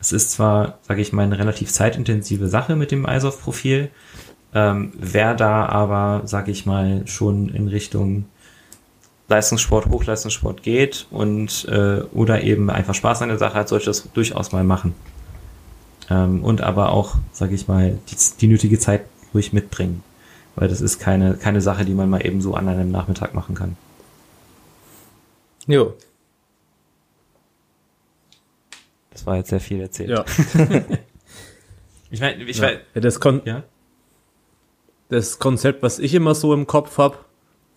Es 0.00 0.12
ist 0.12 0.32
zwar, 0.32 0.78
sage 0.82 1.00
ich 1.00 1.12
mal, 1.12 1.22
eine 1.22 1.38
relativ 1.38 1.72
zeitintensive 1.72 2.48
Sache 2.48 2.76
mit 2.76 2.90
dem 2.90 3.06
ISOF-Profil, 3.06 3.90
ähm, 4.56 4.90
wer 4.94 5.34
da 5.34 5.66
aber, 5.66 6.22
sag 6.24 6.48
ich 6.48 6.64
mal, 6.64 7.06
schon 7.06 7.50
in 7.50 7.68
Richtung 7.68 8.24
Leistungssport, 9.28 9.86
Hochleistungssport 9.90 10.62
geht 10.62 11.06
und 11.10 11.66
äh, 11.68 12.00
oder 12.14 12.42
eben 12.42 12.70
einfach 12.70 12.94
Spaß 12.94 13.20
an 13.20 13.28
der 13.28 13.36
Sache 13.36 13.52
hat, 13.52 13.68
sollte 13.68 13.84
das 13.84 14.10
durchaus 14.14 14.52
mal 14.52 14.64
machen. 14.64 14.94
Ähm, 16.08 16.42
und 16.42 16.62
aber 16.62 16.92
auch, 16.92 17.16
sag 17.32 17.52
ich 17.52 17.68
mal, 17.68 17.98
die, 18.08 18.16
die 18.40 18.46
nötige 18.46 18.78
Zeit 18.78 19.02
ruhig 19.34 19.52
mitbringen. 19.52 20.02
Weil 20.54 20.68
das 20.68 20.80
ist 20.80 21.00
keine, 21.00 21.34
keine 21.34 21.60
Sache, 21.60 21.84
die 21.84 21.92
man 21.92 22.08
mal 22.08 22.24
eben 22.24 22.40
so 22.40 22.54
an 22.54 22.66
einem 22.66 22.90
Nachmittag 22.90 23.34
machen 23.34 23.54
kann. 23.54 23.76
Jo. 25.66 25.92
Das 29.10 29.26
war 29.26 29.36
jetzt 29.36 29.50
sehr 29.50 29.60
viel 29.60 29.82
erzählt. 29.82 30.08
Ja. 30.08 30.24
ich 32.10 32.20
meine, 32.20 32.42
ich 32.42 32.56
ja. 32.56 32.62
weiß. 32.62 32.78
Das 32.94 33.20
kon 33.20 33.42
ja? 33.44 33.62
Das 35.08 35.38
Konzept, 35.38 35.82
was 35.82 35.98
ich 35.98 36.14
immer 36.14 36.34
so 36.34 36.52
im 36.52 36.66
Kopf 36.66 36.98
habe, 36.98 37.16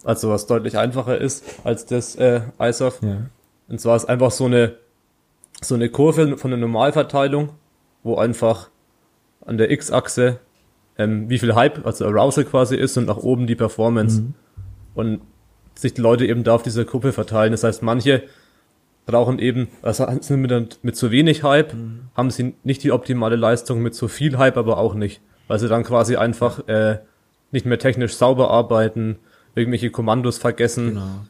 also 0.04 0.30
was 0.30 0.48
deutlich 0.48 0.78
einfacher 0.78 1.18
ist 1.18 1.44
als 1.64 1.86
das 1.86 2.16
äh, 2.16 2.42
ISOF. 2.60 3.02
Ja. 3.02 3.30
Und 3.68 3.80
zwar 3.80 3.96
ist 3.96 4.06
einfach 4.06 4.32
so 4.32 4.46
eine 4.46 4.78
so 5.62 5.76
eine 5.76 5.90
Kurve 5.90 6.38
von 6.38 6.52
der 6.52 6.60
Normalverteilung, 6.60 7.50
wo 8.04 8.16
einfach 8.16 8.70
an 9.46 9.58
der 9.58 9.72
X-Achse 9.72 10.40
ähm, 10.98 11.30
wie 11.30 11.40
viel 11.40 11.56
Hype, 11.56 11.86
also 11.86 12.06
Arousal 12.06 12.46
quasi 12.46 12.76
ist 12.76 12.98
und 12.98 13.06
nach 13.06 13.18
oben 13.18 13.48
die 13.48 13.56
Performance. 13.56 14.22
Mhm. 14.22 14.34
Und 14.96 15.22
sich 15.76 15.94
die 15.94 16.02
Leute 16.02 16.26
eben 16.26 16.44
da 16.44 16.56
auf 16.56 16.64
dieser 16.64 16.84
Gruppe 16.84 17.14
verteilen. 17.14 17.52
Das 17.52 17.64
heißt, 17.64 17.82
manche 17.84 18.24
brauchen 19.06 19.40
eben, 19.40 19.70
also 19.82 20.06
sind 20.20 20.42
mit, 20.42 20.84
mit 20.84 20.96
zu 20.96 21.10
wenig 21.10 21.44
Hype, 21.44 21.74
haben 22.16 22.30
sie 22.30 22.54
nicht 22.64 22.84
die 22.84 22.92
optimale 22.92 23.38
Leistung, 23.38 23.82
mit 23.82 23.96
zu 23.96 24.10
viel 24.10 24.38
Hype 24.38 24.58
aber 24.58 24.78
auch 24.78 24.94
nicht. 24.94 25.22
Weil 25.48 25.58
sie 25.58 25.70
dann 25.70 25.84
quasi 25.84 26.18
einfach 26.18 26.68
äh, 26.68 27.00
nicht 27.52 27.66
mehr 27.66 27.80
technisch 27.80 28.14
sauber 28.16 28.50
arbeiten, 28.52 29.18
irgendwelche 29.56 29.90
Kommandos 29.90 30.38
vergessen, 30.38 30.90
Genau. 30.90 31.26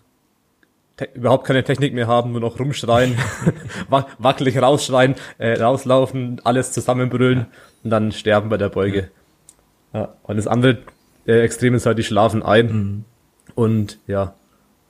te 0.97 1.07
überhaupt 1.13 1.45
keine 1.47 1.63
Technik 1.63 1.93
mehr 1.93 2.07
haben, 2.07 2.32
nur 2.32 2.41
noch 2.41 2.59
rumschreien, 2.59 3.17
wa 3.89 4.05
wackelig 4.17 4.61
rausschreien, 4.61 5.15
äh, 5.38 5.53
rauslaufen, 5.61 6.41
alles 6.43 6.72
zusammenbrüllen 6.72 7.45
und 7.84 7.89
dann 7.89 8.11
sterben 8.11 8.49
bei 8.49 8.57
der 8.57 8.70
Beuge. 8.70 9.09
Ja. 9.93 10.13
Und 10.24 10.36
das 10.38 10.47
andere 10.47 10.80
äh, 11.26 11.39
Extrem 11.41 11.74
ist 11.74 11.86
halt, 11.86 11.97
die 11.97 12.03
schlafen 12.03 12.43
ein 12.43 13.05
und 13.55 13.97
ja, 14.07 14.36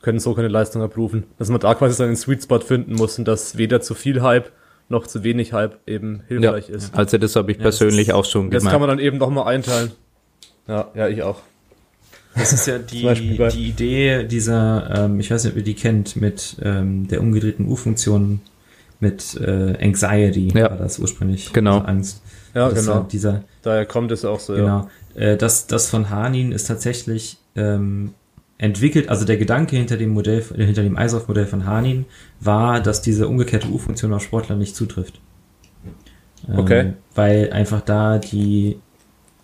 können 0.01 0.19
so 0.19 0.33
keine 0.33 0.47
Leistung 0.47 0.81
abrufen. 0.81 1.25
Dass 1.37 1.49
man 1.49 1.59
da 1.59 1.73
quasi 1.75 1.93
seinen 1.95 2.15
Sweet 2.15 2.43
Spot 2.43 2.59
finden 2.59 2.93
muss 2.95 3.19
und 3.19 3.27
dass 3.27 3.57
weder 3.57 3.81
zu 3.81 3.93
viel 3.93 4.21
Hype 4.21 4.51
noch 4.87 5.05
zu 5.05 5.23
wenig 5.23 5.53
Hype 5.53 5.77
eben 5.87 6.23
Ja, 6.29 6.53
hilfreich 6.55 6.69
ist. 6.69 6.95
also 6.95 7.17
das 7.19 7.35
habe 7.35 7.51
ich 7.51 7.57
Ja, 7.57 7.63
persönlich 7.63 8.11
auch 8.13 8.25
schon 8.25 8.49
Das 8.49 8.65
kann 8.65 8.79
man 8.81 8.89
dann 8.89 8.99
eben 8.99 9.17
noch 9.19 9.29
mal 9.29 9.43
einteilen. 9.43 9.91
Ja, 10.69 10.87
ja, 10.93 11.07
ich 11.09 11.21
auch. 11.23 11.41
Das 12.35 12.53
ist 12.53 12.67
ja 12.67 12.77
die, 12.91 13.37
die 13.51 13.67
Idee 13.69 14.23
dieser, 14.23 15.05
ähm, 15.05 15.19
ich 15.19 15.31
weiß 15.31 15.43
nicht, 15.43 15.53
ob 15.53 15.57
ihr 15.57 15.63
die 15.63 15.73
kennt, 15.73 16.15
mit 16.15 16.55
ähm, 16.63 17.07
der 17.07 17.19
umgedrehten 17.21 17.67
U-Funktion 17.67 18.39
mit 19.01 19.35
äh, 19.41 19.75
Anxiety, 19.81 20.49
Ja. 20.55 20.69
war 20.69 20.77
das 20.77 20.99
ursprünglich. 20.99 21.51
Genau. 21.53 21.77
Also 21.79 21.87
Angst. 21.87 22.21
Ja, 22.53 22.69
das 22.69 22.79
genau. 22.85 22.95
War 22.99 23.07
dieser, 23.07 23.43
Daher 23.63 23.85
kommt 23.85 24.11
es 24.11 24.23
auch 24.25 24.39
so, 24.39 24.55
ja. 24.55 24.61
genau. 24.61 24.89
Äh, 25.15 25.37
das, 25.37 25.67
das 25.67 25.89
von 25.89 26.09
Hanin 26.09 26.51
ist 26.51 26.65
tatsächlich 26.67 27.37
ähm, 27.55 28.13
entwickelt, 28.57 29.09
also 29.09 29.25
der 29.25 29.37
Gedanke 29.37 29.75
hinter 29.77 29.97
dem 29.97 30.09
Modell, 30.09 30.43
äh, 30.55 30.63
hinter 30.65 30.83
dem 30.83 30.97
ISOF-Modell 30.97 31.45
von 31.47 31.65
Hanin 31.65 32.05
war, 32.39 32.79
dass 32.81 33.01
diese 33.01 33.27
umgekehrte 33.27 33.67
U-Funktion 33.69 34.13
auf 34.13 34.21
Sportler 34.23 34.55
nicht 34.55 34.75
zutrifft. 34.75 35.19
Ähm, 36.47 36.59
Okay. 36.59 36.93
Weil 37.15 37.51
einfach 37.51 37.81
da 37.81 38.17
die 38.19 38.79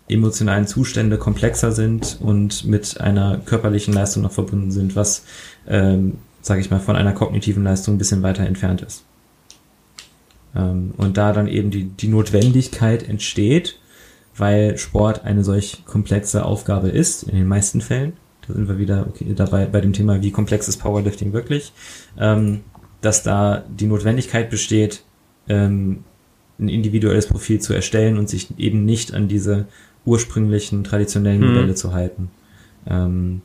emotionalen 0.07 0.67
Zustände 0.67 1.17
komplexer 1.17 1.71
sind 1.71 2.17
und 2.21 2.65
mit 2.65 3.01
einer 3.01 3.39
körperlichen 3.39 3.93
Leistung 3.93 4.23
noch 4.23 4.31
verbunden 4.31 4.71
sind, 4.71 4.95
was, 4.95 5.23
ähm, 5.67 6.19
sage 6.41 6.61
ich 6.61 6.69
mal, 6.69 6.79
von 6.79 6.95
einer 6.95 7.13
kognitiven 7.13 7.63
Leistung 7.63 7.95
ein 7.95 7.97
bisschen 7.97 8.21
weiter 8.21 8.45
entfernt 8.45 8.81
ist. 8.81 9.03
Ähm, 10.55 10.93
und 10.97 11.17
da 11.17 11.33
dann 11.33 11.47
eben 11.47 11.71
die, 11.71 11.85
die 11.85 12.07
Notwendigkeit 12.07 13.07
entsteht, 13.07 13.79
weil 14.37 14.77
Sport 14.77 15.25
eine 15.25 15.43
solch 15.43 15.85
komplexe 15.85 16.45
Aufgabe 16.45 16.89
ist, 16.89 17.23
in 17.23 17.35
den 17.35 17.47
meisten 17.47 17.81
Fällen. 17.81 18.13
Da 18.47 18.53
sind 18.53 18.67
wir 18.67 18.77
wieder 18.77 19.07
okay, 19.09 19.33
dabei 19.35 19.65
bei 19.65 19.81
dem 19.81 19.93
Thema, 19.93 20.21
wie 20.21 20.31
komplex 20.31 20.67
ist 20.67 20.77
Powerlifting 20.77 21.33
wirklich, 21.33 21.73
ähm, 22.19 22.61
dass 23.01 23.23
da 23.23 23.63
die 23.67 23.87
Notwendigkeit 23.87 24.49
besteht, 24.49 25.03
ähm, 25.47 26.03
ein 26.59 26.69
individuelles 26.69 27.27
Profil 27.27 27.59
zu 27.59 27.73
erstellen 27.73 28.17
und 28.17 28.29
sich 28.29 28.47
eben 28.57 28.85
nicht 28.85 29.13
an 29.13 29.27
diese 29.27 29.65
ursprünglichen 30.05 30.83
traditionellen 30.83 31.41
Mhm. 31.41 31.47
Modelle 31.47 31.75
zu 31.75 31.93
halten. 31.93 32.29
Ähm, 32.87 33.41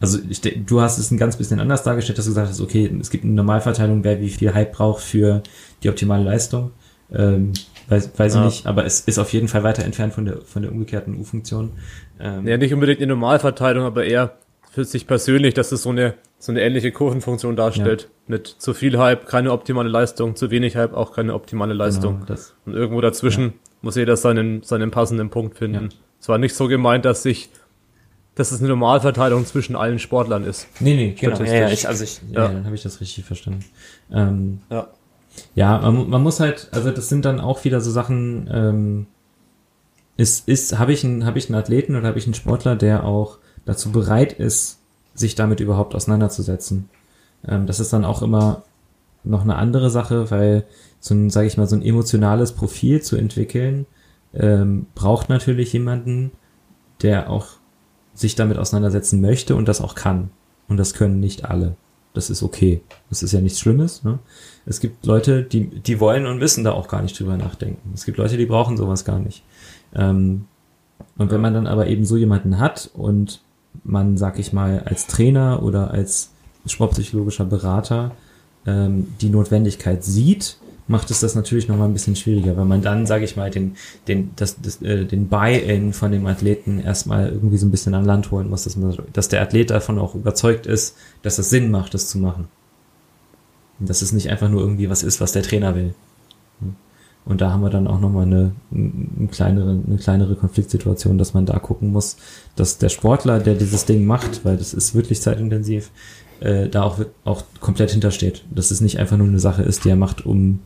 also 0.00 0.18
ich, 0.28 0.40
du 0.40 0.80
hast 0.80 0.98
es 0.98 1.10
ein 1.10 1.18
ganz 1.18 1.36
bisschen 1.36 1.60
anders 1.60 1.82
dargestellt, 1.82 2.18
dass 2.18 2.24
du 2.26 2.32
gesagt 2.32 2.48
hast, 2.50 2.60
okay, 2.60 2.90
es 3.00 3.10
gibt 3.10 3.24
eine 3.24 3.32
Normalverteilung, 3.34 4.04
wer 4.04 4.20
wie 4.20 4.28
viel 4.28 4.52
Hype 4.52 4.72
braucht 4.72 5.02
für 5.02 5.42
die 5.82 5.88
optimale 5.88 6.24
Leistung. 6.24 6.72
Ähm, 7.12 7.52
weiß 7.88 8.10
weiß 8.16 8.34
Ja. 8.34 8.40
ich 8.40 8.46
nicht, 8.46 8.66
aber 8.66 8.84
es 8.84 9.00
ist 9.00 9.18
auf 9.18 9.32
jeden 9.32 9.48
Fall 9.48 9.62
weiter 9.62 9.84
entfernt 9.84 10.14
von 10.14 10.24
der, 10.24 10.38
von 10.42 10.62
der 10.62 10.72
umgekehrten 10.72 11.16
U-Funktion. 11.18 11.70
Ähm, 12.20 12.46
Ja, 12.46 12.56
nicht 12.56 12.72
unbedingt 12.74 12.98
eine 13.00 13.08
Normalverteilung, 13.08 13.84
aber 13.84 14.04
eher 14.04 14.34
für 14.70 14.84
sich 14.84 15.06
persönlich, 15.06 15.54
dass 15.54 15.70
es 15.70 15.82
so 15.82 15.90
eine, 15.90 16.14
so 16.38 16.50
eine 16.50 16.62
ähnliche 16.62 16.90
Kurvenfunktion 16.92 17.54
darstellt. 17.56 18.08
Mit 18.26 18.46
zu 18.48 18.74
viel 18.74 18.98
Hype, 18.98 19.26
keine 19.26 19.52
optimale 19.52 19.88
Leistung, 19.88 20.34
zu 20.34 20.50
wenig 20.50 20.76
Hype, 20.76 20.94
auch 20.94 21.12
keine 21.12 21.34
optimale 21.34 21.74
Leistung. 21.74 22.14
Genau, 22.14 22.26
das, 22.26 22.54
Und 22.66 22.74
irgendwo 22.74 23.00
dazwischen 23.00 23.52
muss 23.84 23.96
jeder 23.96 24.16
seinen, 24.16 24.62
seinen 24.62 24.90
passenden 24.90 25.30
Punkt 25.30 25.58
finden. 25.58 25.84
Ja. 25.90 25.96
Es 26.20 26.28
war 26.28 26.38
nicht 26.38 26.54
so 26.54 26.66
gemeint, 26.68 27.04
dass 27.04 27.22
sich, 27.22 27.50
dass 28.34 28.50
es 28.50 28.58
eine 28.60 28.68
Normalverteilung 28.70 29.46
zwischen 29.46 29.76
allen 29.76 29.98
Sportlern 29.98 30.42
ist. 30.44 30.66
nee, 30.80 30.94
nee, 30.96 31.12
genau. 31.18 31.38
Ja, 31.42 31.54
ja, 31.54 31.68
ich, 31.70 31.86
also 31.86 32.02
ich, 32.02 32.20
ja, 32.32 32.44
Ja. 32.46 32.48
dann 32.48 32.64
habe 32.64 32.74
ich 32.74 32.82
das 32.82 33.00
richtig 33.00 33.24
verstanden. 33.24 33.64
Ähm, 34.10 34.60
Ja. 34.70 34.88
Ja, 35.56 35.78
man, 35.80 36.08
man 36.08 36.22
muss 36.22 36.38
halt, 36.38 36.68
also 36.70 36.92
das 36.92 37.08
sind 37.08 37.24
dann 37.24 37.40
auch 37.40 37.64
wieder 37.64 37.80
so 37.80 37.90
Sachen, 37.90 38.48
ähm, 38.52 39.06
ist, 40.16 40.48
ist, 40.48 40.78
habe 40.78 40.92
ich 40.92 41.04
einen, 41.04 41.26
habe 41.26 41.38
ich 41.38 41.48
einen 41.48 41.56
Athleten 41.58 41.96
oder 41.96 42.06
habe 42.06 42.18
ich 42.18 42.24
einen 42.26 42.34
Sportler, 42.34 42.76
der 42.76 43.02
auch 43.04 43.38
dazu 43.64 43.90
bereit 43.90 44.32
ist, 44.34 44.78
sich 45.14 45.34
damit 45.34 45.58
überhaupt 45.58 45.94
auseinanderzusetzen. 45.96 46.88
Ähm, 47.48 47.66
das 47.66 47.80
ist 47.80 47.92
dann 47.92 48.04
auch 48.04 48.22
immer 48.22 48.62
noch 49.24 49.42
eine 49.42 49.56
andere 49.56 49.90
Sache, 49.90 50.30
weil 50.30 50.64
so 51.00 51.14
ein, 51.14 51.30
sage 51.30 51.46
ich 51.46 51.56
mal, 51.56 51.66
so 51.66 51.76
ein 51.76 51.82
emotionales 51.82 52.52
Profil 52.52 53.02
zu 53.02 53.16
entwickeln, 53.16 53.86
ähm, 54.34 54.86
braucht 54.94 55.28
natürlich 55.28 55.72
jemanden, 55.72 56.32
der 57.02 57.30
auch 57.30 57.46
sich 58.14 58.34
damit 58.36 58.58
auseinandersetzen 58.58 59.20
möchte 59.20 59.56
und 59.56 59.68
das 59.68 59.80
auch 59.80 59.94
kann. 59.94 60.30
Und 60.68 60.76
das 60.76 60.94
können 60.94 61.20
nicht 61.20 61.44
alle. 61.44 61.76
Das 62.14 62.30
ist 62.30 62.42
okay. 62.42 62.80
Das 63.08 63.22
ist 63.22 63.32
ja 63.32 63.40
nichts 63.40 63.58
Schlimmes. 63.58 64.04
Ne? 64.04 64.20
Es 64.66 64.80
gibt 64.80 65.04
Leute, 65.04 65.42
die, 65.42 65.66
die 65.66 66.00
wollen 66.00 66.26
und 66.26 66.40
wissen 66.40 66.64
da 66.64 66.72
auch 66.72 66.88
gar 66.88 67.02
nicht 67.02 67.18
drüber 67.18 67.36
nachdenken. 67.36 67.90
Es 67.92 68.04
gibt 68.04 68.18
Leute, 68.18 68.36
die 68.36 68.46
brauchen 68.46 68.76
sowas 68.76 69.04
gar 69.04 69.18
nicht. 69.18 69.42
Ähm, 69.94 70.46
und 71.18 71.30
wenn 71.30 71.40
man 71.40 71.54
dann 71.54 71.66
aber 71.66 71.88
eben 71.88 72.04
so 72.04 72.16
jemanden 72.16 72.58
hat 72.58 72.90
und 72.94 73.42
man, 73.82 74.16
sag 74.16 74.38
ich 74.38 74.52
mal, 74.52 74.84
als 74.84 75.06
Trainer 75.06 75.62
oder 75.62 75.90
als 75.90 76.32
sportpsychologischer 76.66 77.44
Berater 77.44 78.12
ähm, 78.66 79.08
die 79.20 79.30
Notwendigkeit 79.30 80.04
sieht, 80.04 80.58
macht 80.86 81.10
es 81.10 81.20
das 81.20 81.34
natürlich 81.34 81.68
nochmal 81.68 81.88
ein 81.88 81.94
bisschen 81.94 82.16
schwieriger, 82.16 82.56
weil 82.56 82.66
man 82.66 82.82
dann, 82.82 83.06
sage 83.06 83.24
ich 83.24 83.36
mal, 83.36 83.50
den, 83.50 83.76
den, 84.06 84.30
das, 84.36 84.60
das, 84.60 84.82
äh, 84.82 85.04
den 85.04 85.28
Buy-in 85.28 85.92
von 85.92 86.12
dem 86.12 86.26
Athleten 86.26 86.78
erstmal 86.78 87.28
irgendwie 87.28 87.56
so 87.56 87.66
ein 87.66 87.70
bisschen 87.70 87.94
an 87.94 88.04
Land 88.04 88.30
holen 88.30 88.50
muss, 88.50 88.64
dass, 88.64 88.76
man, 88.76 88.96
dass 89.12 89.28
der 89.28 89.40
Athlet 89.40 89.70
davon 89.70 89.98
auch 89.98 90.14
überzeugt 90.14 90.66
ist, 90.66 90.96
dass 91.22 91.36
das 91.36 91.50
Sinn 91.50 91.70
macht, 91.70 91.94
das 91.94 92.08
zu 92.08 92.18
machen. 92.18 92.48
Und 93.80 93.88
dass 93.88 94.02
es 94.02 94.12
nicht 94.12 94.30
einfach 94.30 94.48
nur 94.48 94.60
irgendwie 94.60 94.90
was 94.90 95.02
ist, 95.02 95.20
was 95.20 95.32
der 95.32 95.42
Trainer 95.42 95.74
will. 95.74 95.94
Und 97.26 97.40
da 97.40 97.50
haben 97.50 97.62
wir 97.62 97.70
dann 97.70 97.86
auch 97.86 98.00
nochmal 98.00 98.26
eine, 98.26 98.52
eine, 98.70 99.28
kleinere, 99.28 99.80
eine 99.86 99.96
kleinere 99.96 100.36
Konfliktsituation, 100.36 101.16
dass 101.16 101.32
man 101.32 101.46
da 101.46 101.58
gucken 101.58 101.90
muss, 101.90 102.16
dass 102.54 102.76
der 102.76 102.90
Sportler, 102.90 103.40
der 103.40 103.54
dieses 103.54 103.86
Ding 103.86 104.04
macht, 104.04 104.44
weil 104.44 104.58
das 104.58 104.74
ist 104.74 104.94
wirklich 104.94 105.22
zeitintensiv, 105.22 105.90
äh, 106.40 106.68
da 106.68 106.82
auch, 106.82 107.00
auch 107.24 107.42
komplett 107.60 107.90
hintersteht. 107.90 108.44
Dass 108.50 108.70
es 108.70 108.80
nicht 108.80 108.98
einfach 108.98 109.16
nur 109.16 109.26
eine 109.28 109.38
Sache 109.38 109.62
ist, 109.62 109.84
die 109.84 109.90
er 109.90 109.96
macht, 109.96 110.24
um 110.26 110.60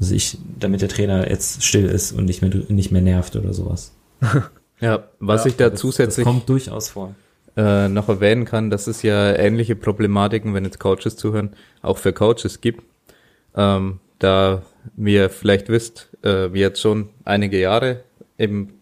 sich, 0.00 0.38
damit 0.58 0.82
der 0.82 0.88
Trainer 0.88 1.28
jetzt 1.30 1.62
still 1.64 1.86
ist 1.86 2.12
und 2.12 2.24
nicht 2.24 2.42
mehr, 2.42 2.50
nicht 2.68 2.90
mehr 2.90 3.02
nervt 3.02 3.36
oder 3.36 3.52
sowas. 3.54 3.92
Ja, 4.80 5.04
was 5.20 5.44
Ja, 5.44 5.50
ich 5.50 5.56
da 5.56 5.70
Das- 5.70 5.78
zusätzlich 5.80 6.24
Das 6.24 6.32
kommt 6.34 6.48
durchaus 6.48 6.88
vor. 6.90 7.14
äh, 7.56 7.88
noch 7.88 8.08
erwähnen 8.08 8.44
kann, 8.44 8.70
dass 8.70 8.88
es 8.88 9.02
ja 9.02 9.32
ähnliche 9.34 9.76
Problematiken, 9.76 10.52
wenn 10.52 10.64
jetzt 10.64 10.80
Coaches 10.80 11.16
zuhören, 11.16 11.50
auch 11.80 11.96
für 11.96 12.12
Coaches 12.12 12.60
gibt. 12.60 12.82
Ähm, 13.56 14.00
da 14.18 14.62
wir 14.96 15.30
vielleicht 15.30 15.68
wisst, 15.68 16.08
äh, 16.22 16.52
wir 16.52 16.60
jetzt 16.62 16.80
schon 16.80 17.08
einige 17.24 17.58
Jahre 17.60 18.00
eben 18.36 18.74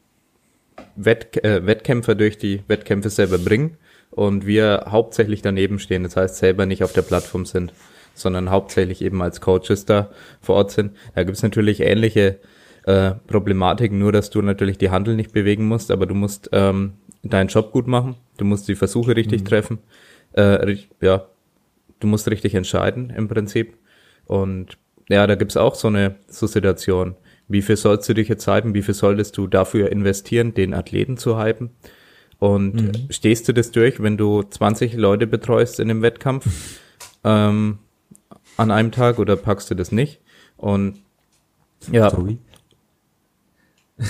Wett, 0.97 1.37
äh, 1.45 1.64
Wettkämpfer 1.66 2.14
durch 2.14 2.39
die 2.39 2.62
Wettkämpfe 2.68 3.11
selber 3.11 3.37
bringen 3.39 3.76
und 4.12 4.46
wir 4.46 4.84
hauptsächlich 4.88 5.42
daneben 5.42 5.78
stehen, 5.78 6.04
das 6.04 6.16
heißt 6.16 6.36
selber 6.36 6.66
nicht 6.66 6.84
auf 6.84 6.92
der 6.92 7.02
Plattform 7.02 7.44
sind, 7.44 7.72
sondern 8.14 8.50
hauptsächlich 8.50 9.02
eben 9.02 9.22
als 9.22 9.40
Coaches 9.40 9.86
da 9.86 10.10
vor 10.40 10.56
Ort 10.56 10.70
sind. 10.70 10.92
Da 11.14 11.24
gibt 11.24 11.36
es 11.36 11.42
natürlich 11.42 11.80
ähnliche 11.80 12.38
äh, 12.84 13.12
Problematiken, 13.26 13.98
nur 13.98 14.12
dass 14.12 14.30
du 14.30 14.42
natürlich 14.42 14.78
die 14.78 14.90
Handel 14.90 15.16
nicht 15.16 15.32
bewegen 15.32 15.66
musst, 15.66 15.90
aber 15.90 16.06
du 16.06 16.14
musst 16.14 16.50
ähm, 16.52 16.94
deinen 17.22 17.48
Job 17.48 17.72
gut 17.72 17.86
machen, 17.86 18.16
du 18.36 18.44
musst 18.44 18.68
die 18.68 18.74
Versuche 18.74 19.16
richtig 19.16 19.44
treffen, 19.44 19.78
äh, 20.34 20.76
ja, 21.00 21.26
du 22.00 22.06
musst 22.06 22.28
richtig 22.30 22.54
entscheiden 22.54 23.10
im 23.16 23.28
Prinzip. 23.28 23.78
Und 24.26 24.78
ja, 25.08 25.26
da 25.26 25.34
gibt's 25.34 25.56
auch 25.56 25.74
so 25.74 25.88
eine 25.88 26.16
so 26.28 26.46
Situation. 26.46 27.16
Wie 27.48 27.62
viel 27.62 27.76
sollst 27.76 28.08
du 28.08 28.14
dich 28.14 28.28
jetzt 28.28 28.46
hypen? 28.46 28.74
Wie 28.74 28.82
viel 28.82 28.94
solltest 28.94 29.36
du 29.36 29.46
dafür 29.46 29.90
investieren, 29.90 30.54
den 30.54 30.74
Athleten 30.74 31.16
zu 31.16 31.42
hypen? 31.42 31.70
Und 32.43 33.07
stehst 33.11 33.47
du 33.47 33.55
das 33.55 33.70
durch, 33.70 34.03
wenn 34.03 34.16
du 34.16 34.43
20 34.43 34.95
Leute 34.95 35.28
betreust 35.28 35.78
in 35.78 35.88
einem 35.88 36.03
Wettkampf 36.03 36.80
ähm, 37.22 37.78
an 38.57 38.70
einem 38.72 38.90
Tag 38.90 39.20
oder 39.20 39.36
packst 39.36 39.70
du 39.70 39.76
das 39.76 39.93
nicht? 39.93 40.20
Und 40.57 40.99
ja, 41.93 42.11
Tobi? 42.11 42.38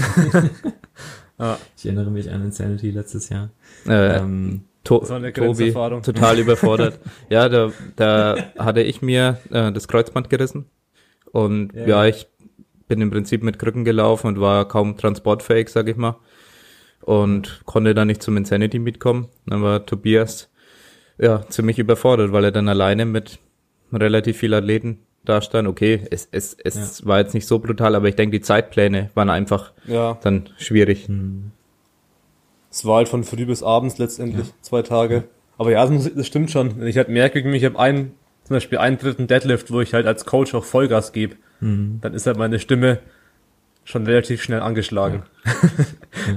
Ja. 1.38 1.58
Ich 1.76 1.84
erinnere 1.84 2.10
mich 2.10 2.30
an 2.30 2.44
Insanity 2.44 2.90
letztes 2.90 3.28
Jahr. 3.28 3.50
Äh, 3.86 4.18
ähm, 4.18 4.62
to 4.84 5.00
Tobi, 5.00 5.72
total 5.72 6.38
überfordert. 6.38 7.00
ja, 7.28 7.48
da, 7.48 7.72
da 7.96 8.36
hatte 8.56 8.80
ich 8.80 9.02
mir 9.02 9.38
äh, 9.50 9.72
das 9.72 9.88
Kreuzband 9.88 10.30
gerissen. 10.30 10.66
Und 11.32 11.74
ja, 11.74 11.86
ja, 11.86 12.06
ich 12.06 12.28
bin 12.86 13.00
im 13.00 13.10
Prinzip 13.10 13.42
mit 13.42 13.58
Krücken 13.58 13.84
gelaufen 13.84 14.28
und 14.28 14.40
war 14.40 14.68
kaum 14.68 14.96
transportfähig, 14.96 15.68
sag 15.68 15.88
ich 15.88 15.96
mal. 15.96 16.16
Und 17.02 17.62
konnte 17.64 17.94
dann 17.94 18.06
nicht 18.06 18.22
zum 18.22 18.36
Insanity 18.36 18.78
mitkommen. 18.78 19.28
Dann 19.46 19.62
war 19.62 19.84
Tobias 19.84 20.50
ja 21.18 21.44
ziemlich 21.48 21.78
überfordert, 21.78 22.32
weil 22.32 22.44
er 22.44 22.52
dann 22.52 22.68
alleine 22.68 23.04
mit 23.04 23.38
relativ 23.92 24.38
vielen 24.38 24.54
Athleten 24.54 24.98
da 25.24 25.40
stand. 25.40 25.68
Okay, 25.68 26.02
es, 26.10 26.28
es, 26.30 26.56
es 26.62 27.00
ja. 27.00 27.06
war 27.06 27.18
jetzt 27.18 27.34
nicht 27.34 27.46
so 27.46 27.58
brutal, 27.58 27.94
aber 27.94 28.08
ich 28.08 28.16
denke, 28.16 28.38
die 28.38 28.42
Zeitpläne 28.42 29.10
waren 29.14 29.30
einfach 29.30 29.72
ja. 29.86 30.18
dann 30.22 30.48
schwierig. 30.58 31.06
Hm. 31.08 31.52
Es 32.70 32.84
war 32.84 32.96
halt 32.96 33.08
von 33.08 33.22
früh 33.24 33.44
bis 33.44 33.62
abends 33.62 33.98
letztendlich, 33.98 34.46
ja. 34.46 34.54
zwei 34.62 34.82
Tage. 34.82 35.24
Aber 35.58 35.70
ja, 35.70 35.86
das, 35.86 36.14
das 36.14 36.26
stimmt 36.26 36.50
schon. 36.50 36.86
Ich 36.86 36.96
halt 36.96 37.08
merke, 37.08 37.40
ich 37.40 37.64
habe 37.64 37.78
einen, 37.78 38.14
zum 38.44 38.56
Beispiel 38.56 38.78
einen 38.78 38.98
dritten 38.98 39.26
Deadlift, 39.26 39.70
wo 39.70 39.80
ich 39.80 39.92
halt 39.94 40.06
als 40.06 40.24
Coach 40.24 40.54
auch 40.54 40.64
Vollgas 40.64 41.12
gebe, 41.12 41.36
mhm. 41.60 41.98
dann 42.00 42.14
ist 42.14 42.26
halt 42.26 42.38
meine 42.38 42.58
Stimme 42.58 43.00
schon 43.84 44.06
relativ 44.06 44.42
schnell 44.42 44.60
angeschlagen. 44.60 45.24
Ja. 45.44 45.52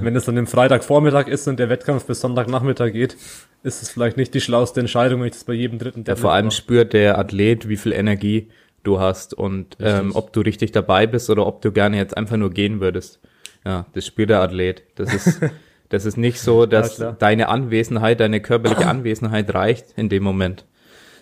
Wenn 0.02 0.16
es 0.16 0.24
dann 0.24 0.36
im 0.36 0.46
Freitagvormittag 0.46 1.28
ist 1.28 1.46
und 1.48 1.58
der 1.58 1.68
Wettkampf 1.68 2.06
bis 2.06 2.20
Sonntagnachmittag 2.20 2.92
geht, 2.92 3.16
ist 3.62 3.82
es 3.82 3.90
vielleicht 3.90 4.16
nicht 4.16 4.34
die 4.34 4.40
schlauste 4.40 4.80
Entscheidung, 4.80 5.20
wenn 5.20 5.26
ich 5.26 5.34
das 5.34 5.44
bei 5.44 5.52
jedem 5.52 5.78
dritten 5.78 6.04
Deadlift 6.04 6.18
ja, 6.18 6.22
vor 6.22 6.32
allem 6.32 6.46
mache. 6.46 6.56
spürt 6.56 6.92
der 6.92 7.18
Athlet, 7.18 7.68
wie 7.68 7.76
viel 7.76 7.92
Energie 7.92 8.48
du 8.84 9.00
hast 9.00 9.34
und 9.34 9.76
ähm, 9.80 10.12
ob 10.14 10.32
du 10.32 10.40
richtig 10.40 10.72
dabei 10.72 11.06
bist 11.06 11.28
oder 11.30 11.46
ob 11.46 11.60
du 11.62 11.72
gerne 11.72 11.96
jetzt 11.96 12.16
einfach 12.16 12.36
nur 12.36 12.50
gehen 12.50 12.80
würdest. 12.80 13.20
Ja, 13.64 13.86
das 13.94 14.06
spürt 14.06 14.30
der 14.30 14.40
Athlet. 14.40 14.84
Das 14.94 15.12
ist, 15.12 15.40
das 15.88 16.04
ist 16.04 16.16
nicht 16.16 16.40
so, 16.40 16.66
dass 16.66 16.98
ja, 16.98 17.12
deine 17.12 17.48
Anwesenheit, 17.48 18.20
deine 18.20 18.40
körperliche 18.40 18.86
Anwesenheit 18.88 19.52
reicht 19.52 19.86
in 19.96 20.08
dem 20.08 20.22
Moment, 20.22 20.64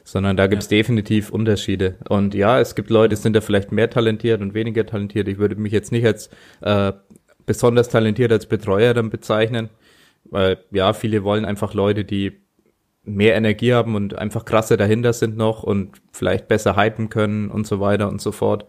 sondern 0.05 0.37
da 0.37 0.47
gibt's 0.47 0.71
ja. 0.71 0.77
definitiv 0.77 1.31
Unterschiede. 1.31 1.97
Und 2.09 2.35
ja, 2.35 2.61
es 2.61 2.75
gibt 2.75 2.91
Leute, 2.91 3.17
die 3.17 3.21
sind 3.21 3.35
da 3.35 3.41
vielleicht 3.41 3.73
mehr 3.73 3.91
talentiert 3.91 4.41
und 4.43 4.55
weniger 4.55 4.87
talentiert. 4.87 5.27
Ich 5.29 5.39
würde 5.39 5.57
mich 5.57 5.73
jetzt 5.73 5.93
nicht 5.93 6.05
als 6.05 6.29
äh, 6.61 6.93
besonders 7.47 7.89
talentiert 7.89 8.31
als 8.31 8.47
Betreuer 8.47 8.95
dann 8.95 9.11
bezeichnen, 9.11 9.71
weil 10.25 10.59
ja, 10.71 10.93
viele 10.93 11.25
wollen 11.25 11.45
einfach 11.45 11.75
Leute, 11.75 12.05
die 12.05 12.45
mehr 13.05 13.35
Energie 13.35 13.73
haben 13.73 13.97
und 13.97 14.17
einfach 14.17 14.45
krasser 14.45 14.77
dahinter 14.77 15.13
sind 15.13 15.37
noch 15.37 15.63
und 15.63 16.01
vielleicht 16.13 16.49
besser 16.49 16.77
hypen 16.77 17.11
können 17.11 17.51
und 17.51 17.67
so 17.67 17.81
weiter 17.81 18.09
und 18.09 18.21
so 18.21 18.33
fort. 18.33 18.67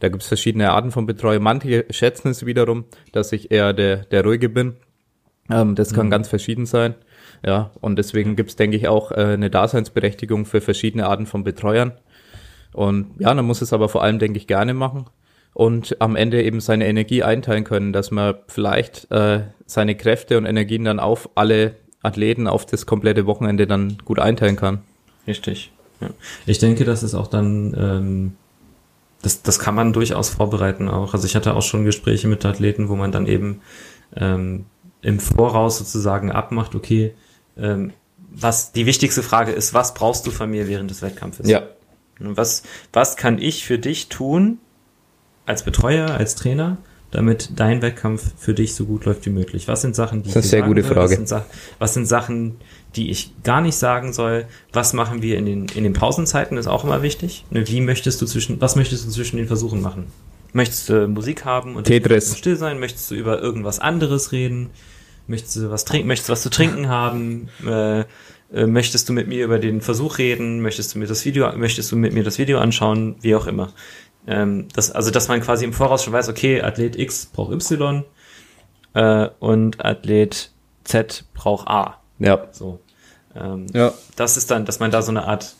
Da 0.00 0.08
gibt 0.08 0.22
es 0.22 0.28
verschiedene 0.28 0.70
Arten 0.70 0.90
von 0.90 1.06
Betreuung. 1.06 1.42
Manche 1.42 1.86
schätzen 1.90 2.28
es 2.28 2.46
wiederum, 2.46 2.84
dass 3.12 3.32
ich 3.32 3.50
eher 3.50 3.72
der, 3.72 4.04
der 4.04 4.24
Ruhige 4.24 4.48
bin. 4.48 4.76
Ähm, 5.50 5.74
das 5.74 5.94
kann 5.94 6.06
mhm. 6.06 6.10
ganz 6.10 6.28
verschieden 6.28 6.66
sein. 6.66 6.94
Ja, 7.44 7.70
und 7.80 7.96
deswegen 7.96 8.36
gibt 8.36 8.50
es, 8.50 8.56
denke 8.56 8.76
ich, 8.76 8.88
auch 8.88 9.12
äh, 9.12 9.16
eine 9.16 9.50
Daseinsberechtigung 9.50 10.46
für 10.46 10.60
verschiedene 10.60 11.06
Arten 11.06 11.26
von 11.26 11.44
Betreuern. 11.44 11.92
Und 12.72 13.14
ja, 13.18 13.32
man 13.32 13.44
muss 13.44 13.62
es 13.62 13.72
aber 13.72 13.88
vor 13.88 14.02
allem, 14.02 14.18
denke 14.18 14.38
ich, 14.38 14.46
gerne 14.46 14.74
machen 14.74 15.06
und 15.54 16.00
am 16.00 16.14
Ende 16.16 16.42
eben 16.42 16.60
seine 16.60 16.86
Energie 16.86 17.22
einteilen 17.22 17.64
können, 17.64 17.92
dass 17.92 18.10
man 18.10 18.36
vielleicht 18.46 19.10
äh, 19.10 19.40
seine 19.66 19.96
Kräfte 19.96 20.38
und 20.38 20.46
Energien 20.46 20.84
dann 20.84 21.00
auf 21.00 21.30
alle 21.34 21.74
Athleten 22.02 22.46
auf 22.46 22.64
das 22.66 22.86
komplette 22.86 23.26
Wochenende 23.26 23.66
dann 23.66 23.98
gut 24.04 24.18
einteilen 24.18 24.56
kann. 24.56 24.82
Richtig. 25.26 25.72
Ja. 26.00 26.10
Ich 26.46 26.58
denke, 26.58 26.84
das 26.84 27.02
ist 27.02 27.14
auch 27.14 27.26
dann, 27.26 27.74
ähm, 27.76 28.32
das, 29.22 29.42
das 29.42 29.58
kann 29.58 29.74
man 29.74 29.92
durchaus 29.92 30.30
vorbereiten 30.30 30.88
auch. 30.88 31.12
Also 31.12 31.26
ich 31.26 31.34
hatte 31.34 31.54
auch 31.54 31.62
schon 31.62 31.84
Gespräche 31.84 32.28
mit 32.28 32.44
Athleten, 32.44 32.88
wo 32.88 32.94
man 32.94 33.10
dann 33.10 33.26
eben 33.26 33.60
ähm, 34.16 34.66
im 35.02 35.20
Voraus 35.20 35.78
sozusagen 35.78 36.32
abmacht, 36.32 36.74
okay, 36.74 37.14
ähm, 37.56 37.92
was 38.30 38.72
die 38.72 38.86
wichtigste 38.86 39.22
Frage 39.22 39.52
ist, 39.52 39.74
was 39.74 39.94
brauchst 39.94 40.26
du 40.26 40.30
von 40.30 40.50
mir 40.50 40.68
während 40.68 40.90
des 40.90 41.02
Wettkampfes? 41.02 41.48
Ja. 41.48 41.62
Was, 42.20 42.62
was 42.92 43.16
kann 43.16 43.38
ich 43.38 43.64
für 43.64 43.78
dich 43.78 44.08
tun, 44.08 44.58
als 45.46 45.62
Betreuer, 45.62 46.10
als 46.10 46.34
Trainer, 46.34 46.78
damit 47.10 47.50
dein 47.56 47.80
Wettkampf 47.80 48.32
für 48.36 48.52
dich 48.52 48.74
so 48.74 48.84
gut 48.84 49.04
läuft 49.06 49.24
wie 49.24 49.30
möglich? 49.30 49.66
Was 49.66 49.80
sind 49.80 49.94
Sachen, 49.96 50.22
die 50.22 50.28
das 50.30 50.44
ist 50.44 50.54
eine 50.54 50.62
sehr 50.62 50.68
gute? 50.68 50.84
Frage. 50.84 51.00
Was 51.00 51.28
sind, 51.28 51.42
was 51.78 51.94
sind, 51.94 52.06
Sachen, 52.06 52.56
die 52.96 53.10
ich 53.10 53.32
gar 53.44 53.60
nicht 53.60 53.76
sagen 53.76 54.12
soll? 54.12 54.46
Was 54.72 54.92
machen 54.92 55.22
wir 55.22 55.38
in 55.38 55.46
den, 55.46 55.66
in 55.74 55.84
den 55.84 55.94
Pausenzeiten, 55.94 56.58
ist 56.58 56.66
auch 56.66 56.84
immer 56.84 57.02
wichtig. 57.02 57.44
Ne, 57.50 57.66
wie 57.68 57.80
möchtest 57.80 58.20
du 58.20 58.26
zwischen, 58.26 58.60
was 58.60 58.76
möchtest 58.76 59.06
du 59.06 59.10
zwischen 59.10 59.36
den 59.36 59.46
Versuchen 59.46 59.80
machen? 59.80 60.06
Möchtest 60.52 60.88
du 60.88 61.08
Musik 61.08 61.44
haben 61.44 61.76
und 61.76 61.84
Tetris. 61.84 62.36
still 62.36 62.56
sein? 62.56 62.78
Möchtest 62.78 63.10
du 63.10 63.14
über 63.14 63.40
irgendwas 63.40 63.78
anderes 63.78 64.32
reden? 64.32 64.70
Möchtest 65.26 65.56
du 65.56 65.70
was 65.70 65.84
trinken? 65.84 66.08
Möchtest 66.08 66.28
du 66.28 66.32
was 66.32 66.42
zu 66.42 66.50
trinken 66.50 66.88
haben? 66.88 67.48
Äh, 67.66 68.04
äh, 68.52 68.66
möchtest 68.66 69.08
du 69.08 69.12
mit 69.12 69.28
mir 69.28 69.44
über 69.44 69.58
den 69.58 69.80
Versuch 69.82 70.18
reden? 70.18 70.60
Möchtest 70.60 70.94
du 70.94 70.98
mir 70.98 71.06
das 71.06 71.24
Video, 71.24 71.54
möchtest 71.56 71.92
du 71.92 71.96
mit 71.96 72.14
mir 72.14 72.24
das 72.24 72.38
Video 72.38 72.58
anschauen? 72.58 73.16
Wie 73.20 73.34
auch 73.34 73.46
immer. 73.46 73.72
Ähm, 74.26 74.68
das, 74.74 74.90
also, 74.90 75.10
dass 75.10 75.28
man 75.28 75.40
quasi 75.40 75.64
im 75.64 75.72
Voraus 75.72 76.02
schon 76.02 76.12
weiß, 76.12 76.28
okay, 76.28 76.62
Athlet 76.62 76.96
X 76.98 77.26
braucht 77.26 77.52
Y 77.52 78.04
äh, 78.94 79.28
und 79.38 79.84
Athlet 79.84 80.50
Z 80.84 81.24
braucht 81.34 81.68
A. 81.68 82.00
Ja. 82.18 82.48
So. 82.52 82.80
Ähm, 83.34 83.66
ja. 83.74 83.92
Das 84.16 84.36
ist 84.36 84.50
dann, 84.50 84.64
dass 84.64 84.80
man 84.80 84.90
da 84.90 85.02
so 85.02 85.10
eine 85.10 85.26
Art 85.26 85.54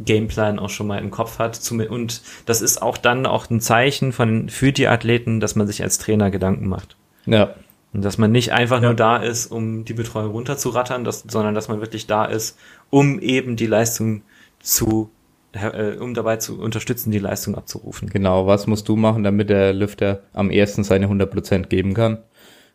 Gameplan 0.00 0.58
auch 0.58 0.70
schon 0.70 0.86
mal 0.86 0.98
im 0.98 1.10
Kopf 1.10 1.38
hat. 1.38 1.60
Und 1.70 2.22
das 2.46 2.62
ist 2.62 2.82
auch 2.82 2.96
dann 2.96 3.26
auch 3.26 3.50
ein 3.50 3.60
Zeichen 3.60 4.12
von, 4.12 4.48
für 4.48 4.72
die 4.72 4.88
Athleten, 4.88 5.40
dass 5.40 5.56
man 5.56 5.66
sich 5.66 5.82
als 5.82 5.98
Trainer 5.98 6.30
Gedanken 6.30 6.68
macht. 6.68 6.96
Ja. 7.26 7.54
Und 7.92 8.04
dass 8.04 8.18
man 8.18 8.32
nicht 8.32 8.52
einfach 8.52 8.80
ja. 8.80 8.86
nur 8.88 8.94
da 8.94 9.18
ist, 9.18 9.46
um 9.46 9.84
die 9.84 9.92
Betreuung 9.92 10.30
runterzurattern, 10.32 11.04
dass, 11.04 11.24
sondern 11.28 11.54
dass 11.54 11.68
man 11.68 11.80
wirklich 11.80 12.06
da 12.06 12.24
ist, 12.24 12.58
um 12.90 13.20
eben 13.20 13.56
die 13.56 13.66
Leistung 13.66 14.22
zu 14.60 15.10
äh, 15.52 15.96
um 15.98 16.14
dabei 16.14 16.36
zu 16.36 16.58
unterstützen, 16.58 17.10
die 17.10 17.18
Leistung 17.18 17.54
abzurufen. 17.56 18.08
Genau, 18.08 18.46
was 18.46 18.66
musst 18.66 18.88
du 18.88 18.96
machen, 18.96 19.22
damit 19.22 19.50
der 19.50 19.72
Lüfter 19.74 20.22
am 20.32 20.50
ersten 20.50 20.84
seine 20.84 21.08
100% 21.08 21.66
geben 21.66 21.94
kann? 21.94 22.18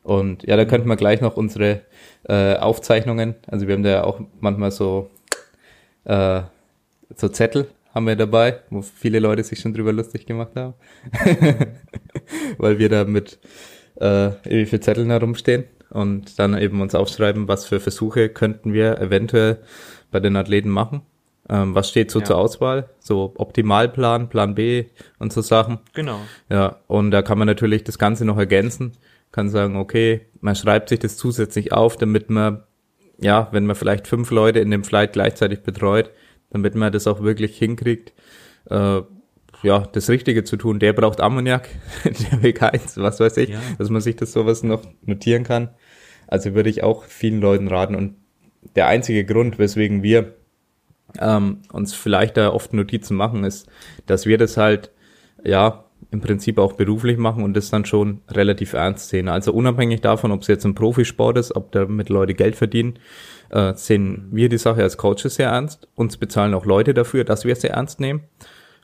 Und 0.04 0.44
ja, 0.44 0.56
da 0.56 0.66
könnten 0.66 0.88
wir 0.88 0.96
gleich 0.96 1.20
noch 1.20 1.36
unsere 1.36 1.82
äh, 2.30 2.56
Aufzeichnungen, 2.56 3.36
also 3.48 3.68
wir 3.68 3.74
haben 3.74 3.84
da 3.84 3.90
ja 3.90 4.04
auch 4.04 4.22
manchmal 4.40 4.72
so, 4.72 5.10
äh, 6.06 6.42
so 7.16 7.30
Zettel 7.30 7.68
haben 7.94 8.06
wir 8.08 8.16
dabei, 8.16 8.60
wo 8.70 8.82
viele 8.82 9.20
Leute 9.20 9.44
sich 9.44 9.60
schon 9.60 9.74
drüber 9.74 9.92
lustig 9.92 10.26
gemacht 10.26 10.52
haben, 10.56 10.74
weil 12.58 12.78
wir 12.80 12.90
da 12.90 13.06
mit 13.06 13.40
äh, 13.96 14.32
wie 14.44 14.66
viele 14.66 14.82
Zetteln 14.82 15.10
herumstehen 15.10 15.64
und 15.90 16.38
dann 16.40 16.58
eben 16.58 16.82
uns 16.82 16.96
aufschreiben, 16.96 17.48
was 17.48 17.66
für 17.66 17.80
Versuche 17.80 18.30
könnten 18.30 18.74
wir 18.74 19.00
eventuell 19.00 19.60
bei 20.12 20.20
den 20.20 20.36
Athleten 20.36 20.70
machen. 20.70 21.02
Ähm, 21.50 21.76
was 21.76 21.90
steht 21.90 22.12
so 22.12 22.20
ja. 22.20 22.26
zur 22.26 22.38
Auswahl? 22.38 22.90
So 23.00 23.34
Optimalplan, 23.38 24.30
Plan 24.30 24.54
B 24.56 24.86
und 25.18 25.32
so 25.32 25.42
Sachen. 25.42 25.80
Genau. 25.94 26.20
Ja, 26.50 26.78
und 26.88 27.12
da 27.12 27.22
kann 27.22 27.38
man 27.38 27.48
natürlich 27.48 27.84
das 27.84 27.98
Ganze 27.98 28.26
noch 28.26 28.38
ergänzen. 28.38 28.94
Kann 29.32 29.50
sagen, 29.50 29.78
okay, 29.78 30.22
man 30.42 30.56
schreibt 30.56 30.90
sich 30.90 31.00
das 31.00 31.18
zusätzlich 31.18 31.72
auf, 31.72 31.96
damit 31.98 32.30
man, 32.30 32.64
ja, 33.18 33.48
wenn 33.52 33.66
man 33.66 33.76
vielleicht 33.76 34.08
fünf 34.08 34.30
Leute 34.32 34.60
in 34.60 34.72
dem 34.72 34.84
Flight 34.84 35.14
gleichzeitig 35.14 35.62
betreut, 35.62 36.12
damit 36.50 36.76
man 36.76 36.92
das 36.92 37.08
auch 37.08 37.22
wirklich 37.22 37.58
hinkriegt, 37.58 38.14
äh, 38.70 39.02
ja, 39.64 39.80
das 39.92 40.10
Richtige 40.10 40.44
zu 40.44 40.58
tun. 40.58 40.80
Der 40.80 40.94
braucht 40.94 41.22
Ammoniak, 41.22 41.70
der 42.04 42.44
will 42.44 42.54
keins, 42.54 42.98
was 42.98 43.20
weiß 43.20 43.38
ich, 43.38 43.50
ja. 43.50 43.60
dass 43.78 43.90
man 43.90 44.02
sich 44.02 44.16
das 44.16 44.32
sowas 44.32 44.64
noch 44.64 44.84
notieren 45.06 45.44
kann. 45.44 45.70
Also 46.28 46.54
würde 46.54 46.70
ich 46.70 46.84
auch 46.84 47.06
vielen 47.06 47.42
Leuten 47.42 47.68
raten. 47.68 47.96
Und 47.96 48.16
der 48.76 48.88
einzige 48.88 49.26
Grund, 49.26 49.60
weswegen 49.60 50.04
wir 50.04 50.36
ähm, 51.20 51.62
uns 51.72 51.94
vielleicht 51.94 52.38
da 52.38 52.52
oft 52.52 52.74
Notizen 52.74 53.16
machen, 53.16 53.44
ist, 53.44 53.68
dass 54.06 54.26
wir 54.26 54.38
das 54.38 54.58
halt, 54.58 54.92
ja, 55.44 55.86
im 56.12 56.22
Prinzip 56.22 56.58
auch 56.58 56.74
beruflich 56.74 57.18
machen 57.18 57.44
und 57.44 57.56
das 57.56 57.70
dann 57.70 57.84
schon 57.84 58.22
relativ 58.30 58.74
ernst 58.74 59.10
sehen. 59.10 59.28
Also 59.28 59.52
unabhängig 59.52 60.02
davon, 60.02 60.32
ob 60.32 60.42
es 60.42 60.48
jetzt 60.48 60.66
ein 60.66 60.76
Profisport 60.76 61.38
ist, 61.38 61.56
ob 61.56 61.72
damit 61.72 62.10
Leute 62.10 62.34
Geld 62.34 62.56
verdienen, 62.56 63.00
äh, 63.50 63.74
sehen 63.76 64.28
wir 64.32 64.50
die 64.50 64.58
Sache 64.58 64.84
als 64.84 64.98
Coaches 64.98 65.36
sehr 65.36 65.50
ernst. 65.50 65.88
Uns 65.96 66.18
bezahlen 66.18 66.54
auch 66.54 66.66
Leute 66.66 66.94
dafür, 66.94 67.24
dass 67.24 67.46
wir 67.46 67.54
es 67.54 67.62
sehr 67.62 67.72
ernst 67.72 68.00
nehmen. 68.00 68.24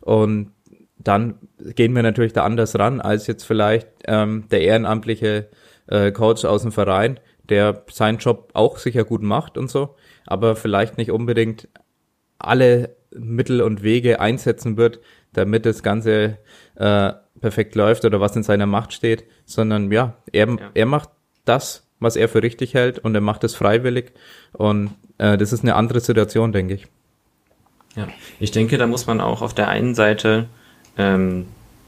Und 0.02 0.52
dann 0.98 1.36
gehen 1.76 1.96
wir 1.96 2.04
natürlich 2.04 2.34
da 2.34 2.44
anders 2.44 2.78
ran 2.78 3.02
als 3.02 3.28
jetzt 3.28 3.44
vielleicht 3.44 3.88
ähm, 4.06 4.46
der 4.52 4.62
ehrenamtliche 4.62 5.50
äh, 5.88 6.12
Coach 6.12 6.46
aus 6.46 6.62
dem 6.62 6.72
Verein, 6.72 7.20
der 7.50 7.84
seinen 7.92 8.18
Job 8.20 8.52
auch 8.54 8.78
sicher 8.78 9.04
gut 9.04 9.22
macht 9.22 9.58
und 9.58 9.70
so, 9.70 9.96
aber 10.26 10.56
vielleicht 10.56 10.98
nicht 10.98 11.12
unbedingt 11.12 11.68
alle 12.40 12.96
Mittel 13.12 13.62
und 13.62 13.84
Wege 13.84 14.20
einsetzen 14.20 14.78
wird, 14.78 15.00
damit 15.34 15.66
das 15.66 15.84
Ganze 15.84 16.38
äh, 16.76 17.14
perfekt 17.40 17.76
läuft 17.76 18.06
oder 18.06 18.22
was 18.22 18.36
in 18.36 18.44
seiner 18.44 18.66
Macht 18.66 18.94
steht, 18.94 19.26
sondern 19.46 19.92
ja, 19.92 20.18
er, 20.32 20.48
ja. 20.48 20.72
er 20.74 20.86
macht 20.86 21.10
das, 21.46 21.83
was 22.04 22.16
er 22.16 22.30
für 22.30 22.44
richtig 22.44 22.74
hält 22.74 23.00
und 23.00 23.16
er 23.16 23.22
macht 23.22 23.44
es 23.44 23.56
freiwillig 23.56 24.12
und 24.54 24.92
äh, 25.18 25.38
das 25.38 25.54
ist 25.54 25.64
eine 25.64 25.76
andere 25.76 26.00
Situation, 26.00 26.52
denke 26.52 26.76
ich. 26.76 26.88
Ja, 27.96 28.08
ich 28.40 28.52
denke, 28.52 28.78
da 28.78 28.88
muss 28.88 29.08
man 29.08 29.22
auch 29.22 29.42
auf 29.42 29.54
der 29.54 29.70
einen 29.70 29.96
Seite 29.96 30.48
ähm, 30.98 31.46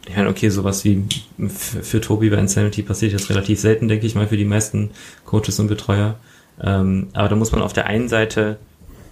ich 0.07 0.16
meine, 0.16 0.30
okay, 0.30 0.49
sowas 0.49 0.86
wie 0.86 1.03
für, 1.49 1.99
Tobi 1.99 2.30
bei 2.30 2.38
Insanity 2.38 2.84
passiert 2.84 3.11
jetzt 3.11 3.30
relativ 3.30 3.59
selten, 3.59 3.88
denke 3.88 4.05
ich 4.05 4.16
mal, 4.16 4.28
für 4.28 4.38
die 4.38 4.45
meisten 4.45 4.91
Coaches 5.26 5.59
und 5.59 5.68
Betreuer. 5.68 6.16
Ähm, 6.61 7.09
aber 7.13 7.30
da 7.30 7.36
muss 7.36 7.51
man 7.51 7.61
auf 7.61 7.74
der 7.74 7.88
einen 7.88 8.07
Seite 8.07 8.57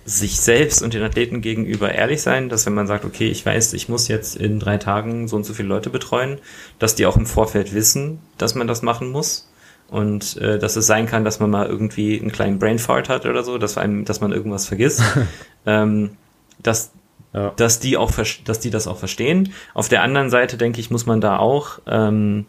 sich 0.06 0.40
selbst 0.40 0.84
und 0.84 0.94
den 0.94 1.02
Athleten 1.02 1.42
gegenüber 1.42 1.94
ehrlich 1.94 2.22
sein, 2.22 2.50
dass 2.50 2.66
wenn 2.66 2.74
man 2.74 2.88
sagt, 2.88 3.06
okay, 3.06 3.30
ich 3.30 3.46
weiß, 3.46 3.74
ich 3.74 3.90
muss 3.90 4.08
jetzt 4.08 4.36
in 4.36 4.60
drei 4.60 4.78
Tagen 4.78 5.28
so 5.28 5.36
und 5.36 5.46
so 5.46 5.54
viele 5.54 5.70
Leute 5.70 5.90
betreuen, 5.90 6.40
dass 6.78 6.96
die 6.96 7.06
auch 7.06 7.18
im 7.18 7.26
Vorfeld 7.26 7.74
wissen, 7.74 8.20
dass 8.38 8.54
man 8.54 8.68
das 8.68 8.82
machen 8.82 9.10
muss 9.10 9.50
und 9.94 10.38
äh, 10.38 10.58
dass 10.58 10.76
es 10.76 10.88
sein 10.88 11.06
kann, 11.06 11.24
dass 11.24 11.40
man 11.40 11.52
mal 11.52 11.68
irgendwie 11.68 12.20
einen 12.20 12.32
kleinen 12.32 12.58
Brainfart 12.58 13.10
hat 13.10 13.26
oder 13.26 13.44
so, 13.44 13.58
dass 13.58 13.78
einem, 13.78 14.06
dass 14.06 14.22
man 14.22 14.32
irgendwas 14.32 14.68
vergisst, 14.68 15.04
ähm, 15.66 16.18
dass 16.62 16.92
ja. 17.34 17.52
dass 17.56 17.80
die 17.80 17.98
auch 17.98 18.12
dass 18.46 18.60
die 18.60 18.70
das 18.70 18.88
auch 18.88 18.98
verstehen. 18.98 19.54
Auf 19.74 19.90
der 19.90 20.02
anderen 20.02 20.30
Seite 20.30 20.58
denke 20.58 20.80
ich, 20.80 20.90
muss 20.90 21.06
man 21.06 21.22
da 21.22 21.38
auch 21.38 21.80
ähm, 21.88 22.46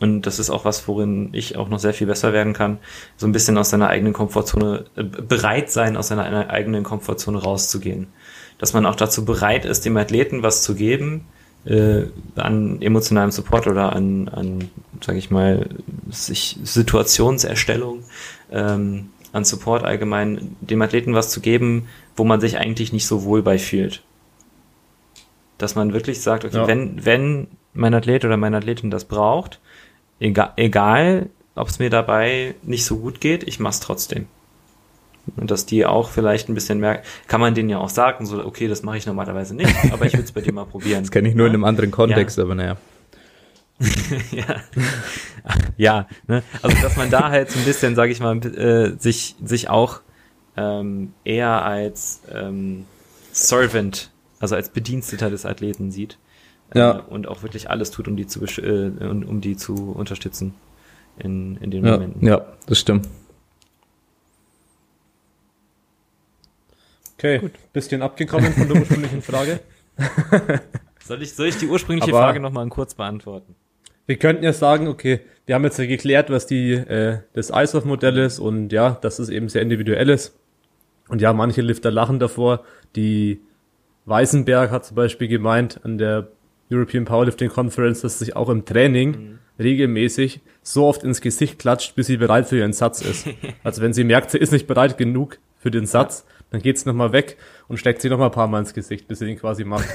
und 0.00 0.22
das 0.22 0.38
ist 0.38 0.50
auch 0.50 0.64
was, 0.64 0.86
worin 0.86 1.30
ich 1.32 1.56
auch 1.56 1.68
noch 1.68 1.78
sehr 1.78 1.94
viel 1.94 2.06
besser 2.06 2.32
werden 2.32 2.52
kann, 2.52 2.78
so 3.16 3.26
ein 3.26 3.32
bisschen 3.32 3.58
aus 3.58 3.70
seiner 3.70 3.88
eigenen 3.88 4.12
Komfortzone, 4.12 4.84
äh, 4.96 5.02
bereit 5.02 5.70
sein, 5.70 5.96
aus 5.96 6.08
seiner 6.08 6.50
eigenen 6.50 6.84
Komfortzone 6.84 7.38
rauszugehen. 7.38 8.08
Dass 8.58 8.72
man 8.72 8.86
auch 8.86 8.96
dazu 8.96 9.24
bereit 9.24 9.64
ist, 9.64 9.84
dem 9.84 9.96
Athleten 9.96 10.42
was 10.42 10.62
zu 10.62 10.74
geben, 10.74 11.26
äh, 11.64 12.04
an 12.36 12.80
emotionalem 12.80 13.30
Support 13.30 13.66
oder 13.66 13.92
an, 13.92 14.28
an 14.28 14.70
sage 15.00 15.18
ich 15.18 15.30
mal, 15.30 15.68
sich 16.10 16.58
Situationserstellung, 16.62 18.04
ähm, 18.50 19.10
an 19.32 19.44
Support 19.44 19.84
allgemein, 19.84 20.56
dem 20.60 20.80
Athleten 20.82 21.14
was 21.14 21.30
zu 21.30 21.40
geben, 21.40 21.88
wo 22.16 22.24
man 22.24 22.40
sich 22.40 22.58
eigentlich 22.58 22.92
nicht 22.92 23.06
so 23.06 23.24
wohl 23.24 23.42
bei 23.42 23.58
fühlt. 23.58 24.02
Dass 25.58 25.74
man 25.74 25.92
wirklich 25.92 26.20
sagt, 26.20 26.44
okay, 26.44 26.56
ja. 26.56 26.66
wenn, 26.66 27.04
wenn 27.04 27.48
mein 27.74 27.94
Athlet 27.94 28.24
oder 28.24 28.36
meine 28.36 28.56
Athletin 28.56 28.90
das 28.90 29.04
braucht, 29.04 29.60
egal, 30.20 30.52
egal 30.56 31.30
ob 31.54 31.68
es 31.68 31.78
mir 31.78 31.90
dabei 31.90 32.54
nicht 32.62 32.84
so 32.84 32.98
gut 32.98 33.20
geht, 33.20 33.46
ich 33.46 33.60
mach's 33.60 33.80
trotzdem. 33.80 34.26
Und 35.36 35.50
dass 35.50 35.66
die 35.66 35.84
auch 35.84 36.08
vielleicht 36.08 36.48
ein 36.48 36.54
bisschen 36.54 36.80
merken, 36.80 37.04
kann 37.26 37.40
man 37.40 37.54
denen 37.54 37.68
ja 37.68 37.78
auch 37.78 37.90
sagen, 37.90 38.24
so, 38.24 38.42
okay, 38.44 38.66
das 38.66 38.82
mache 38.82 38.96
ich 38.96 39.06
normalerweise 39.06 39.54
nicht, 39.54 39.74
aber 39.92 40.06
ich 40.06 40.14
würde 40.14 40.24
es 40.24 40.32
bei 40.32 40.40
dir 40.40 40.52
mal 40.52 40.64
probieren. 40.70 41.02
Das 41.02 41.10
kenne 41.10 41.28
ich 41.28 41.34
nur 41.34 41.46
ja? 41.46 41.50
in 41.50 41.56
einem 41.56 41.64
anderen 41.64 41.90
Kontext, 41.90 42.38
ja. 42.38 42.44
aber 42.44 42.54
naja. 42.54 42.76
ja, 44.32 44.62
ja 45.76 46.08
ne? 46.26 46.42
also 46.62 46.76
dass 46.82 46.96
man 46.96 47.10
da 47.10 47.30
halt 47.30 47.50
so 47.50 47.58
ein 47.58 47.64
bisschen, 47.64 47.94
sage 47.94 48.12
ich 48.12 48.20
mal, 48.20 48.36
äh, 48.44 48.98
sich, 48.98 49.36
sich 49.42 49.68
auch 49.68 50.00
ähm, 50.56 51.12
eher 51.24 51.64
als 51.64 52.22
ähm, 52.32 52.86
Servant, 53.32 54.10
also 54.40 54.56
als 54.56 54.70
Bediensteter 54.70 55.30
des 55.30 55.46
Athleten 55.46 55.92
sieht 55.92 56.18
ja. 56.74 56.98
Äh, 56.98 57.02
und 57.02 57.28
auch 57.28 57.42
wirklich 57.42 57.70
alles 57.70 57.90
tut, 57.90 58.08
um 58.08 58.16
die 58.16 58.26
zu, 58.26 58.44
äh, 58.44 58.90
um 59.06 59.40
die 59.40 59.56
zu 59.56 59.92
unterstützen 59.92 60.54
in, 61.18 61.56
in 61.58 61.70
den 61.70 61.84
ja. 61.84 61.92
Momenten. 61.92 62.26
Ja, 62.26 62.44
das 62.66 62.80
stimmt. 62.80 63.08
Okay, 67.14 67.38
Gut. 67.40 67.52
bisschen 67.72 68.02
abgekommen 68.02 68.52
von 68.52 68.68
der 68.68 68.80
ursprünglichen 68.80 69.22
Frage. 69.22 69.60
soll, 71.04 71.20
ich, 71.22 71.34
soll 71.34 71.46
ich 71.46 71.58
die 71.58 71.66
ursprüngliche 71.66 72.12
Aber 72.12 72.22
Frage 72.22 72.38
nochmal 72.38 72.68
kurz 72.68 72.94
beantworten? 72.94 73.56
Wir 74.08 74.16
könnten 74.16 74.42
ja 74.42 74.54
sagen, 74.54 74.88
okay, 74.88 75.20
wir 75.44 75.54
haben 75.54 75.64
jetzt 75.64 75.78
ja 75.78 75.84
geklärt, 75.84 76.30
was 76.30 76.46
die, 76.46 76.72
äh, 76.72 77.18
das 77.34 77.50
ISOF-Modell 77.50 78.16
ist 78.16 78.38
und 78.38 78.72
ja, 78.72 78.98
dass 79.02 79.18
es 79.18 79.28
eben 79.28 79.50
sehr 79.50 79.60
individuell 79.60 80.08
ist. 80.08 80.34
Und 81.08 81.20
ja, 81.20 81.34
manche 81.34 81.60
Lifter 81.60 81.90
lachen 81.90 82.18
davor. 82.18 82.64
Die 82.96 83.42
Weißenberg 84.06 84.70
hat 84.70 84.86
zum 84.86 84.94
Beispiel 84.94 85.28
gemeint 85.28 85.80
an 85.84 85.98
der 85.98 86.28
European 86.72 87.04
Powerlifting 87.04 87.50
Conference, 87.50 88.00
dass 88.00 88.18
sich 88.18 88.34
auch 88.34 88.48
im 88.48 88.64
Training 88.64 89.10
mhm. 89.10 89.38
regelmäßig 89.58 90.40
so 90.62 90.86
oft 90.86 91.04
ins 91.04 91.20
Gesicht 91.20 91.58
klatscht, 91.58 91.94
bis 91.94 92.06
sie 92.06 92.16
bereit 92.16 92.46
für 92.46 92.56
ihren 92.56 92.72
Satz 92.72 93.02
ist. 93.02 93.28
also 93.62 93.82
wenn 93.82 93.92
sie 93.92 94.04
merkt, 94.04 94.30
sie 94.30 94.38
ist 94.38 94.52
nicht 94.52 94.66
bereit 94.66 94.96
genug 94.96 95.38
für 95.58 95.70
den 95.70 95.84
Satz, 95.84 96.24
dann 96.50 96.62
geht 96.62 96.78
sie 96.78 96.88
nochmal 96.88 97.12
weg 97.12 97.36
und 97.68 97.76
steckt 97.76 98.00
sie 98.00 98.08
nochmal 98.08 98.28
ein 98.28 98.34
paar 98.34 98.48
Mal 98.48 98.60
ins 98.60 98.72
Gesicht, 98.72 99.06
bis 99.06 99.18
sie 99.18 99.30
ihn 99.30 99.38
quasi 99.38 99.64
macht. 99.64 99.88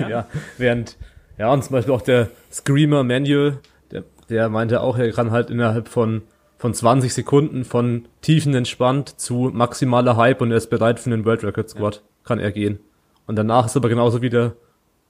ja. 0.00 0.08
ja. 0.08 0.28
Während, 0.56 0.96
ja, 1.38 1.52
und 1.52 1.64
zum 1.64 1.72
Beispiel 1.72 1.94
auch 1.94 2.02
der 2.02 2.28
Screamer 2.52 3.04
Manual, 3.04 3.58
der, 3.90 4.04
der 4.28 4.48
meinte 4.48 4.80
auch, 4.80 4.98
er 4.98 5.12
kann 5.12 5.30
halt 5.30 5.50
innerhalb 5.50 5.88
von 5.88 6.22
von 6.58 6.74
20 6.74 7.14
Sekunden 7.14 7.64
von 7.64 8.06
tiefen 8.20 8.54
entspannt 8.54 9.20
zu 9.20 9.50
maximaler 9.52 10.16
Hype 10.16 10.42
und 10.42 10.50
er 10.50 10.56
ist 10.56 10.70
bereit 10.70 10.98
für 10.98 11.10
einen 11.10 11.24
World 11.24 11.44
Record 11.44 11.70
Squad, 11.70 11.94
ja. 11.96 12.02
kann 12.24 12.40
er 12.40 12.50
gehen. 12.50 12.80
Und 13.26 13.36
danach 13.36 13.66
ist 13.66 13.76
aber 13.76 13.88
genauso 13.88 14.22
wieder 14.22 14.54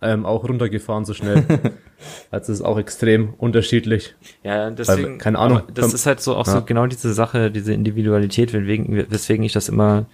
ähm, 0.03 0.26
auch 0.26 0.47
runtergefahren 0.47 1.05
so 1.05 1.14
schnell. 1.14 1.45
also 2.31 2.53
es 2.53 2.61
ist 2.61 2.64
auch 2.64 2.79
extrem 2.79 3.35
unterschiedlich. 3.39 4.14
Ja, 4.43 4.70
deswegen, 4.70 5.12
Weil, 5.12 5.18
keine 5.18 5.39
Ahnung. 5.39 5.62
Das 5.72 5.95
ist 5.95 6.07
halt 6.07 6.20
so 6.20 6.37
auch 6.37 6.47
ja. 6.47 6.53
so 6.53 6.62
genau 6.62 6.87
diese 6.87 7.14
Sache, 7.14 7.51
diese 7.51 7.72
Individualität, 7.72 8.53
weswegen, 8.53 9.11
weswegen 9.11 9.45
ich 9.45 9.53
das 9.53 9.68
immer 9.68 10.07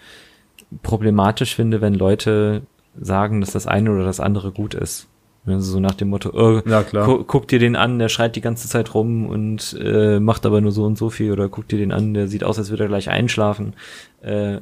problematisch 0.83 1.57
finde, 1.57 1.81
wenn 1.81 1.95
Leute 1.95 2.63
sagen, 2.99 3.41
dass 3.41 3.53
das 3.53 3.67
eine 3.67 3.91
oder 3.91 4.05
das 4.05 4.21
andere 4.21 4.53
gut 4.53 4.75
ist. 4.75 5.09
Also 5.47 5.73
so 5.73 5.81
nach 5.81 5.95
dem 5.95 6.09
Motto, 6.09 6.31
oh, 6.33 6.63
ja, 6.67 6.83
klar. 6.83 7.07
Gu 7.07 7.25
guck 7.25 7.49
dir 7.49 7.59
den 7.59 7.77
an, 7.77 7.99
der 7.99 8.09
schreit 8.09 8.35
die 8.35 8.41
ganze 8.41 8.67
Zeit 8.67 8.95
rum 8.95 9.27
und 9.27 9.77
äh, 9.79 10.19
macht 10.19 10.47
aber 10.47 10.63
nur 10.63 10.73
so 10.73 10.85
und 10.85 10.97
so 10.97 11.11
viel 11.11 11.33
oder 11.33 11.51
guck 11.51 11.69
dir 11.69 11.77
den 11.79 11.93
an, 11.93 12.15
der 12.15 12.29
sieht 12.29 12.45
aus, 12.45 12.59
als 12.59 12.71
würde 12.71 12.85
er 12.85 12.89
gleich 12.89 13.11
einschlafen. 13.11 13.75
Äh, 14.23 14.55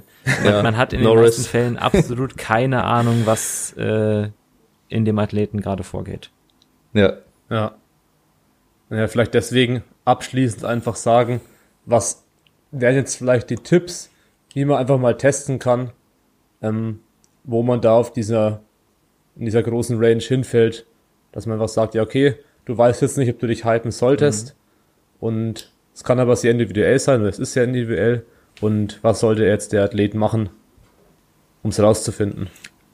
ja, 0.44 0.62
man 0.62 0.76
hat 0.76 0.92
in 0.92 1.02
Norris. 1.02 1.14
den 1.14 1.24
meisten 1.24 1.44
Fällen 1.44 1.76
absolut 1.78 2.36
keine 2.36 2.82
Ahnung, 2.84 3.22
was 3.26 3.74
äh, 3.74 4.30
in 4.88 5.04
dem 5.04 5.18
Athleten 5.18 5.60
gerade 5.60 5.84
vorgeht. 5.84 6.30
Ja. 6.94 7.14
Ja. 7.48 7.76
Ja, 8.90 9.08
vielleicht 9.08 9.34
deswegen 9.34 9.84
abschließend 10.04 10.64
einfach 10.64 10.96
sagen, 10.96 11.40
was 11.86 12.24
wären 12.72 12.96
jetzt 12.96 13.16
vielleicht 13.16 13.50
die 13.50 13.56
Tipps, 13.56 14.10
wie 14.52 14.64
man 14.64 14.78
einfach 14.78 14.98
mal 14.98 15.16
testen 15.16 15.58
kann, 15.58 15.92
ähm, 16.60 17.00
wo 17.44 17.62
man 17.62 17.80
da 17.80 17.94
auf 17.94 18.12
dieser, 18.12 18.60
in 19.36 19.44
dieser 19.44 19.62
großen 19.62 19.98
Range 20.02 20.22
hinfällt, 20.22 20.86
dass 21.32 21.46
man 21.46 21.54
einfach 21.54 21.68
sagt, 21.68 21.94
ja, 21.94 22.02
okay, 22.02 22.36
du 22.64 22.76
weißt 22.76 23.02
jetzt 23.02 23.18
nicht, 23.18 23.30
ob 23.30 23.38
du 23.38 23.46
dich 23.46 23.64
hypen 23.64 23.90
solltest 23.90 24.54
mhm. 25.20 25.26
und 25.26 25.72
es 25.94 26.04
kann 26.04 26.20
aber 26.20 26.36
sehr 26.36 26.52
individuell 26.52 26.98
sein, 26.98 27.20
oder 27.20 27.28
es 27.28 27.38
ist 27.38 27.52
sehr 27.52 27.64
individuell 27.64 28.24
und 28.60 28.98
was 29.02 29.20
sollte 29.20 29.44
jetzt 29.44 29.72
der 29.72 29.84
Athlet 29.84 30.14
machen, 30.14 30.50
um 31.62 31.70
es 31.70 31.80
rauszufinden? 31.80 32.48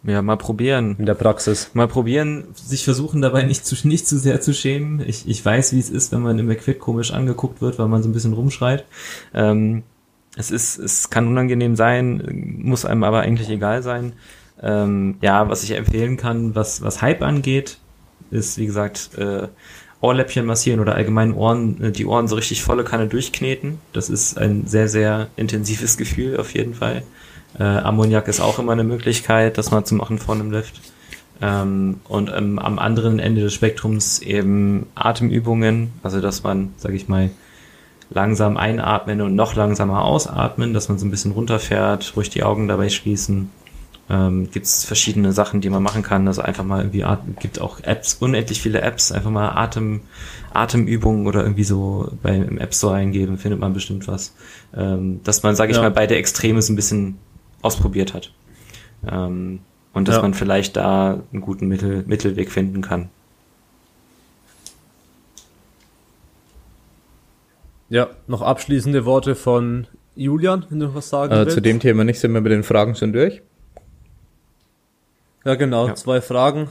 Ja, 0.05 0.22
mal 0.22 0.36
probieren. 0.36 0.97
In 0.99 1.07
der 1.07 1.14
Praxis. 1.14 1.70
Mal 1.74 1.89
probieren, 1.89 2.45
sich 2.55 2.84
versuchen 2.84 3.20
dabei 3.20 3.43
nicht 3.43 3.66
zu, 3.66 3.76
nicht 3.86 4.07
zu 4.07 4.16
sehr 4.16 4.41
zu 4.41 4.55
schämen. 4.55 5.03
Ich, 5.07 5.28
ich 5.28 5.45
weiß, 5.45 5.72
wie 5.72 5.80
es 5.80 5.91
ist, 5.91 6.12
wenn 6.12 6.20
man 6.20 6.39
im 6.39 6.47
McFit 6.47 6.78
komisch 6.78 7.12
angeguckt 7.12 7.61
wird, 7.61 7.78
weil 7.78 7.89
man 7.89 8.03
so 8.03 8.09
ein 8.09 8.12
bisschen 8.12 8.32
rumschreit. 8.32 8.84
Ähm, 9.34 9.82
es 10.36 10.53
ist, 10.53 10.78
es 10.78 11.11
kann 11.11 11.26
unangenehm 11.26 11.74
sein, 11.74 12.61
muss 12.62 12.84
einem 12.84 13.03
aber 13.03 13.20
eigentlich 13.20 13.51
egal 13.51 13.82
sein. 13.82 14.12
Ähm, 14.62 15.16
ja, 15.20 15.48
was 15.48 15.62
ich 15.62 15.72
empfehlen 15.72 16.16
kann, 16.16 16.54
was, 16.54 16.82
was 16.82 17.02
Hype 17.02 17.22
angeht, 17.22 17.78
ist, 18.30 18.59
wie 18.59 18.66
gesagt, 18.66 19.11
äh, 19.16 19.48
Ohrläppchen 20.00 20.46
massieren 20.46 20.80
oder 20.80 20.94
allgemein 20.94 21.34
Ohren, 21.34 21.82
äh, 21.82 21.92
die 21.92 22.06
Ohren 22.06 22.28
so 22.28 22.36
richtig 22.36 22.62
volle 22.62 22.84
Kanne 22.84 23.06
durchkneten. 23.06 23.78
Das 23.92 24.09
ist 24.09 24.38
ein 24.38 24.66
sehr, 24.66 24.88
sehr 24.88 25.28
intensives 25.36 25.96
Gefühl 25.98 26.38
auf 26.38 26.54
jeden 26.54 26.74
Fall. 26.74 27.02
Äh, 27.59 27.62
Ammoniak 27.62 28.28
ist 28.28 28.40
auch 28.40 28.59
immer 28.59 28.72
eine 28.72 28.84
Möglichkeit, 28.84 29.59
das 29.59 29.70
mal 29.70 29.84
zu 29.84 29.94
machen 29.94 30.18
vor 30.18 30.34
einem 30.34 30.50
Lift. 30.50 30.80
Ähm, 31.40 32.00
und 32.09 32.32
ähm, 32.34 32.59
am 32.59 32.78
anderen 32.78 33.18
Ende 33.18 33.42
des 33.42 33.54
Spektrums 33.54 34.18
eben 34.20 34.86
Atemübungen, 34.94 35.92
also 36.02 36.20
dass 36.20 36.42
man, 36.42 36.74
sage 36.76 36.96
ich 36.96 37.09
mal, 37.09 37.30
langsam 38.11 38.56
einatmen 38.56 39.20
und 39.20 39.34
noch 39.34 39.54
langsamer 39.54 40.02
ausatmen, 40.02 40.72
dass 40.72 40.88
man 40.88 40.98
so 40.98 41.06
ein 41.06 41.11
bisschen 41.11 41.32
runterfährt, 41.32 42.14
ruhig 42.16 42.30
die 42.30 42.42
Augen 42.42 42.66
dabei 42.66 42.88
schließen. 42.88 43.50
Ähm, 44.11 44.50
gibt 44.50 44.64
es 44.64 44.84
verschiedene 44.84 45.32
Sachen, 45.32 45.61
die 45.61 45.68
man 45.68 45.82
machen 45.82 46.02
kann. 46.02 46.26
Also 46.26 46.40
einfach 46.40 46.64
mal 46.64 46.80
irgendwie 46.80 47.04
gibt 47.40 47.61
auch 47.61 47.80
Apps, 47.80 48.14
unendlich 48.14 48.62
viele 48.62 48.80
Apps, 48.80 49.12
einfach 49.12 49.30
mal 49.30 49.50
Atem, 49.50 50.00
Atemübungen 50.52 51.26
oder 51.26 51.42
irgendwie 51.42 51.64
so 51.64 52.11
beim 52.22 52.56
App 52.59 52.74
Store 52.74 52.94
eingeben, 52.94 53.36
findet 53.36 53.61
man 53.61 53.74
bestimmt 53.74 54.09
was. 54.09 54.34
Ähm, 54.74 55.20
dass 55.24 55.42
man, 55.42 55.56
sage 55.56 55.72
ich 55.72 55.76
ja. 55.76 55.82
mal, 55.82 55.90
beide 55.90 56.16
Extreme 56.16 56.62
so 56.62 56.72
ein 56.72 56.76
bisschen 56.76 57.18
ausprobiert 57.61 58.14
hat. 58.14 58.32
Ähm, 59.06 59.61
und 59.92 60.09
dass 60.09 60.16
ja. 60.16 60.22
man 60.22 60.32
vielleicht 60.32 60.76
da 60.76 61.20
einen 61.32 61.42
guten 61.42 61.68
Mittel, 61.68 62.04
Mittelweg 62.06 62.50
finden 62.50 62.80
kann. 62.80 63.11
Ja, 67.90 68.09
noch 68.26 68.42
abschließende 68.42 69.04
Worte 69.04 69.34
von 69.34 69.86
Julian, 70.14 70.66
wenn 70.68 70.80
du 70.80 70.86
noch 70.86 70.94
was 70.94 71.09
sagen 71.09 71.32
äh, 71.32 71.38
willst. 71.38 71.54
Zu 71.54 71.62
dem 71.62 71.80
Thema 71.80 72.04
nicht, 72.04 72.20
sind 72.20 72.32
wir 72.32 72.40
mit 72.40 72.52
den 72.52 72.62
Fragen 72.62 72.94
schon 72.94 73.12
durch. 73.12 73.42
Ja, 75.49 75.55
genau, 75.55 75.86
ja. 75.86 75.94
zwei 75.94 76.20
Fragen, 76.20 76.68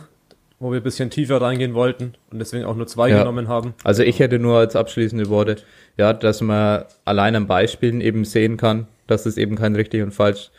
wo 0.59 0.71
wir 0.71 0.81
ein 0.81 0.83
bisschen 0.83 1.09
tiefer 1.09 1.41
reingehen 1.41 1.73
wollten 1.73 2.13
und 2.29 2.37
deswegen 2.37 2.63
auch 2.65 2.75
nur 2.75 2.85
zwei 2.85 3.09
ja. 3.09 3.17
genommen 3.17 3.47
haben. 3.47 3.73
Also 3.83 4.03
ich 4.03 4.19
hätte 4.19 4.37
nur 4.37 4.59
als 4.59 4.75
abschließende 4.75 5.29
Worte, 5.29 5.55
ja, 5.97 6.13
dass 6.13 6.41
man 6.41 6.85
allein 7.03 7.35
an 7.35 7.47
Beispielen 7.47 8.01
eben 8.01 8.23
sehen 8.23 8.55
kann, 8.55 8.85
dass 9.07 9.25
es 9.25 9.37
eben 9.37 9.55
kein 9.55 9.75
richtig 9.75 10.03
und 10.03 10.11
falsch 10.11 10.51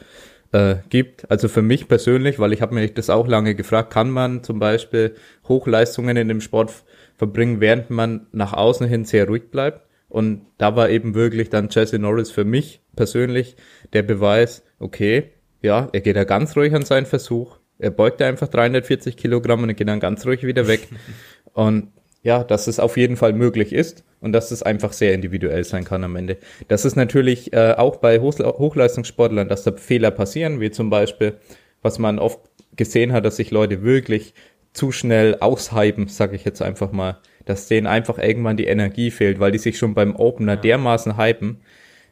äh, 0.51 0.79
gibt. 0.91 1.31
Also 1.31 1.47
für 1.47 1.63
mich 1.63 1.87
persönlich, 1.87 2.41
weil 2.41 2.53
ich 2.53 2.61
habe 2.61 2.75
mir 2.75 2.89
das 2.89 3.09
auch 3.09 3.29
lange 3.29 3.55
gefragt, 3.55 3.93
kann 3.93 4.11
man 4.11 4.43
zum 4.43 4.59
Beispiel 4.59 5.15
Hochleistungen 5.47 6.17
in 6.17 6.27
dem 6.27 6.41
Sport 6.41 6.73
verbringen, 7.15 7.61
während 7.61 7.89
man 7.91 8.27
nach 8.33 8.53
außen 8.53 8.89
hin 8.89 9.05
sehr 9.05 9.29
ruhig 9.29 9.53
bleibt? 9.53 9.83
Und 10.09 10.41
da 10.59 10.75
war 10.75 10.91
eben 10.91 11.15
wirklich 11.15 11.51
dann 11.51 11.69
Jesse 11.71 12.01
Norris 12.01 12.33
für 12.33 12.45
mich 12.45 12.81
persönlich 12.97 13.55
der 13.93 14.03
Beweis, 14.03 14.65
okay, 14.81 15.31
ja, 15.63 15.89
er 15.93 16.01
geht 16.01 16.17
da 16.17 16.25
ganz 16.25 16.57
ruhig 16.57 16.75
an 16.75 16.85
seinen 16.85 17.07
Versuch, 17.07 17.58
er 17.79 17.91
beugt 17.91 18.21
einfach 18.23 18.49
340 18.49 19.17
Kilogramm 19.17 19.63
und 19.63 19.69
er 19.69 19.75
geht 19.75 19.89
dann 19.89 20.01
ganz 20.01 20.27
ruhig 20.27 20.45
wieder 20.45 20.67
weg. 20.67 20.89
und 21.53 21.89
ja, 22.23 22.43
dass 22.43 22.67
es 22.67 22.81
auf 22.81 22.97
jeden 22.97 23.17
Fall 23.17 23.33
möglich 23.33 23.73
ist 23.73 24.05
und 24.21 24.33
dass 24.33 24.51
es 24.51 24.63
einfach 24.63 24.93
sehr 24.93 25.15
individuell 25.15 25.65
sein 25.65 25.85
kann 25.85 26.03
am 26.05 26.17
Ende. 26.17 26.37
Das 26.67 26.85
ist 26.85 26.97
natürlich 26.97 27.53
äh, 27.53 27.75
auch 27.77 27.97
bei 27.97 28.19
Hochleistungssportlern, 28.19 29.49
dass 29.49 29.63
da 29.63 29.73
Fehler 29.73 30.11
passieren, 30.11 30.61
wie 30.61 30.71
zum 30.71 30.91
Beispiel, 30.91 31.35
was 31.81 31.99
man 31.99 32.19
oft 32.19 32.41
gesehen 32.77 33.13
hat, 33.13 33.25
dass 33.25 33.37
sich 33.37 33.51
Leute 33.51 33.83
wirklich 33.83 34.35
zu 34.73 34.93
schnell 34.93 35.37
aushypen, 35.41 36.09
sage 36.09 36.37
ich 36.37 36.45
jetzt 36.45 36.61
einfach 36.61 36.93
mal, 36.93 37.19
dass 37.45 37.69
denen 37.69 37.87
einfach 37.87 38.19
irgendwann 38.19 38.57
die 38.57 38.67
Energie 38.67 39.11
fehlt, 39.11 39.41
weil 39.41 39.53
die 39.53 39.59
sich 39.59 39.79
schon 39.79 39.95
beim 39.95 40.15
Opener 40.15 40.55
ja. 40.55 40.61
dermaßen 40.61 41.17
hypen, 41.17 41.61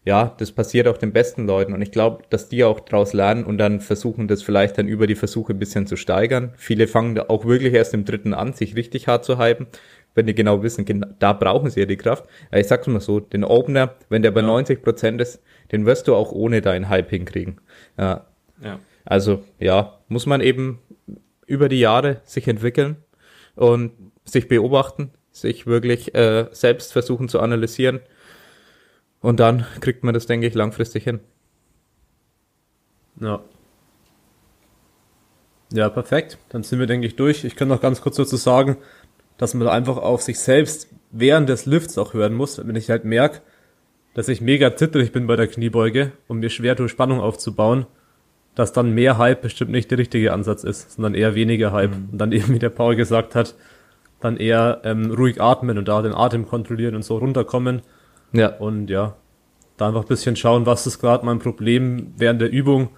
ja, 0.07 0.37
das 0.39 0.53
passiert 0.53 0.87
auch 0.87 0.99
den 0.99 1.13
besten 1.13 1.49
Leuten 1.49 1.75
und 1.75 1.83
ich 1.83 1.91
glaube, 1.91 2.23
dass 2.31 2.49
die 2.49 2.63
auch 2.63 2.79
daraus 2.79 3.13
lernen 3.13 3.45
und 3.45 3.59
dann 3.59 3.81
versuchen, 3.81 4.29
das 4.29 4.41
vielleicht 4.41 4.79
dann 4.79 4.87
über 4.87 5.09
die 5.09 5.17
Versuche 5.17 5.53
ein 5.53 5.59
bisschen 5.59 5.89
zu 5.89 5.97
steigern. 5.97 6.53
Viele 6.57 6.87
fangen 6.87 7.17
da 7.17 7.25
auch 7.27 7.45
wirklich 7.45 7.75
erst 7.75 7.93
im 7.93 8.05
dritten 8.05 8.33
an, 8.33 8.53
sich 8.53 8.77
richtig 8.77 9.09
hart 9.09 9.25
zu 9.25 9.37
hypen, 9.37 9.67
wenn 10.15 10.27
die 10.27 10.35
genau 10.35 10.63
wissen, 10.63 10.87
da 11.19 11.33
brauchen 11.33 11.71
sie 11.71 11.81
ja 11.81 11.87
die 11.87 11.97
Kraft. 11.97 12.25
Ich 12.53 12.69
sag's 12.69 12.87
mal 12.87 13.01
so, 13.01 13.19
den 13.19 13.43
Opener, 13.43 13.97
wenn 14.09 14.23
der 14.23 14.31
bei 14.31 14.43
ja. 14.43 14.47
90 14.47 14.81
Prozent 14.81 15.21
ist, 15.21 15.43
den 15.73 15.87
wirst 15.87 16.07
du 16.07 16.15
auch 16.15 16.31
ohne 16.31 16.61
deinen 16.61 16.89
Hype 16.89 17.11
hinkriegen. 17.11 17.61
Ja. 17.99 18.27
ja. 18.63 18.79
Also, 19.05 19.43
ja, 19.59 19.99
muss 20.07 20.25
man 20.25 20.41
eben 20.41 20.79
über 21.47 21.69
die 21.69 21.81
Jahre 21.81 22.21
sich 22.23 22.47
entwickeln 22.47 22.99
und 23.57 23.91
sich 24.25 24.47
beobachten, 24.47 25.11
sich 25.33 25.67
wirklich 25.67 26.15
äh, 26.15 26.47
selbst 26.53 26.93
versuchen 26.93 27.29
zu 27.29 27.41
analysieren 27.41 28.01
und 29.27 29.41
dann 29.41 29.67
kriegt 29.81 30.05
man 30.05 30.15
das, 30.15 30.27
denke 30.27 30.47
ich, 30.47 30.55
langfristig 30.55 31.03
hin. 31.03 31.19
Ja. 33.21 33.41
Ja, 35.73 35.89
perfekt. 35.89 36.39
Dann 36.51 36.63
sind 36.63 36.79
wir, 36.79 36.87
denke 36.87 37.09
ich, 37.09 37.17
durch. 37.17 37.43
Ich 37.43 37.57
kann 37.57 37.67
noch 37.67 37.81
ganz 37.81 38.01
kurz 38.01 38.15
dazu 38.15 38.37
sagen, 38.37 38.77
dass 39.37 39.53
man 39.55 39.67
einfach 39.67 39.97
auf 39.97 40.23
sich 40.23 40.39
selbst 40.39 40.95
während 41.11 41.49
des 41.49 41.67
Lifts 41.67 41.99
auch 41.99 42.15
hören 42.15 42.35
muss. 42.35 42.65
Wenn 42.65 42.77
ich 42.77 42.89
halt 42.89 43.05
merke, 43.05 43.41
dass 44.15 44.29
ich 44.29 44.41
mega 44.41 44.77
zittrig 44.77 45.11
bin 45.11 45.27
bei 45.27 45.35
der 45.35 45.49
Kniebeuge 45.49 46.13
und 46.29 46.39
mir 46.39 46.49
schwer 46.49 46.77
tue, 46.77 46.89
Spannung 46.89 47.19
aufzubauen, 47.19 47.87
dass 48.55 48.73
dann 48.73 48.93
mehr 48.93 49.19
Hype 49.19 49.43
bestimmt 49.43 49.73
nicht 49.73 49.91
der 49.91 49.99
richtige 49.99 50.33
Ansatz 50.33 50.63
ist, 50.63 50.93
sondern 50.93 51.15
eher 51.15 51.35
weniger 51.35 51.73
Hype. 51.73 51.97
Mhm. 51.97 52.09
Und 52.13 52.19
dann 52.19 52.31
eben, 52.31 52.55
wie 52.55 52.61
der 52.61 52.71
Paul 52.71 52.95
gesagt 52.95 53.35
hat, 53.35 53.57
dann 54.21 54.37
eher 54.37 54.83
ähm, 54.85 55.11
ruhig 55.11 55.41
atmen 55.41 55.79
und 55.79 55.89
da 55.89 56.01
den 56.01 56.15
Atem 56.15 56.47
kontrollieren 56.47 56.95
und 56.95 57.03
so 57.03 57.19
runterkommen 57.19 57.83
ja. 58.33 58.49
Und 58.49 58.89
ja, 58.89 59.17
da 59.77 59.89
einfach 59.89 60.03
ein 60.03 60.09
bisschen 60.09 60.37
schauen, 60.37 60.67
was 60.67 60.87
ist 60.87 60.99
gerade 60.99 61.25
mein 61.25 61.39
Problem 61.39 62.13
während 62.17 62.41
der 62.41 62.51
Übung. 62.51 62.91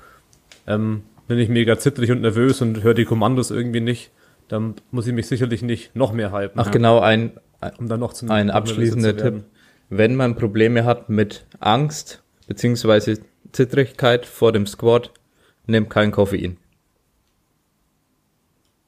Ähm, 0.66 1.02
bin 1.26 1.38
ich 1.38 1.48
mega 1.48 1.78
zittrig 1.78 2.10
und 2.10 2.22
nervös 2.22 2.62
und 2.62 2.82
höre 2.82 2.94
die 2.94 3.04
Kommandos 3.04 3.50
irgendwie 3.50 3.80
nicht, 3.80 4.10
dann 4.48 4.74
muss 4.90 5.06
ich 5.06 5.12
mich 5.12 5.26
sicherlich 5.26 5.62
nicht 5.62 5.94
noch 5.94 6.12
mehr 6.12 6.32
halten. 6.32 6.58
Ach 6.58 6.70
genau, 6.70 7.00
ein, 7.00 7.32
um 7.78 7.88
dann 7.88 8.00
noch 8.00 8.14
zum 8.14 8.30
ein 8.30 8.50
abschließender 8.50 9.16
Tipp. 9.16 9.44
Wenn 9.90 10.16
man 10.16 10.36
Probleme 10.36 10.84
hat 10.84 11.08
mit 11.08 11.46
Angst 11.60 12.22
beziehungsweise 12.46 13.18
Zittrigkeit 13.52 14.26
vor 14.26 14.52
dem 14.52 14.66
Squat, 14.66 15.12
nehmt 15.66 15.90
kein 15.90 16.10
Koffein. 16.10 16.56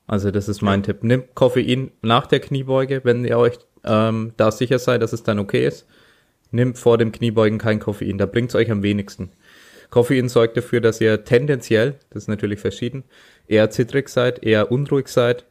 Also 0.07 0.31
das 0.31 0.49
ist 0.49 0.63
mein 0.63 0.81
ja. 0.81 0.87
Tipp. 0.87 1.05
Nehmt 1.05 1.35
Koffein 1.35 1.93
nach 2.03 2.27
der 2.27 2.41
Kniebeuge, 2.41 3.03
wenn 3.05 3.25
ihr 3.25 3.39
euch 3.39 3.59
ähm, 3.85 4.33
da 4.37 4.51
sicher 4.51 4.79
seid, 4.79 5.03
dass 5.03 5.13
es 5.13 5.23
dann 5.23 5.39
okay 5.39 5.67
ist. 5.67 5.87
Nimmt 6.51 6.79
vor 6.79 6.99
dem 6.99 7.13
Kniebeugen 7.13 7.59
kein 7.59 7.79
Koffein, 7.79 8.19
da 8.19 8.27
bringt's 8.27 8.55
euch 8.55 8.71
am 8.71 8.83
wenigsten. 8.83 9.31
Koffein 9.91 10.29
sorgt 10.29 10.57
dafür, 10.57 10.81
dass 10.81 11.01
ihr 11.01 11.25
tendenziell, 11.25 11.97
das 12.11 12.25
ist 12.25 12.29
natürlich 12.29 12.61
verschieden, 12.61 13.05
eher 13.49 13.71
zittrig 13.71 14.09
seid, 14.09 14.43
eher 14.45 14.71
unruhig 14.71 15.09
seid 15.09 15.47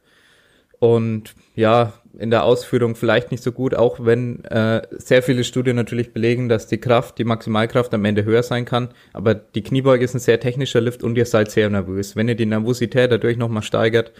und 0.78 1.34
ja, 1.54 1.92
in 2.18 2.30
der 2.30 2.44
Ausführung 2.44 2.96
vielleicht 2.96 3.30
nicht 3.30 3.42
so 3.42 3.52
gut, 3.52 3.74
auch 3.74 4.04
wenn 4.04 4.44
äh, 4.46 4.82
sehr 4.92 5.22
viele 5.22 5.44
Studien 5.44 5.76
natürlich 5.76 6.12
belegen, 6.12 6.48
dass 6.48 6.66
die 6.66 6.78
Kraft, 6.78 7.18
die 7.18 7.24
Maximalkraft 7.24 7.92
am 7.94 8.04
Ende 8.04 8.24
höher 8.24 8.42
sein 8.42 8.64
kann, 8.64 8.88
aber 9.12 9.34
die 9.34 9.62
Kniebeuge 9.62 10.04
ist 10.04 10.14
ein 10.14 10.20
sehr 10.20 10.40
technischer 10.40 10.80
Lift 10.80 11.02
und 11.02 11.16
ihr 11.16 11.26
seid 11.26 11.50
sehr 11.50 11.68
nervös. 11.68 12.16
Wenn 12.16 12.28
ihr 12.28 12.34
die 12.34 12.46
Nervosität 12.46 13.12
dadurch 13.12 13.36
nochmal 13.36 13.62
steigert, 13.62 14.12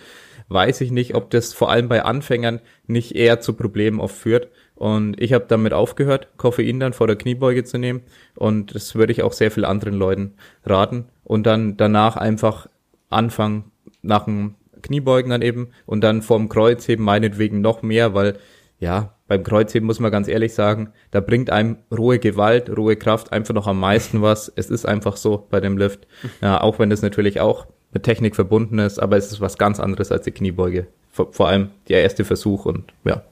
weiß 0.49 0.83
ich 0.83 0.91
nicht, 0.91 1.15
ob 1.15 1.31
das 1.31 1.55
vor 1.55 1.71
allem 1.71 1.89
bei 1.89 2.05
Anfängern 2.05 2.61
nicht 2.87 3.17
eher 3.17 3.41
zu 3.41 3.55
Problemen 3.55 4.01
oft 4.01 4.17
führt. 4.17 4.49
Und 4.81 5.21
ich 5.21 5.35
habe 5.35 5.45
damit 5.47 5.75
aufgehört, 5.75 6.29
Koffein 6.39 6.81
dann 6.81 6.95
vor 6.95 7.07
der 7.07 7.17
Kniebeuge 7.17 7.65
zu 7.65 7.77
nehmen. 7.77 8.01
Und 8.35 8.75
das 8.75 8.95
würde 8.95 9.13
ich 9.13 9.23
auch 9.23 9.35
sehr 9.35 9.51
vielen 9.51 9.67
anderen 9.67 9.93
Leuten 9.93 10.37
raten. 10.65 11.05
Und 11.23 11.45
dann 11.45 11.77
danach 11.77 12.17
einfach 12.17 12.67
anfangen, 13.11 13.73
nach 14.01 14.25
dem 14.25 14.55
Kniebeugen 14.81 15.33
dann 15.33 15.43
eben 15.43 15.69
und 15.85 16.03
dann 16.03 16.23
vorm 16.23 16.49
Kreuzheben 16.49 17.05
meinetwegen 17.05 17.61
noch 17.61 17.83
mehr, 17.83 18.15
weil 18.15 18.39
ja, 18.79 19.17
beim 19.29 19.43
Kreuzheben 19.43 19.85
muss 19.85 20.01
man 20.01 20.11
ganz 20.11 20.29
ehrlich 20.29 20.55
sagen, 20.55 20.95
da 21.11 21.21
bringt 21.21 21.51
einem 21.51 21.77
rohe 21.95 22.19
Gewalt, 22.19 22.75
rohe 22.75 22.97
Kraft 22.97 23.35
einfach 23.35 23.53
noch 23.53 23.67
am 23.67 23.79
meisten 23.81 24.23
was. 24.23 24.51
Es 24.57 24.71
ist 24.71 24.87
einfach 24.87 25.19
so 25.19 25.47
bei 25.51 25.61
dem 25.61 25.77
Lift. 25.77 26.07
Ja, 26.41 26.63
auch 26.63 26.79
wenn 26.79 26.89
das 26.89 27.03
natürlich 27.03 27.39
auch 27.39 27.67
mit 27.93 28.05
Technik 28.05 28.35
verbunden 28.35 28.79
ist, 28.79 28.99
aber 28.99 29.19
es 29.19 29.31
ist 29.31 29.43
was 29.43 29.59
ganz 29.59 29.79
anderes 29.79 30.11
als 30.11 30.25
die 30.25 30.31
Kniebeuge. 30.31 30.87
Vor, 31.13 31.35
vor 31.35 31.49
allem 31.49 31.69
der 31.91 32.01
erste 32.01 32.25
Versuch 32.25 32.65
und 32.65 32.95
ja. 33.05 33.23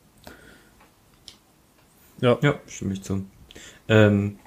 Ja, 2.20 2.38
ja 2.42 2.54
stimme 2.66 2.94
ich 2.94 3.02
zu. 3.02 3.24
Ähm, 3.88 4.38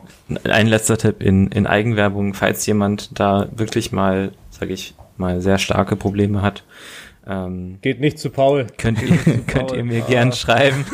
ein 0.43 0.67
letzter 0.67 0.97
Tipp 0.97 1.21
in, 1.21 1.47
in 1.47 1.65
Eigenwerbung, 1.65 2.33
falls 2.33 2.65
jemand 2.65 3.19
da 3.19 3.49
wirklich 3.55 3.91
mal, 3.91 4.33
sage 4.51 4.73
ich 4.73 4.93
mal, 5.17 5.41
sehr 5.41 5.57
starke 5.57 5.95
Probleme 5.95 6.41
hat. 6.41 6.63
Ähm, 7.25 7.79
Geht 7.81 7.99
nicht 7.99 8.19
zu 8.19 8.29
Paul. 8.29 8.67
Könnt 8.77 9.01
ihr, 9.01 9.17
könnt 9.47 9.71
ihr 9.71 9.83
mir 9.83 10.03
ah. 10.03 10.07
gern 10.07 10.31
schreiben. 10.31 10.85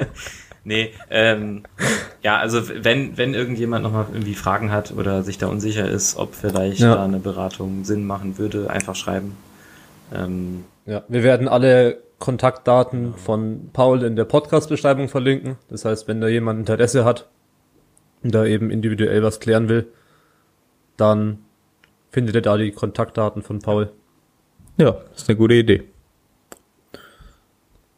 nee, 0.64 0.92
ähm, 1.10 1.64
ja, 2.22 2.38
also 2.38 2.62
wenn, 2.68 3.18
wenn 3.18 3.34
irgendjemand 3.34 3.82
nochmal 3.82 4.06
irgendwie 4.12 4.34
Fragen 4.34 4.70
hat 4.70 4.92
oder 4.92 5.22
sich 5.22 5.36
da 5.38 5.48
unsicher 5.48 5.88
ist, 5.88 6.16
ob 6.16 6.34
vielleicht 6.34 6.80
ja. 6.80 6.94
da 6.94 7.04
eine 7.04 7.18
Beratung 7.18 7.84
Sinn 7.84 8.06
machen 8.06 8.38
würde, 8.38 8.70
einfach 8.70 8.94
schreiben. 8.94 9.36
Ähm, 10.14 10.64
ja, 10.86 11.02
wir 11.08 11.22
werden 11.22 11.48
alle 11.48 12.02
Kontaktdaten 12.22 13.14
von 13.14 13.70
Paul 13.72 14.04
in 14.04 14.14
der 14.14 14.24
Podcast-Beschreibung 14.24 15.08
verlinken. 15.08 15.56
Das 15.68 15.84
heißt, 15.84 16.06
wenn 16.06 16.20
da 16.20 16.28
jemand 16.28 16.60
Interesse 16.60 17.04
hat 17.04 17.28
und 18.22 18.32
da 18.32 18.46
eben 18.46 18.70
individuell 18.70 19.24
was 19.24 19.40
klären 19.40 19.68
will, 19.68 19.88
dann 20.96 21.38
findet 22.12 22.36
ihr 22.36 22.42
da 22.42 22.56
die 22.56 22.70
Kontaktdaten 22.70 23.42
von 23.42 23.58
Paul. 23.58 23.90
Ja, 24.76 24.98
ist 25.16 25.28
eine 25.28 25.36
gute 25.36 25.54
Idee. 25.54 25.82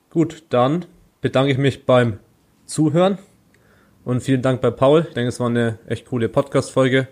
Gut, 0.09 0.45
dann 0.49 0.87
bedanke 1.21 1.53
ich 1.53 1.59
mich 1.59 1.85
beim 1.85 2.19
Zuhören 2.65 3.19
und 4.07 4.23
vielen 4.23 4.41
Dank 4.41 4.63
bei 4.63 4.71
Paul. 4.71 5.05
Ich 5.07 5.13
denke, 5.13 5.29
es 5.29 5.39
war 5.39 5.49
eine 5.49 5.79
echt 5.87 6.07
coole 6.07 6.31
Podcast-Folge. 6.31 7.09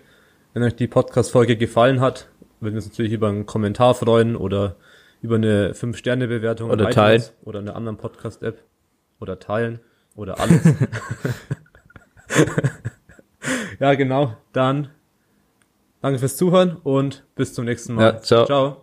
Wenn 0.55 0.63
euch 0.63 0.75
die 0.75 0.87
Podcast-Folge 0.87 1.57
gefallen 1.57 2.01
hat, 2.01 2.27
würden 2.59 2.73
wir 2.73 2.81
uns 2.81 2.89
natürlich 2.89 3.13
über 3.13 3.29
einen 3.29 3.45
Kommentar 3.45 3.93
freuen 3.93 4.35
oder 4.35 4.77
über 5.23 5.35
eine 5.35 5.71
5-Sterne-Bewertung 5.71 6.69
oder 6.69 6.89
teilen 6.89 7.23
oder 7.43 7.59
eine 7.59 7.75
anderen 7.75 7.97
Podcast-App 7.97 8.61
oder 9.19 9.39
teilen 9.39 9.79
oder 10.15 10.39
alles. 10.39 10.61
ja, 13.79 13.93
genau. 13.95 14.35
Dann 14.51 14.89
danke 16.01 16.19
fürs 16.19 16.35
Zuhören 16.35 16.75
und 16.83 17.23
bis 17.35 17.53
zum 17.53 17.63
nächsten 17.63 17.93
Mal. 17.93 18.03
Ja, 18.03 18.21
ciao. 18.21 18.45
ciao. 18.45 18.82